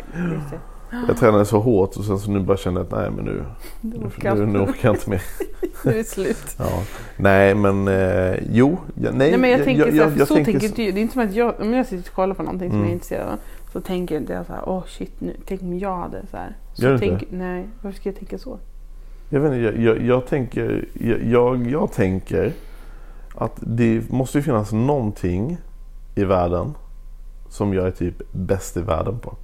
Jag 1.09 1.17
tränade 1.17 1.45
så 1.45 1.59
hårt 1.61 1.97
och 1.97 2.05
sen 2.05 2.19
så 2.19 2.31
nu 2.31 2.41
bara 2.41 2.57
kände 2.57 2.81
jag 2.81 2.87
att 2.87 2.93
nej 3.01 3.11
men 3.11 3.25
nu, 3.25 3.45
nu, 3.81 3.91
nu, 3.91 4.35
nu 4.35 4.43
inte. 4.43 4.59
orkar 4.59 4.89
jag 4.89 4.97
inte 4.97 5.11
mer. 5.11 5.23
Nu 5.85 5.91
är 5.93 5.95
det 5.97 6.05
slut. 6.05 6.57
Ja. 6.59 6.83
Nej 7.17 7.55
men 7.55 7.89
eh, 7.89 8.35
jo, 8.51 8.79
ja, 8.95 9.11
nej, 9.13 9.31
Nej 9.31 9.39
men 9.39 9.51
jag 9.51 9.65
tänker 9.65 9.91
så, 9.91 10.03
här, 10.03 10.11
för 10.11 10.25
så 10.25 10.35
tänker 10.35 10.53
tänker 10.53 10.61
så- 10.61 10.67
inte 10.67 10.83
jag. 10.83 10.95
Det 10.95 11.01
är 11.01 11.03
inte 11.03 11.13
som 11.15 11.23
att 11.23 11.35
jag, 11.35 11.55
om 11.61 11.75
jag 11.75 11.87
sitter 11.87 12.11
och 12.11 12.15
kollar 12.15 12.35
på 12.35 12.43
någonting 12.43 12.71
som 12.71 12.77
Mm. 12.79 12.85
jag 12.85 12.91
är 12.91 12.95
intresserad 12.95 13.29
av. 13.29 13.39
Så 13.73 13.81
tänker 13.81 14.17
inte 14.17 14.33
jag 14.33 14.47
så 14.47 14.53
här, 14.53 14.63
åh 14.69 14.83
shit 14.87 15.21
nu, 15.21 15.37
tänk 15.47 15.63
om 15.63 15.79
jag 15.79 15.97
hade 15.97 16.23
så 16.31 16.37
här. 16.37 16.57
Gör 16.77 16.93
du 16.93 16.99
tänk, 16.99 17.23
inte? 17.23 17.37
Nej, 17.37 17.69
varför 17.83 17.97
ska 18.01 18.09
jag 18.09 18.17
tänka 18.17 18.39
så? 18.39 18.59
Jag, 19.29 19.41
vet 19.41 19.53
inte, 19.53 19.65
jag, 19.65 19.79
jag, 19.97 20.07
jag, 20.07 20.27
tänker, 20.27 20.89
jag, 21.25 21.67
jag, 21.71 21.93
tänker 21.93 22.53
att 23.35 23.53
det 23.61 24.11
måste 24.11 24.39
ju 24.39 24.43
finnas 24.43 24.73
någonting 24.73 25.59
i 26.15 26.25
världen 26.25 26.75
som 27.49 27.75
jag 27.75 27.87
är 27.87 27.91
typ 27.91 28.23
bäst 28.33 28.77
i 28.77 28.81
världen 28.81 29.19
på. 29.19 29.37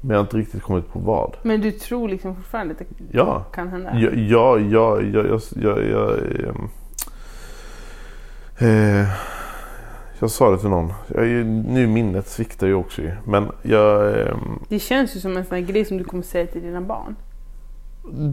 Men 0.00 0.10
jag 0.10 0.16
har 0.18 0.24
inte 0.24 0.36
riktigt 0.36 0.62
kommit 0.62 0.92
på 0.92 0.98
vad. 0.98 1.36
Men 1.42 1.60
du 1.60 1.72
tror 1.72 2.08
liksom 2.08 2.36
fortfarande 2.36 2.72
att 2.72 2.78
det 2.78 2.86
Ja, 3.10 3.44
kan 3.52 3.68
hända? 3.68 3.98
ja, 3.98 4.10
ja, 4.10 4.58
ja, 4.58 5.00
ja, 5.00 5.24
jag, 5.24 5.40
jag, 5.62 5.84
jag, 5.90 6.18
ehm, 6.48 6.68
eh, 8.58 9.08
jag 10.20 10.30
sa 10.30 10.50
det 10.50 10.58
till 10.58 10.68
någon. 10.68 10.92
Jag, 11.14 11.26
nu 11.46 11.86
minnet 11.86 12.28
sviktar 12.28 12.66
ju 12.66 12.74
också. 12.74 13.02
Men 13.24 13.48
jag, 13.62 14.20
ehm, 14.20 14.58
Det 14.68 14.78
känns 14.78 15.16
ju 15.16 15.20
som 15.20 15.36
en 15.36 15.44
sån 15.44 15.54
här 15.58 15.64
grej 15.64 15.84
som 15.84 15.98
du 15.98 16.04
kommer 16.04 16.22
säga 16.22 16.46
till 16.46 16.62
dina 16.62 16.80
barn. 16.80 17.16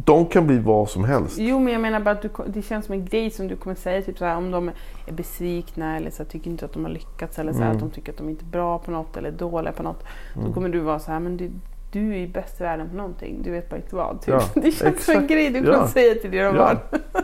de 0.06 0.26
kan 0.26 0.48
bli 0.48 0.58
vad 0.58 0.90
som 0.90 1.04
helst. 1.04 1.36
Jo 1.40 1.60
men 1.60 1.74
jag 1.74 1.82
menar 1.82 2.00
bara 2.00 2.12
att 2.12 2.22
du, 2.22 2.30
det 2.48 2.62
känns 2.62 2.86
som 2.86 2.94
en 2.94 3.06
grej 3.06 3.30
som 3.30 3.48
du 3.48 3.56
kommer 3.56 3.76
säga 3.76 4.02
typ 4.02 4.18
så 4.18 4.26
här, 4.26 4.38
om 4.38 4.52
de 4.52 4.68
är 5.08 5.12
besvikna 5.14 5.98
eller 5.98 6.12
så 6.12 6.24
här, 6.24 6.30
tycker 6.30 6.50
inte 6.52 6.66
att 6.66 6.74
de 6.74 6.84
har 6.86 6.92
lyckats 6.92 7.40
eller 7.40 7.54
så 7.54 7.60
här, 7.60 7.66
Mm. 7.66 7.76
att 7.76 7.82
de 7.84 7.90
tycker 7.92 8.12
att 8.12 8.18
de 8.18 8.30
inte 8.30 8.46
är 8.46 8.50
bra 8.50 8.80
på 8.80 8.92
något 8.92 9.18
eller 9.18 9.32
dåliga 9.32 9.72
på 9.74 9.84
något. 9.84 10.04
Då 10.36 10.40
Mm. 10.42 10.54
kommer 10.54 10.70
du 10.70 10.80
vara 10.80 11.00
så 11.00 11.12
här, 11.12 11.20
men 11.20 11.38
du, 11.38 11.50
du 11.92 12.14
är 12.14 12.18
ju 12.18 12.28
bäst 12.28 12.60
i 12.60 12.64
världen 12.64 12.90
på 12.90 12.96
någonting. 12.96 13.42
Du 13.44 13.52
vet 13.52 13.70
bara 13.70 13.76
inte 13.76 13.96
vad. 13.96 14.22
Typ. 14.22 14.34
Ja, 14.34 14.42
det 14.62 14.62
känns 14.62 14.78
som 14.80 14.88
en 14.88 14.94
exakt. 14.94 15.28
grej 15.28 15.50
du 15.50 15.60
kommer 15.62 15.74
Ja. 15.74 15.88
säga 15.88 16.16
till 16.16 16.32
dina 16.32 16.44
Ja. 16.44 16.54
barn. 16.54 16.78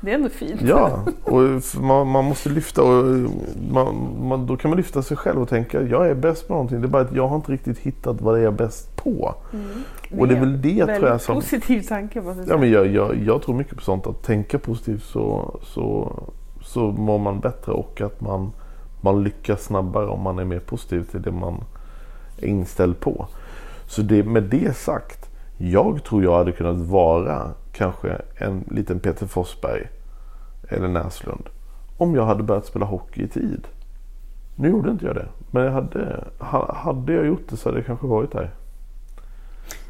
det 0.00 0.10
är 0.10 0.14
ändå 0.14 0.28
fint. 0.28 0.60
Ja, 0.62 1.04
och 1.22 1.42
man, 1.80 2.08
man 2.08 2.24
måste 2.24 2.48
lyfta 2.48 2.82
och 2.82 3.04
man, 3.70 4.16
man, 4.20 4.46
då 4.46 4.56
kan 4.56 4.70
man 4.70 4.76
lyfta 4.76 5.02
sig 5.02 5.16
själv 5.16 5.42
och 5.42 5.48
tänka 5.48 5.82
jag 5.82 6.08
är 6.08 6.14
bäst 6.14 6.48
på 6.48 6.52
någonting. 6.52 6.80
Det 6.80 6.86
är 6.86 6.88
bara 6.88 7.02
att 7.02 7.12
jag 7.12 7.28
har 7.28 7.36
inte 7.36 7.52
riktigt 7.52 7.78
hittat 7.78 8.20
vad 8.20 8.34
det 8.34 8.38
är 8.40 8.44
jag 8.44 8.52
är 8.52 8.56
bäst 8.56 8.96
på. 8.96 9.34
Och 10.18 10.28
det 10.28 10.36
är 10.36 10.40
väl 10.40 10.62
det 10.62 10.86
tror 10.86 11.08
jag 11.08 11.20
som... 11.20 11.34
positiv 11.34 11.82
tanke 11.82 12.20
måste 12.20 12.42
jag 12.42 12.50
Ja, 12.50 12.58
men 12.58 12.70
jag, 12.70 12.86
jag, 12.86 13.16
jag 13.16 13.42
tror 13.42 13.54
mycket 13.54 13.76
på 13.76 13.82
sånt. 13.82 14.06
Att 14.06 14.22
tänka 14.22 14.58
positivt 14.58 15.02
så, 15.02 15.58
så, 15.62 16.12
så 16.62 16.80
mår 16.80 17.18
man 17.18 17.40
bättre 17.40 17.72
och 17.72 18.00
att 18.00 18.20
man, 18.20 18.52
man 19.00 19.24
lyckas 19.24 19.64
snabbare 19.64 20.06
om 20.06 20.20
man 20.20 20.38
är 20.38 20.44
mer 20.44 20.60
positiv 20.60 21.02
till 21.02 21.22
det 21.22 21.32
man 21.32 21.64
är 22.38 22.46
inställd 22.46 23.00
på. 23.00 23.26
Så 23.86 24.02
det, 24.02 24.22
med 24.22 24.42
det 24.42 24.76
sagt, 24.76 25.17
jag 25.58 26.04
tror 26.04 26.24
jag 26.24 26.38
hade 26.38 26.52
kunnat 26.52 26.76
vara 26.76 27.50
kanske 27.72 28.20
en 28.36 28.64
liten 28.70 29.00
Peter 29.00 29.26
Forsberg 29.26 29.88
eller 30.68 30.88
Näslund 30.88 31.48
om 31.96 32.14
jag 32.14 32.24
hade 32.26 32.42
börjat 32.42 32.66
spela 32.66 32.86
hockey 32.86 33.22
i 33.22 33.28
tid. 33.28 33.66
Nu 34.56 34.68
gjorde 34.68 34.90
inte 34.90 35.06
jag 35.06 35.14
det, 35.14 35.26
men 35.50 35.62
jag 35.64 35.72
hade, 35.72 36.24
ha- 36.38 36.74
hade 36.74 37.12
jag 37.12 37.26
gjort 37.26 37.48
det 37.48 37.56
så 37.56 37.68
hade 37.68 37.78
jag 37.78 37.86
kanske 37.86 38.06
varit 38.06 38.32
där. 38.32 38.50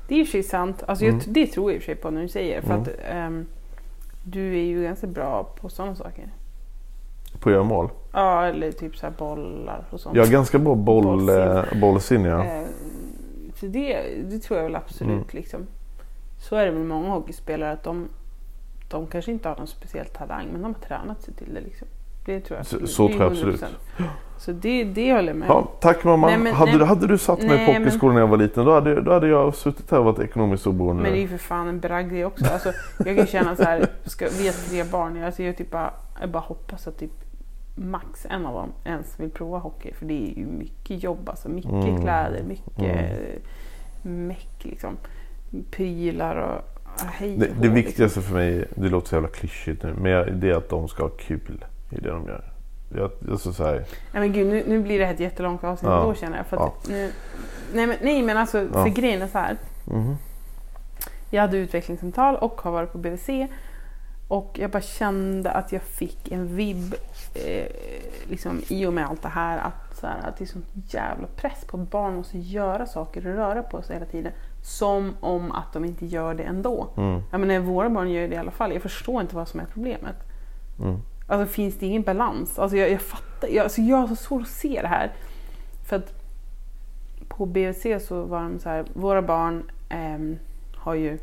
Det 0.08 0.20
är 0.20 0.24
för 0.24 0.30
sig 0.32 0.42
sant. 0.42 0.82
Alltså, 0.86 1.04
Mm. 1.04 1.20
jag, 1.24 1.34
det 1.34 1.46
tror 1.46 1.70
jag 1.70 1.76
i 1.76 1.78
och 1.78 1.82
för 1.82 1.86
sig 1.86 1.94
på 1.94 2.10
när 2.10 2.22
du 2.22 2.28
säger. 2.28 2.60
För 2.62 2.70
Mm. 2.70 2.82
att 2.82 2.88
ehm, 3.10 3.46
du 4.24 4.58
är 4.58 4.62
ju 4.62 4.82
ganska 4.82 5.06
bra 5.06 5.48
på 5.60 5.68
sådana 5.68 5.94
saker. 5.94 6.28
På 7.40 7.48
att 7.48 7.52
göra 7.54 7.64
mål. 7.64 7.88
Ja, 8.12 8.44
eller 8.46 8.72
typ 8.72 8.96
så 8.96 9.06
här 9.06 9.12
bollar 9.18 9.84
och 9.90 10.00
sånt. 10.00 10.16
Jag 10.16 10.24
har 10.24 10.32
ganska 10.32 10.58
bra 10.58 10.74
boll, 10.74 11.04
Bollsinne. 11.04 11.64
eh, 11.72 11.80
bollsinne. 11.80 12.28
Ja. 12.28 12.44
Eh, 12.44 12.64
Så 13.60 13.66
det, 13.66 14.02
det 14.30 14.38
tror 14.38 14.56
jag 14.58 14.64
väl 14.64 14.76
absolut. 14.76 15.12
Mm. 15.12 15.24
Liksom. 15.30 15.66
Så 16.38 16.56
är 16.56 16.64
det 16.66 16.70
väl 16.72 16.84
många 16.84 17.08
hockeyspelare 17.08 17.72
att 17.72 17.82
de, 17.84 18.08
de 18.88 19.06
kanske 19.06 19.32
inte 19.32 19.48
har 19.48 19.56
någon 19.56 19.66
speciell 19.66 20.06
talang 20.06 20.46
men 20.52 20.62
de 20.62 20.74
har 20.74 20.80
tränat 20.80 21.22
sig 21.22 21.34
till 21.34 21.54
det. 21.54 21.60
Liksom. 21.60 21.88
Det 22.26 22.40
tror 22.40 22.56
jag. 22.58 22.66
Så- 22.66 22.86
så 22.86 23.08
tror 23.08 23.22
jag 23.22 23.32
absolut. 23.32 23.60
100%. 23.62 23.66
Så 24.38 24.52
det, 24.52 24.84
det 24.84 25.12
håller 25.12 25.28
jag 25.28 25.36
med 25.36 25.48
Ja, 25.48 25.68
tack 25.80 26.04
mamma. 26.04 26.26
Nej, 26.26 26.38
men- 26.38 26.54
hade, 26.54 26.70
nej, 26.70 26.78
du, 26.78 26.84
hade 26.84 27.06
du 27.06 27.18
satt 27.18 27.38
mig 27.38 27.48
nej, 27.48 27.66
på 27.66 27.72
men- 27.72 27.82
hockeyskolan 27.82 28.14
när 28.14 28.20
jag 28.22 28.28
var 28.28 28.36
liten 28.36 28.64
då 28.64 28.72
hade, 28.74 29.00
då 29.00 29.12
hade 29.12 29.28
jag 29.28 29.54
suttit 29.54 29.90
här 29.90 29.98
och 29.98 30.04
varit 30.04 30.18
ekonomiskt 30.18 30.66
oberoende. 30.66 31.02
Men 31.02 31.12
det 31.12 31.18
är 31.18 31.22
ju 31.22 31.28
för 31.28 31.38
fan 31.38 31.68
en 31.68 31.80
bragd 31.80 32.12
det 32.12 32.24
också. 32.24 32.44
Alltså, 32.52 32.72
jag 33.04 33.16
kan 33.16 33.26
känna 33.26 33.56
så 33.56 33.62
här, 33.62 33.86
ska, 34.04 34.28
vi 34.38 34.46
har 34.46 34.54
tre 34.68 34.84
barn. 34.84 35.24
Alltså, 35.24 35.42
jag, 35.42 35.56
typ 35.56 35.70
bara, 35.70 35.90
jag 36.20 36.30
bara 36.30 36.42
hoppas 36.42 36.86
att 36.88 36.98
typ 36.98 37.10
max 37.78 38.26
en 38.30 38.46
av 38.46 38.54
dem 38.54 38.72
ens 38.84 39.20
vill 39.20 39.30
prova 39.30 39.58
hockey. 39.58 39.92
För 39.94 40.06
det 40.06 40.14
är 40.32 40.38
ju 40.38 40.46
mycket 40.46 41.02
jobb, 41.02 41.28
alltså 41.28 41.48
mycket 41.48 41.70
Mm. 41.72 42.00
kläder, 42.02 42.42
mycket 42.42 43.18
meck 44.02 44.56
liksom. 44.64 44.96
Prylar 45.70 46.36
och 46.36 46.62
hej 47.06 47.34
och 47.34 47.40
det, 47.40 47.48
det 47.60 47.68
viktigaste 47.68 48.20
för 48.20 48.34
mig, 48.34 48.64
det 48.74 48.88
låter 48.88 49.08
så 49.08 49.14
jävla 49.14 49.28
klyschigt 49.28 49.82
nu, 49.82 49.94
men 49.98 50.40
det 50.40 50.50
är 50.50 50.54
att 50.56 50.68
de 50.68 50.88
ska 50.88 51.02
ha 51.02 51.10
kul 51.10 51.64
i 51.90 51.94
det 52.00 52.10
de 52.10 52.26
gör. 52.26 52.44
Jag, 52.96 53.10
jag 53.28 53.38
så 53.40 53.64
här, 53.64 53.74
Nej 54.12 54.20
men 54.20 54.32
gud, 54.32 54.46
nu, 54.46 54.64
nu 54.66 54.82
blir 54.82 54.98
det 54.98 55.04
här 55.06 55.14
ett 55.14 55.20
jättelångt 55.20 55.64
avsnitt 55.64 55.90
Ja. 55.90 56.02
då 56.02 56.14
känner 56.14 56.36
jag. 56.36 56.46
För 56.46 56.66
att 56.66 56.88
nu, 56.88 57.10
nej, 57.74 57.86
men, 57.86 57.96
nej 58.02 58.22
men 58.22 58.36
alltså, 58.36 58.58
Ja. 58.74 58.84
för 58.84 58.88
grejen 58.88 59.22
är 59.22 59.26
så 59.26 59.38
här. 59.38 59.56
mhm. 59.84 60.16
Jag 61.30 61.42
hade 61.42 61.56
utvecklingssamtal 61.56 62.36
och 62.36 62.60
har 62.60 62.70
varit 62.70 62.92
på 62.92 62.98
BVC. 62.98 63.28
Och 64.28 64.58
jag 64.58 64.70
bara 64.70 64.82
kände 64.82 65.50
att 65.50 65.72
jag 65.72 65.82
fick 65.82 66.32
en 66.32 66.56
vibb 66.56 66.94
eh, 67.34 67.66
liksom, 68.28 68.62
i 68.68 68.86
och 68.86 68.92
med 68.92 69.06
allt 69.06 69.22
det 69.22 69.28
här. 69.28 69.58
Att, 69.58 69.98
så 70.00 70.06
här, 70.06 70.28
att 70.28 70.36
det 70.36 70.44
är 70.44 70.46
sån 70.46 70.64
jävla 70.88 71.26
press 71.36 71.64
på 71.66 71.80
att 71.80 71.90
barn 71.90 72.14
måste 72.14 72.38
göra 72.38 72.86
saker 72.86 73.26
och 73.26 73.34
röra 73.34 73.62
på 73.62 73.82
sig 73.82 73.96
hela 73.96 74.06
tiden. 74.06 74.32
Som 74.62 75.16
om 75.20 75.52
att 75.52 75.72
de 75.72 75.84
inte 75.84 76.06
gör 76.06 76.34
det 76.34 76.42
ändå. 76.42 76.88
Mm. 76.96 77.22
Jag 77.30 77.40
menar, 77.40 77.58
våra 77.58 77.90
barn 77.90 78.10
gör 78.10 78.28
det 78.28 78.34
i 78.34 78.38
alla 78.38 78.50
fall. 78.50 78.72
Jag 78.72 78.82
förstår 78.82 79.20
inte 79.20 79.36
vad 79.36 79.48
som 79.48 79.60
är 79.60 79.64
problemet. 79.64 80.16
Mm. 80.80 80.98
Alltså 81.26 81.52
finns 81.52 81.78
det 81.78 81.86
ingen 81.86 82.02
balans? 82.02 82.58
Alltså 82.58 82.76
jag, 82.76 82.90
jag 82.90 83.00
fattar, 83.00 83.48
jag, 83.48 83.62
alltså 83.62 83.80
jag 83.80 83.96
har 83.96 84.08
så 84.08 84.16
svårt 84.16 84.42
att 84.42 84.48
se 84.48 84.82
det 84.82 84.88
här. 84.88 85.12
För 85.88 85.96
att 85.96 86.14
på 87.28 87.46
BVC 87.46 87.86
så 88.08 88.22
var 88.22 88.42
de 88.42 88.58
så 88.58 88.68
här, 88.68 88.84
våra 88.92 89.22
barn 89.22 89.70
ehm, 89.88 90.38
har 90.76 90.94
ju 90.94 91.18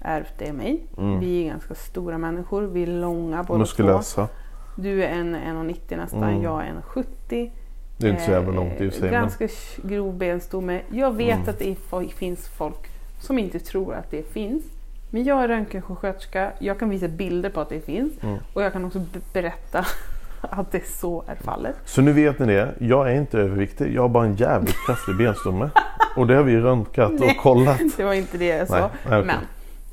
ärvt 0.00 0.34
det 0.38 0.52
mig. 0.52 0.86
Mm. 0.98 1.20
Vi 1.20 1.42
är 1.44 1.48
ganska 1.50 1.74
stora 1.74 2.18
människor, 2.18 2.62
vi 2.62 2.82
är 2.82 2.86
långa 2.86 3.36
båda 3.36 3.46
två. 3.46 3.58
Muskulösa. 3.58 4.28
Du 4.76 5.04
är 5.04 5.08
en 5.08 5.34
1,90 5.36 5.96
nästan, 5.96 6.22
Mm. 6.22 6.42
jag 6.42 6.62
är 6.62 6.66
1,70. 6.66 7.50
Det 7.98 8.06
är 8.06 8.10
inte 8.10 8.22
så 8.22 8.30
jävla 8.30 8.48
Eh, 8.50 8.54
långt 8.56 8.80
i 8.80 8.88
och 8.88 8.92
för 8.92 9.00
sig. 9.00 9.10
Men, 9.10 9.20
Ganska 9.20 9.48
grov 9.82 10.14
benstomme. 10.18 10.80
Jag 10.90 11.16
vet 11.16 11.36
Mm. 11.36 11.48
att 11.48 11.58
det 11.58 12.08
finns 12.14 12.48
folk 12.48 12.88
som 13.20 13.38
inte 13.38 13.58
tror 13.58 13.94
att 13.94 14.10
det 14.10 14.32
finns. 14.32 14.62
Men 15.10 15.24
jag 15.24 15.44
är 15.44 15.48
röntgensjuksköterska, 15.48 16.52
jag 16.58 16.78
kan 16.78 16.90
visa 16.90 17.08
bilder 17.08 17.50
på 17.50 17.60
att 17.60 17.68
det 17.68 17.80
finns. 17.80 18.12
Mm. 18.22 18.38
Och 18.54 18.62
jag 18.62 18.72
kan 18.72 18.84
också 18.84 18.98
be- 18.98 19.20
berätta 19.32 19.84
att 20.40 20.72
det 20.72 20.86
så 20.86 21.24
är 21.26 21.34
fallet. 21.34 21.74
så 21.84 22.02
nu 22.02 22.12
vet 22.12 22.38
ni 22.38 22.46
det. 22.46 22.74
Jag 22.78 23.10
är 23.12 23.14
inte 23.16 23.38
överviktig. 23.38 23.94
Jag 23.94 24.02
har 24.02 24.08
bara 24.08 24.24
en 24.24 24.36
jävligt 24.36 24.76
kraftig 24.86 25.16
benstomme. 25.16 25.70
Och 26.16 26.26
det 26.26 26.34
har 26.34 26.42
vi 26.42 26.56
röntgat 26.56 27.10
och 27.12 27.20
Nej. 27.20 27.38
kollat. 27.42 27.80
Det 27.96 28.04
var 28.04 28.12
inte 28.14 28.38
det 28.38 28.46
jag 28.46 28.68
sa. 28.68 28.78
Nej, 28.78 28.88
nej, 29.08 29.18
okej. 29.20 29.24
Men 29.26 29.36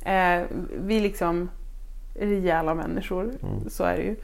eh, 0.08 0.46
vi 0.80 0.96
är 0.96 1.00
liksom 1.00 1.48
rejäla 2.14 2.74
människor, 2.74 3.22
Mm. 3.42 3.70
så 3.70 3.84
är 3.84 3.96
det 3.96 4.02
ju. 4.02 4.16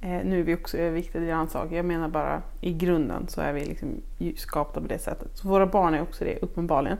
Eh, 0.00 0.24
nu 0.24 0.40
är 0.40 0.44
vi 0.44 0.54
också 0.54 0.76
överviktiga, 0.78 1.22
det 1.22 1.30
är 1.30 1.34
en 1.34 1.48
sak. 1.48 1.72
Jag 1.72 1.84
menar 1.84 2.08
bara 2.08 2.42
i 2.60 2.72
grunden 2.72 3.28
så 3.28 3.40
är 3.40 3.52
vi 3.52 3.64
liksom 3.64 3.88
skapta 4.36 4.80
på 4.80 4.86
det 4.86 4.98
sättet. 4.98 5.28
Så 5.34 5.48
våra 5.48 5.66
barn 5.66 5.94
är 5.94 6.02
också 6.02 6.24
det, 6.24 6.38
uppenbarligen. 6.42 6.98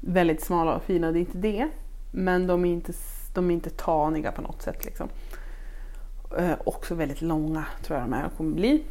Väldigt 0.00 0.42
smala 0.42 0.76
och 0.76 0.82
fina, 0.82 1.12
det 1.12 1.18
är 1.18 1.20
inte 1.20 1.38
det. 1.38 1.68
Men 2.10 2.46
de 2.46 2.64
är 2.64 2.70
inte, 2.72 2.92
de 3.34 3.50
är 3.50 3.54
inte 3.54 3.70
taniga 3.70 4.32
på 4.32 4.42
något 4.42 4.62
sätt. 4.62 4.84
Liksom. 4.84 5.08
Eh, 6.38 6.52
också 6.64 6.94
väldigt 6.94 7.22
långa 7.22 7.64
tror 7.82 7.98
jag 7.98 8.08
de 8.08 8.14
är 8.14 8.26
och 8.26 8.36
kommer 8.36 8.54
bli. 8.54 8.82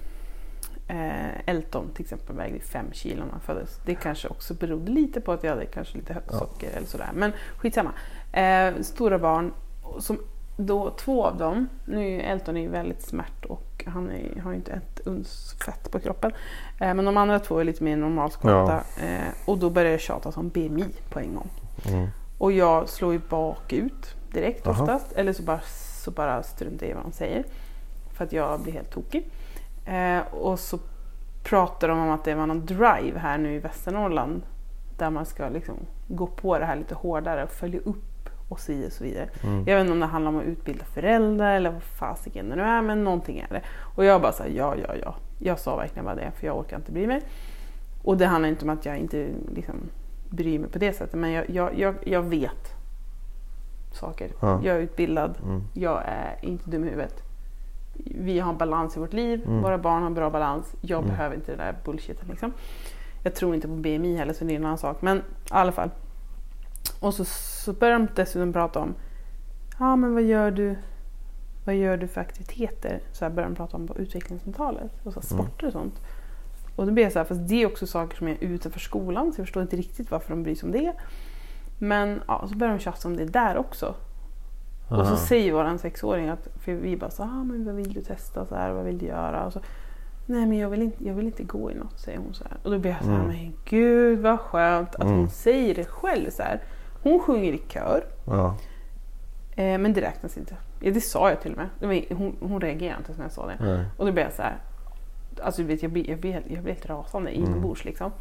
Eh, 0.89 1.49
Elton 1.49 1.89
till 1.93 2.03
exempel 2.03 2.35
vägde 2.35 2.59
5 2.59 2.85
kilo 2.91 3.23
när 3.25 3.31
han 3.31 3.41
föddes. 3.41 3.79
Det 3.85 3.95
kanske 3.95 4.27
också 4.27 4.53
berodde 4.53 4.91
lite 4.91 5.21
på 5.21 5.31
att 5.31 5.43
jag 5.43 5.51
hade 5.51 5.65
kanske 5.65 5.97
lite 5.97 6.13
högt 6.13 6.29
Ja. 6.31 6.39
socker 6.39 6.69
eller 6.77 6.87
sådär. 6.87 7.09
Men 7.13 7.31
skitsamma. 7.57 7.91
Eh, 8.31 8.81
stora 8.81 9.19
barn, 9.19 9.53
som 9.99 10.17
då 10.57 10.89
två 10.89 11.25
av 11.25 11.37
dem, 11.37 11.67
nu 11.85 12.15
är 12.15 12.19
Elton 12.19 12.57
är 12.57 12.69
väldigt 12.69 13.01
smärt 13.01 13.45
och 13.45 13.83
han 13.87 14.11
är, 14.11 14.41
har 14.41 14.53
inte 14.53 14.71
ett 14.71 14.99
uns 15.07 15.55
fett 15.65 15.91
på 15.91 15.99
kroppen. 15.99 16.31
Eh, 16.79 16.93
men 16.93 17.05
de 17.05 17.17
andra 17.17 17.39
två 17.39 17.59
är 17.59 17.63
lite 17.63 17.83
mer 17.83 17.97
normalskapta. 17.97 18.83
Eh, 19.05 19.27
och 19.45 19.57
då 19.57 19.69
börjar 19.69 19.91
jag 19.91 19.99
tjata 19.99 20.31
om 20.35 20.49
BMI 20.49 20.85
på 21.09 21.19
en 21.19 21.35
gång. 21.35 21.49
Mm. 21.87 22.07
Och 22.37 22.51
jag 22.51 22.89
slår 22.89 23.13
ju 23.13 23.19
bakut 23.29 24.15
direkt 24.31 24.67
Aha. 24.67 24.81
oftast. 24.83 25.11
Eller 25.11 25.33
så 25.33 25.43
bara, 25.43 25.59
så 26.03 26.11
bara 26.11 26.43
struntar 26.43 26.85
jag 26.85 26.91
i 26.91 26.93
vad 26.93 27.03
de 27.03 27.11
säger. 27.11 27.43
För 28.13 28.23
att 28.25 28.33
jag 28.33 28.59
blir 28.61 28.73
helt 28.73 28.91
tokig. 28.91 29.29
Eh, 29.89 30.33
och 30.33 30.59
så 30.59 30.79
pratar 31.43 31.87
de 31.87 31.99
om 31.99 32.09
att 32.09 32.23
det 32.23 32.35
var 32.35 32.47
någon 32.47 32.65
drive 32.65 33.19
här 33.19 33.37
nu 33.37 33.53
i 33.53 33.59
Västernorrland. 33.59 34.41
Där 34.97 35.09
man 35.09 35.25
ska 35.25 35.49
liksom 35.49 35.75
gå 36.07 36.27
på 36.27 36.59
det 36.59 36.65
här 36.65 36.75
lite 36.75 36.95
hårdare 36.95 37.43
och 37.43 37.49
följa 37.49 37.79
upp 37.79 38.29
och 38.49 38.59
så 38.59 38.71
vidare. 38.71 38.87
Och 38.87 38.93
så 38.93 39.03
vidare. 39.03 39.29
Mm. 39.43 39.63
Jag 39.67 39.75
vet 39.75 39.81
inte 39.81 39.93
om 39.93 39.99
det 39.99 40.05
handlar 40.05 40.29
om 40.31 40.37
att 40.37 40.43
utbilda 40.43 40.85
föräldrar 40.85 41.55
eller 41.55 41.71
vad 41.71 41.83
fasiken 41.83 42.49
det 42.49 42.55
nu 42.55 42.61
är. 42.61 42.81
Men 42.81 43.03
någonting 43.03 43.39
är 43.39 43.47
det. 43.53 43.61
Och 43.95 44.05
jag 44.05 44.21
bara 44.21 44.31
såhär, 44.31 44.49
ja, 44.49 44.75
ja, 44.75 44.95
ja. 45.03 45.15
Jag 45.39 45.59
sa 45.59 45.75
verkligen 45.75 46.05
bara 46.05 46.15
det 46.15 46.31
för 46.35 46.47
jag 46.47 46.57
orkar 46.57 46.77
inte 46.77 46.91
bry 46.91 47.07
mig. 47.07 47.21
Och 48.03 48.17
det 48.17 48.25
handlar 48.25 48.49
inte 48.49 48.65
om 48.65 48.69
att 48.69 48.85
jag 48.85 48.97
inte 48.97 49.27
liksom, 49.55 49.75
bry 50.29 50.59
mig 50.59 50.69
på 50.69 50.79
det 50.79 50.93
sättet. 50.93 51.15
Men 51.15 51.31
jag, 51.31 51.49
jag, 51.49 51.79
jag, 51.79 51.95
jag 52.03 52.21
vet 52.21 52.73
saker. 53.91 54.31
Ja. 54.39 54.61
Jag 54.63 54.75
är 54.75 54.79
utbildad. 54.79 55.37
Mm. 55.43 55.63
Jag 55.73 56.03
är 56.05 56.37
inte 56.41 56.69
dum 56.69 56.83
i 56.83 56.89
huvudet. 56.89 57.28
Vi 58.05 58.39
har 58.39 58.53
balans 58.53 58.97
i 58.97 58.99
vårt 58.99 59.13
liv. 59.13 59.41
Mm. 59.45 59.61
Våra 59.61 59.77
barn 59.77 60.03
har 60.03 60.09
bra 60.09 60.29
balans. 60.29 60.75
Jag 60.81 60.97
Mm. 61.03 61.09
behöver 61.09 61.35
inte 61.35 61.51
det 61.51 61.57
där 61.57 61.75
bullshiten. 61.85 62.27
Liksom. 62.29 62.53
Jag 63.23 63.35
tror 63.35 63.55
inte 63.55 63.67
på 63.67 63.73
BMI 63.73 64.15
heller 64.17 64.33
så 64.33 64.45
det 64.45 64.53
är 64.53 64.55
en 64.55 64.65
annan 64.65 64.77
sak. 64.77 65.01
Men 65.01 65.17
i 65.17 65.21
alla 65.49 65.71
fall. 65.71 65.89
Och 66.99 67.13
så, 67.13 67.25
så 67.25 67.73
börjar 67.73 67.99
de 67.99 68.07
dessutom 68.15 68.53
prata 68.53 68.79
om 68.79 68.93
Ja 69.79 69.95
men 69.95 70.13
vad 70.13 70.23
gör 70.23 70.51
du 70.51 70.75
Vad 71.65 71.75
gör 71.75 71.97
du 71.97 72.07
för 72.07 72.21
aktiviteter? 72.21 72.99
Så 73.11 73.25
här 73.25 73.31
börjar 73.31 73.49
de 73.49 73.55
prata 73.55 73.77
om 73.77 73.87
på 73.87 73.97
utvecklingssamtalet. 73.97 74.91
Och 75.03 75.13
så 75.13 75.19
Mm. 75.19 75.45
sporter 75.45 75.67
och 75.67 75.73
sånt. 75.73 76.01
Och 76.75 76.85
då 76.85 76.91
blir 76.91 77.03
jag 77.03 77.11
så 77.13 77.19
här, 77.19 77.25
fast 77.25 77.47
det 77.47 77.61
är 77.61 77.65
också 77.67 77.87
saker 77.87 78.17
som 78.17 78.27
är 78.27 78.37
utanför 78.39 78.79
skolan. 78.79 79.33
Så 79.33 79.39
jag 79.41 79.47
förstår 79.47 79.63
inte 79.63 79.75
riktigt 79.75 80.11
varför 80.11 80.29
de 80.29 80.43
bryr 80.43 80.55
sig 80.55 80.65
om 80.67 80.71
det. 80.71 80.93
Men 81.77 82.21
ja, 82.27 82.47
så 82.49 82.55
börjar 82.55 82.73
de 82.73 82.79
tjafsa 82.79 83.07
om 83.07 83.17
det 83.17 83.25
där 83.25 83.57
också. 83.57 83.95
Och 84.89 85.07
så 85.07 85.15
säger 85.15 85.53
våran 85.53 85.79
sexåring 85.79 86.29
att, 86.29 86.47
för 86.59 86.71
vi 86.73 86.97
bara 86.97 87.09
så 87.09 87.23
ah, 87.23 87.43
men 87.43 87.65
vad 87.65 87.75
vill 87.75 87.93
du 87.93 88.01
testa 88.01 88.45
så 88.45 88.55
här, 88.55 88.71
vad 88.71 88.85
vill 88.85 88.97
du 88.97 89.05
göra? 89.05 89.45
Och 89.45 89.53
så, 89.53 89.59
Nej 90.25 90.45
men 90.45 90.57
jag 90.57 90.69
vill, 90.69 90.81
inte, 90.81 91.03
jag 91.07 91.13
vill 91.13 91.25
inte 91.25 91.43
gå 91.43 91.71
i 91.71 91.75
något, 91.75 91.99
säger 91.99 92.17
hon 92.19 92.33
så 92.33 92.43
här. 92.43 92.57
Och 92.63 92.71
då 92.71 92.79
blir 92.79 92.91
jag 92.91 93.03
så 93.03 93.09
här, 93.09 93.15
Mm. 93.15 93.27
men 93.27 93.53
gud 93.65 94.19
vad 94.19 94.39
skönt 94.39 94.95
att 94.95 95.01
Mm. 95.03 95.17
hon 95.17 95.29
säger 95.29 95.75
det 95.75 95.85
själv 95.85 96.29
så 96.29 96.43
här. 96.43 96.61
Hon 97.03 97.19
sjunger 97.19 97.53
i 97.53 97.57
kör, 97.67 98.03
Ja. 98.25 98.55
eh, 99.55 99.77
men 99.77 99.93
det 99.93 100.01
räknas 100.01 100.37
inte. 100.37 100.55
Ja, 100.79 100.91
det 100.91 101.01
sa 101.01 101.29
jag 101.29 101.41
till 101.41 101.51
och 101.51 101.57
med. 101.57 101.69
Var, 101.79 102.15
hon, 102.15 102.35
hon 102.39 102.61
reagerade 102.61 102.97
inte 102.97 103.11
när 103.17 103.25
jag 103.25 103.31
sa 103.31 103.47
det. 103.47 103.57
Nej. 103.59 103.85
Och 103.97 104.05
då 104.05 104.11
blir 104.11 104.23
jag 104.23 104.33
så 104.33 104.41
här, 104.41 104.57
alltså 105.43 105.61
du 105.61 105.67
vet, 105.67 105.83
jag 105.83 105.91
blir, 105.91 106.09
jag 106.09 106.19
blir, 106.19 106.33
jag 106.47 106.63
blir 106.63 106.73
helt 106.73 106.85
rasande 106.89 107.31
Mm. 107.31 107.43
inombords 107.49 107.85
liksom. 107.85 108.11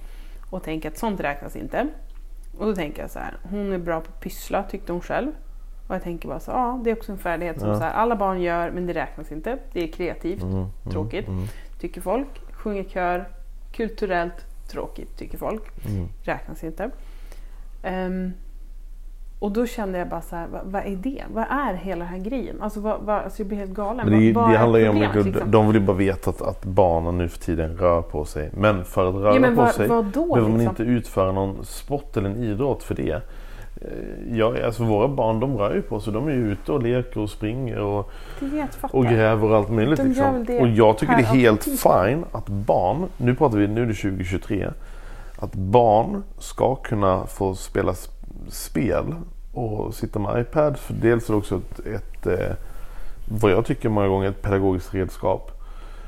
Och 0.50 0.62
tänker 0.62 0.88
att 0.90 0.98
sånt 0.98 1.20
räknas 1.20 1.56
inte. 1.56 1.86
Och 2.58 2.66
då 2.66 2.74
tänker 2.74 3.02
jag 3.02 3.10
så 3.10 3.18
här, 3.18 3.36
hon 3.50 3.72
är 3.72 3.78
bra 3.78 4.00
på 4.00 4.06
att 4.14 4.20
pyssla 4.20 4.62
tyckte 4.62 4.92
hon 4.92 5.00
själv. 5.00 5.32
Och 5.88 5.94
jag 5.94 6.02
tänker 6.02 6.28
bara 6.28 6.40
så 6.40 6.50
ja 6.50 6.80
det 6.84 6.90
är 6.90 6.96
också 6.96 7.12
en 7.12 7.18
färdighet 7.18 7.60
som 7.60 7.68
Ja. 7.68 7.74
så 7.78 7.84
här, 7.84 7.92
alla 7.92 8.16
barn 8.16 8.40
gör 8.42 8.70
men 8.70 8.86
det 8.86 8.92
räknas 8.92 9.32
inte. 9.32 9.58
Det 9.72 9.84
är 9.84 9.92
kreativt, 9.92 10.42
Mm, 10.42 10.54
mm, 10.54 10.66
tråkigt 10.90 11.28
Mm, 11.28 11.44
tycker 11.80 12.00
folk. 12.00 12.28
Sjunger 12.52 12.84
kör, 12.84 13.28
kulturellt 13.72 14.46
tråkigt 14.70 15.16
tycker 15.18 15.38
folk. 15.38 15.62
mm. 15.88 16.08
Räknas 16.22 16.64
inte. 16.64 16.90
Ehm, 17.82 18.32
och 19.38 19.52
då 19.52 19.66
kände 19.66 19.98
jag 19.98 20.08
bara 20.08 20.20
så 20.20 20.36
här, 20.36 20.46
vad, 20.52 20.60
vad 20.64 20.82
är 20.86 20.96
det? 20.96 21.24
Vad 21.34 21.44
är 21.50 21.74
hela 21.74 22.04
den 22.04 22.12
här 22.14 22.18
grejen? 22.18 22.62
Alltså, 22.62 22.80
vad, 22.80 23.00
vad, 23.00 23.16
alltså 23.22 23.40
jag 23.40 23.48
blir 23.48 23.58
helt 23.58 23.70
galen. 23.70 24.10
Men 24.10 24.20
det, 24.20 24.32
vad, 24.32 24.44
vad 24.44 24.52
det 24.52 24.58
handlar 24.58 24.78
ju 24.78 24.88
om 24.88 24.98
mycket, 24.98 25.24
liksom? 25.24 25.50
de 25.50 25.66
vill 25.66 25.76
ju 25.80 25.86
bara 25.86 25.96
veta 25.96 26.30
att, 26.30 26.42
att 26.42 26.64
barnen 26.64 27.18
nu 27.18 27.28
för 27.28 27.38
tiden 27.38 27.76
rör 27.76 28.02
på 28.02 28.24
sig. 28.24 28.50
Men 28.54 28.84
för 28.84 29.08
att 29.08 29.14
röra 29.14 29.34
Ja, 29.34 29.40
men 29.40 29.56
på 29.56 29.66
sig 29.66 29.88
då, 29.88 30.02
behöver 30.02 30.40
man 30.48 30.58
liksom? 30.58 30.68
inte 30.68 30.82
utföra 30.82 31.32
någon 31.32 31.64
sport 31.64 32.16
eller 32.16 32.30
en 32.30 32.36
idrott 32.36 32.82
för 32.82 32.94
det. 32.94 33.22
Eh, 33.80 34.36
Ja, 34.38 34.64
alltså 34.64 34.84
våra 34.84 35.08
barn 35.08 35.40
de 35.40 35.58
rör 35.58 35.74
ju 35.74 35.82
på 35.82 36.00
sig. 36.00 36.12
De 36.12 36.28
är 36.28 36.32
ju 36.32 36.52
ute 36.52 36.72
och 36.72 36.82
leker 36.82 37.20
och 37.20 37.30
springer 37.30 37.78
och, 37.78 38.10
Det 38.40 38.46
det 38.46 38.88
och 38.90 39.04
gräver 39.04 39.50
och 39.50 39.56
allt 39.56 39.70
möjligt. 39.70 39.98
Liksom. 39.98 40.44
det 40.44 40.60
Och 40.60 40.68
jag 40.68 40.98
tycker 40.98 41.16
det 41.16 41.22
är 41.22 41.26
helt 41.26 41.64
fine 41.64 42.24
att 42.32 42.48
barn, 42.48 43.08
nu 43.16 43.34
pratar 43.34 43.58
vi, 43.58 43.68
nu 43.68 43.82
är 43.82 43.86
det 43.86 43.94
2023. 43.94 44.68
Att 45.38 45.54
barn 45.54 46.22
ska 46.38 46.74
kunna 46.74 47.26
få 47.26 47.54
spela 47.54 47.94
spel 48.48 49.14
och 49.52 49.94
sitta 49.94 50.18
med 50.18 50.40
iPad. 50.40 50.76
För 50.76 50.94
dels 50.94 51.28
är 51.28 51.32
det 51.32 51.38
också 51.38 51.56
ett, 51.56 51.86
ett 51.86 52.26
eh, 52.26 52.56
vad 53.28 53.50
jag 53.50 53.64
tycker 53.64 53.88
många 53.88 54.08
gånger 54.08 54.28
ett 54.28 54.42
pedagogiskt 54.42 54.94
redskap. 54.94 55.50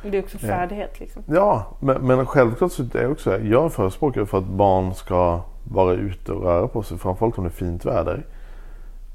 Det 0.02 0.18
är 0.18 0.22
också 0.22 0.38
färdighet 0.38 1.00
liksom. 1.00 1.22
Ja, 1.26 1.66
men, 1.80 2.06
men 2.06 2.26
självklart 2.26 2.72
så 2.72 2.82
är 2.82 3.02
jag 3.02 3.12
också 3.12 3.38
jag 3.38 3.64
är 3.64 3.68
förespråkare 3.68 4.26
för 4.26 4.38
att 4.38 4.44
barn 4.44 4.94
ska 4.94 5.40
vara 5.64 5.92
ute 5.92 6.32
och 6.32 6.42
röra 6.42 6.68
på 6.68 6.82
sig. 6.82 6.98
Framförallt 6.98 7.38
om 7.38 7.44
det 7.44 7.50
är 7.50 7.52
fint 7.52 7.84
väder. 7.84 8.26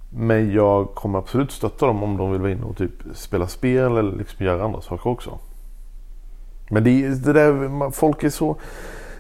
Men 0.10 0.52
jag 0.52 0.96
kommer 0.96 1.20
absolut 1.20 1.52
stötta 1.52 1.86
dem 1.86 2.04
om 2.04 2.18
de 2.18 2.32
vill 2.32 2.42
vara 2.42 2.52
inne 2.52 2.64
och 2.64 2.78
typ 2.78 2.92
spela 3.14 3.48
spel 3.48 3.98
eller 3.98 4.18
liksom 4.18 4.46
göra 4.46 4.64
andra 4.64 4.82
saker 4.82 5.10
också. 5.10 5.40
Men 6.70 6.84
det, 6.84 7.08
det 7.26 7.34
där, 7.34 7.92
folk 7.92 8.24
är 8.24 8.30
så... 8.30 8.56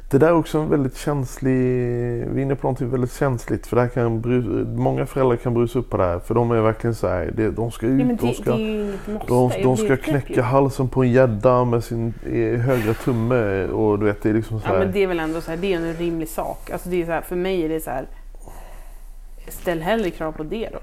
Det 0.09 0.17
där 0.17 0.27
är 0.27 0.33
också 0.33 0.57
en 0.59 0.69
väldigt 0.69 0.97
känslig... 0.97 1.51
Vi 1.51 2.39
är 2.39 2.39
inne 2.39 2.55
på 2.55 2.67
någonting 2.67 2.89
väldigt 2.89 3.13
känsligt. 3.13 3.67
För 3.67 3.75
det 3.75 3.81
här 3.81 3.89
kan 3.89 4.21
bru, 4.21 4.65
många 4.65 5.05
föräldrar 5.05 5.35
kan 5.35 5.53
brusa 5.53 5.79
upp 5.79 5.89
på 5.89 5.97
det 5.97 6.03
här. 6.03 6.19
För 6.19 6.35
de 6.35 6.51
är 6.51 6.61
verkligen 6.61 6.95
så 6.95 7.07
här, 7.07 7.33
det, 7.35 7.51
de 7.51 7.71
ska 7.71 7.85
ut, 7.85 7.99
Ja, 7.99 8.05
men 8.05 8.15
de 8.15 8.27
det, 8.27 8.33
ska... 8.33 8.55
det. 8.55 8.93
De, 9.27 9.51
de 9.63 9.77
ska 9.77 9.97
knäcka 9.97 10.41
halsen 10.41 10.87
på 10.87 11.03
en 11.03 11.11
gädda 11.11 11.65
med 11.65 11.83
sin 11.83 12.13
högra 12.65 12.93
tumme 12.93 13.65
och 13.67 13.99
du 13.99 14.05
vet 14.05 14.23
det 14.23 14.29
är 14.29 14.33
liksom 14.33 14.59
så 14.59 14.67
Ja 14.67 14.71
här. 14.71 14.79
men 14.79 14.91
det 14.91 15.03
är 15.03 15.07
väl 15.07 15.19
ändå 15.19 15.41
så 15.41 15.51
här, 15.51 15.57
det 15.57 15.73
är 15.73 15.77
en 15.77 15.93
rimlig 15.93 16.29
sak. 16.29 16.69
Alltså 16.71 16.89
det 16.89 17.01
är 17.01 17.05
så 17.05 17.11
här, 17.11 17.21
för 17.21 17.35
mig 17.35 17.63
är 17.65 17.69
det 17.69 17.79
så 17.79 17.89
här. 17.89 18.07
Ställ 19.47 19.81
hellre 19.81 20.09
krav 20.09 20.31
på 20.31 20.43
det 20.43 20.69
då. 20.73 20.79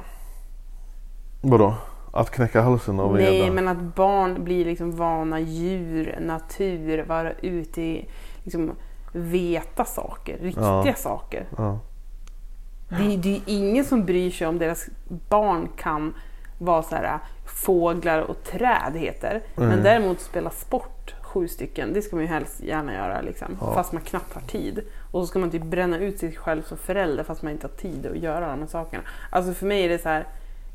Vadå? 1.41 1.75
Att 2.13 2.31
knäcka 2.31 2.61
halsen 2.63 3.01
av 3.01 3.17
en 3.17 3.23
Nej 3.23 3.39
gädda? 3.39 3.53
men 3.53 3.69
att 3.69 3.95
barn 3.95 4.45
blir 4.45 4.65
liksom 4.65 4.97
vana 4.97 5.41
djur, 5.41 6.19
natur, 6.21 7.05
vara 7.09 7.33
ute 7.33 7.83
i, 7.83 8.09
liksom 8.45 8.71
veta 9.13 9.85
saker, 9.85 10.39
riktiga 10.39 10.85
Ja. 10.87 10.95
saker. 10.97 11.47
Ja. 11.59 11.79
Det, 12.89 13.15
är- 13.15 13.17
det 13.19 13.29
är 13.37 13.41
ingen 13.47 13.85
som 13.85 14.05
bryr 14.05 14.31
sig 14.31 14.47
om 14.47 14.59
deras 14.59 14.87
barn 15.29 15.69
kan 15.77 16.15
vara 16.59 16.83
så 16.83 16.95
här 16.97 17.19
fåglar 17.47 18.19
och 18.21 18.45
träd 18.45 18.93
heter. 18.97 19.43
Men 19.57 19.67
Mm. 19.73 19.83
däremot 19.85 20.21
spela 20.21 20.51
sport, 20.51 21.15
sju 21.23 21.49
stycken, 21.49 21.93
det 21.93 22.03
ska 22.03 22.17
man 22.17 22.25
ju 22.25 22.29
helst 22.31 22.61
gärna 22.63 22.95
göra 22.95 23.21
liksom. 23.21 23.57
Ja. 23.61 23.75
Fast 23.75 23.93
man 23.93 24.03
knappt 24.03 24.35
har 24.35 24.41
tid. 24.43 24.81
Och 25.13 25.21
så 25.21 25.27
ska 25.27 25.39
man 25.39 25.51
typ 25.51 25.63
bränna 25.63 25.99
ut 25.99 26.19
sig 26.19 26.33
själv 26.33 26.63
som 26.63 26.77
förälder 26.79 27.25
fast 27.25 27.43
man 27.43 27.53
inte 27.53 27.67
har 27.67 27.75
tid 27.75 28.07
att 28.07 28.17
göra 28.19 28.49
de 28.51 28.61
här 28.61 28.67
sakerna. 28.67 29.03
Alltså 29.31 29.53
för 29.53 29.67
mig 29.67 29.85
är 29.85 29.89
det 29.89 29.99
så 30.03 30.09
här, 30.09 30.27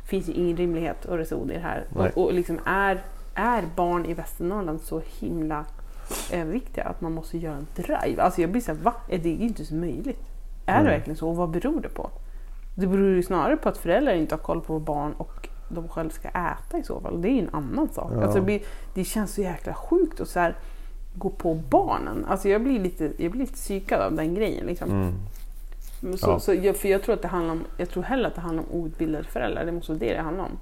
finns 0.06 0.30
ju 0.30 0.34
ingen 0.34 0.58
rimlighet 0.58 1.06
och 1.06 1.18
reson 1.18 1.52
i 1.52 1.54
det 1.54 1.60
här. 1.60 1.86
Nej. 1.96 2.12
Och, 2.16 2.24
och 2.26 2.34
liksom 2.34 2.60
är, 2.66 3.04
är 3.36 3.64
barn 3.76 4.06
i 4.06 4.14
Västernorrland 4.14 4.82
så 4.82 5.02
himla 5.20 5.66
överviktiga 6.34 6.84
att 6.84 7.02
man 7.02 7.12
måste 7.14 7.38
göra 7.38 7.56
en 7.56 7.68
drive? 7.76 8.22
Alltså 8.22 8.42
jag 8.42 8.50
blir 8.52 8.62
så 8.62 8.72
här, 8.74 8.80
va? 8.80 8.94
Är 9.10 9.18
det 9.18 9.30
inte 9.30 9.66
så 9.66 9.76
möjligt? 9.76 10.20
Är 10.66 10.74
det 10.74 10.80
Mm. 10.80 10.86
verkligen 10.92 11.18
så? 11.18 11.30
Och 11.30 11.36
vad 11.36 11.50
beror 11.50 11.82
det 11.82 11.90
på? 11.90 12.10
Det 12.76 12.88
beror 12.88 13.10
ju 13.10 13.24
snarare 13.24 13.58
på 13.58 13.70
att 13.70 13.78
föräldrar 13.78 14.14
inte 14.14 14.36
har 14.36 14.40
koll 14.40 14.62
på 14.62 14.80
barn 14.80 15.14
och 15.18 15.48
de 15.70 15.88
själva 15.88 16.10
ska 16.12 16.28
äta 16.28 16.78
i 16.78 16.84
så 16.84 17.00
fall. 17.02 17.22
Det 17.22 17.30
är 17.30 17.34
ju 17.34 17.40
en 17.40 17.50
annan 17.56 17.90
sak. 17.90 18.12
Ja. 18.16 18.24
Alltså 18.24 18.40
det, 18.40 18.46
blir, 18.46 18.62
det 18.94 19.04
känns 19.04 19.34
så 19.34 19.42
jäkla 19.42 19.74
sjukt 19.74 20.20
att 20.22 20.28
så 20.28 20.40
här, 20.40 20.56
gå 21.16 21.30
på 21.30 21.54
barnen. 21.56 22.26
Alltså 22.30 22.50
jag 22.50 22.64
blir 22.64 22.80
lite, 22.80 23.12
jag 23.18 23.32
blir 23.32 23.42
lite 23.42 23.54
psykad 23.54 24.02
av 24.02 24.14
den 24.16 24.36
grejen. 24.36 24.66
Liksom. 24.66 24.90
Mm. 24.92 25.14
Så, 26.18 26.30
Ja. 26.30 26.40
så 26.40 26.54
jag, 26.54 26.76
för 26.76 26.88
jag 26.88 27.04
tror 27.04 27.16
att 27.16 27.22
det 27.22 27.28
handlar 27.28 27.52
om, 27.54 27.64
jag 27.78 27.90
tror 27.90 28.04
hellre 28.04 28.28
att 28.28 28.36
det 28.36 28.42
handlar 28.42 28.64
om 28.64 28.82
outbildade 28.82 29.24
föräldrar. 29.24 29.66
Det 29.66 29.72
måste 29.72 29.92
vara 29.92 30.00
det 30.00 30.14
det 30.14 30.22
handlar 30.22 30.44
om. 30.44 30.58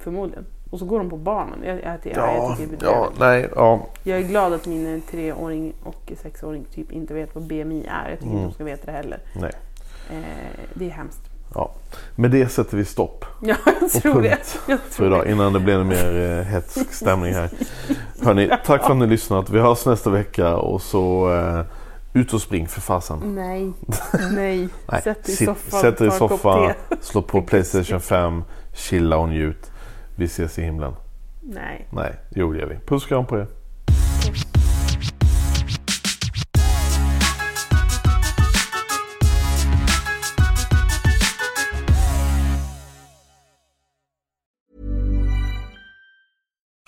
Förmodligen. 0.00 0.44
Och 0.74 0.80
så 0.80 0.86
går 0.86 0.98
de 0.98 1.10
på 1.10 1.16
barnen. 1.16 1.58
Jag, 1.64 1.76
jag, 1.76 1.82
jag, 1.84 1.98
jag, 2.04 2.16
Ja, 2.16 2.56
det 2.58 2.86
är 2.86 2.90
ja, 2.90 3.10
nej, 3.18 3.48
ja. 3.56 3.86
jag 4.02 4.18
är 4.18 4.22
glad 4.22 4.52
att 4.52 4.66
min 4.66 5.02
treåring 5.10 5.72
och 5.84 6.12
sexåring 6.22 6.64
typ 6.74 6.92
inte 6.92 7.14
vet 7.14 7.34
vad 7.34 7.44
BMI 7.44 7.86
är. 7.90 8.10
Jag 8.10 8.18
tycker 8.18 8.30
Mm. 8.30 8.36
inte 8.38 8.48
de 8.48 8.54
ska 8.54 8.64
veta 8.64 8.86
det 8.86 8.92
heller. 8.92 9.18
nej. 9.40 9.52
Eh, 10.10 10.60
det 10.74 10.86
är 10.86 10.90
hemskt. 10.90 11.20
Ja. 11.54 11.70
Med 12.16 12.30
det 12.30 12.48
sätter 12.48 12.76
vi 12.76 12.84
stopp 12.84 13.24
Ja, 13.42 13.56
jag 13.80 13.90
tror 13.90 14.22
det. 14.22 14.38
Jag 14.68 14.80
för 14.80 14.90
tror 14.94 15.08
idag 15.08 15.24
det. 15.26 15.32
innan 15.32 15.52
det 15.52 15.60
blir 15.60 15.74
en 15.78 15.86
mer 15.86 16.38
eh, 16.38 16.44
hetsk 16.44 16.92
stämning 16.92 17.34
här. 17.34 17.50
Hörni, 18.22 18.48
tack 18.66 18.82
för 18.84 18.90
att 18.90 18.96
ni 18.96 19.00
har 19.04 19.10
lyssnat. 19.10 19.50
Vi 19.50 19.58
hörs 19.60 19.86
nästa 19.86 20.10
vecka 20.10 20.56
och 20.56 20.82
så 20.82 21.32
eh, 21.34 21.64
ut 22.12 22.32
och 22.34 22.40
spring 22.42 22.68
för 22.68 22.80
fasen. 22.80 23.18
Nej, 23.34 23.72
nej. 24.34 24.68
Nej, 24.92 25.02
Sätt 25.02 25.24
dig 25.24 25.34
i 25.34 25.36
soffan, 25.36 25.80
sätt 25.80 25.98
dig 25.98 26.08
i 26.08 26.10
soffan, 26.10 26.72
slå 27.00 27.22
på 27.22 27.42
Playstation 27.42 28.00
5, 28.00 28.44
chilla 28.74 29.16
och 29.16 29.28
njut. 29.28 29.70
Vi 30.16 30.24
ses 30.24 30.58
i 30.58 30.62
himlen. 30.62 30.94
Nej. 31.42 31.88
Nej, 31.90 32.14
jo 32.30 32.52
det 32.52 32.58
gör 32.58 32.66
vi. 32.66 32.76
Puss 32.86 33.02
och 33.02 33.08
kram 33.08 33.26
på 33.26 33.38
er. 33.38 33.46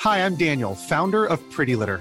Hi, 0.07 0.18
I'm 0.24 0.37
Daniel, 0.37 0.77
founder 0.77 1.27
of 1.27 1.41
Pretty 1.57 1.77
Litter. 1.77 2.01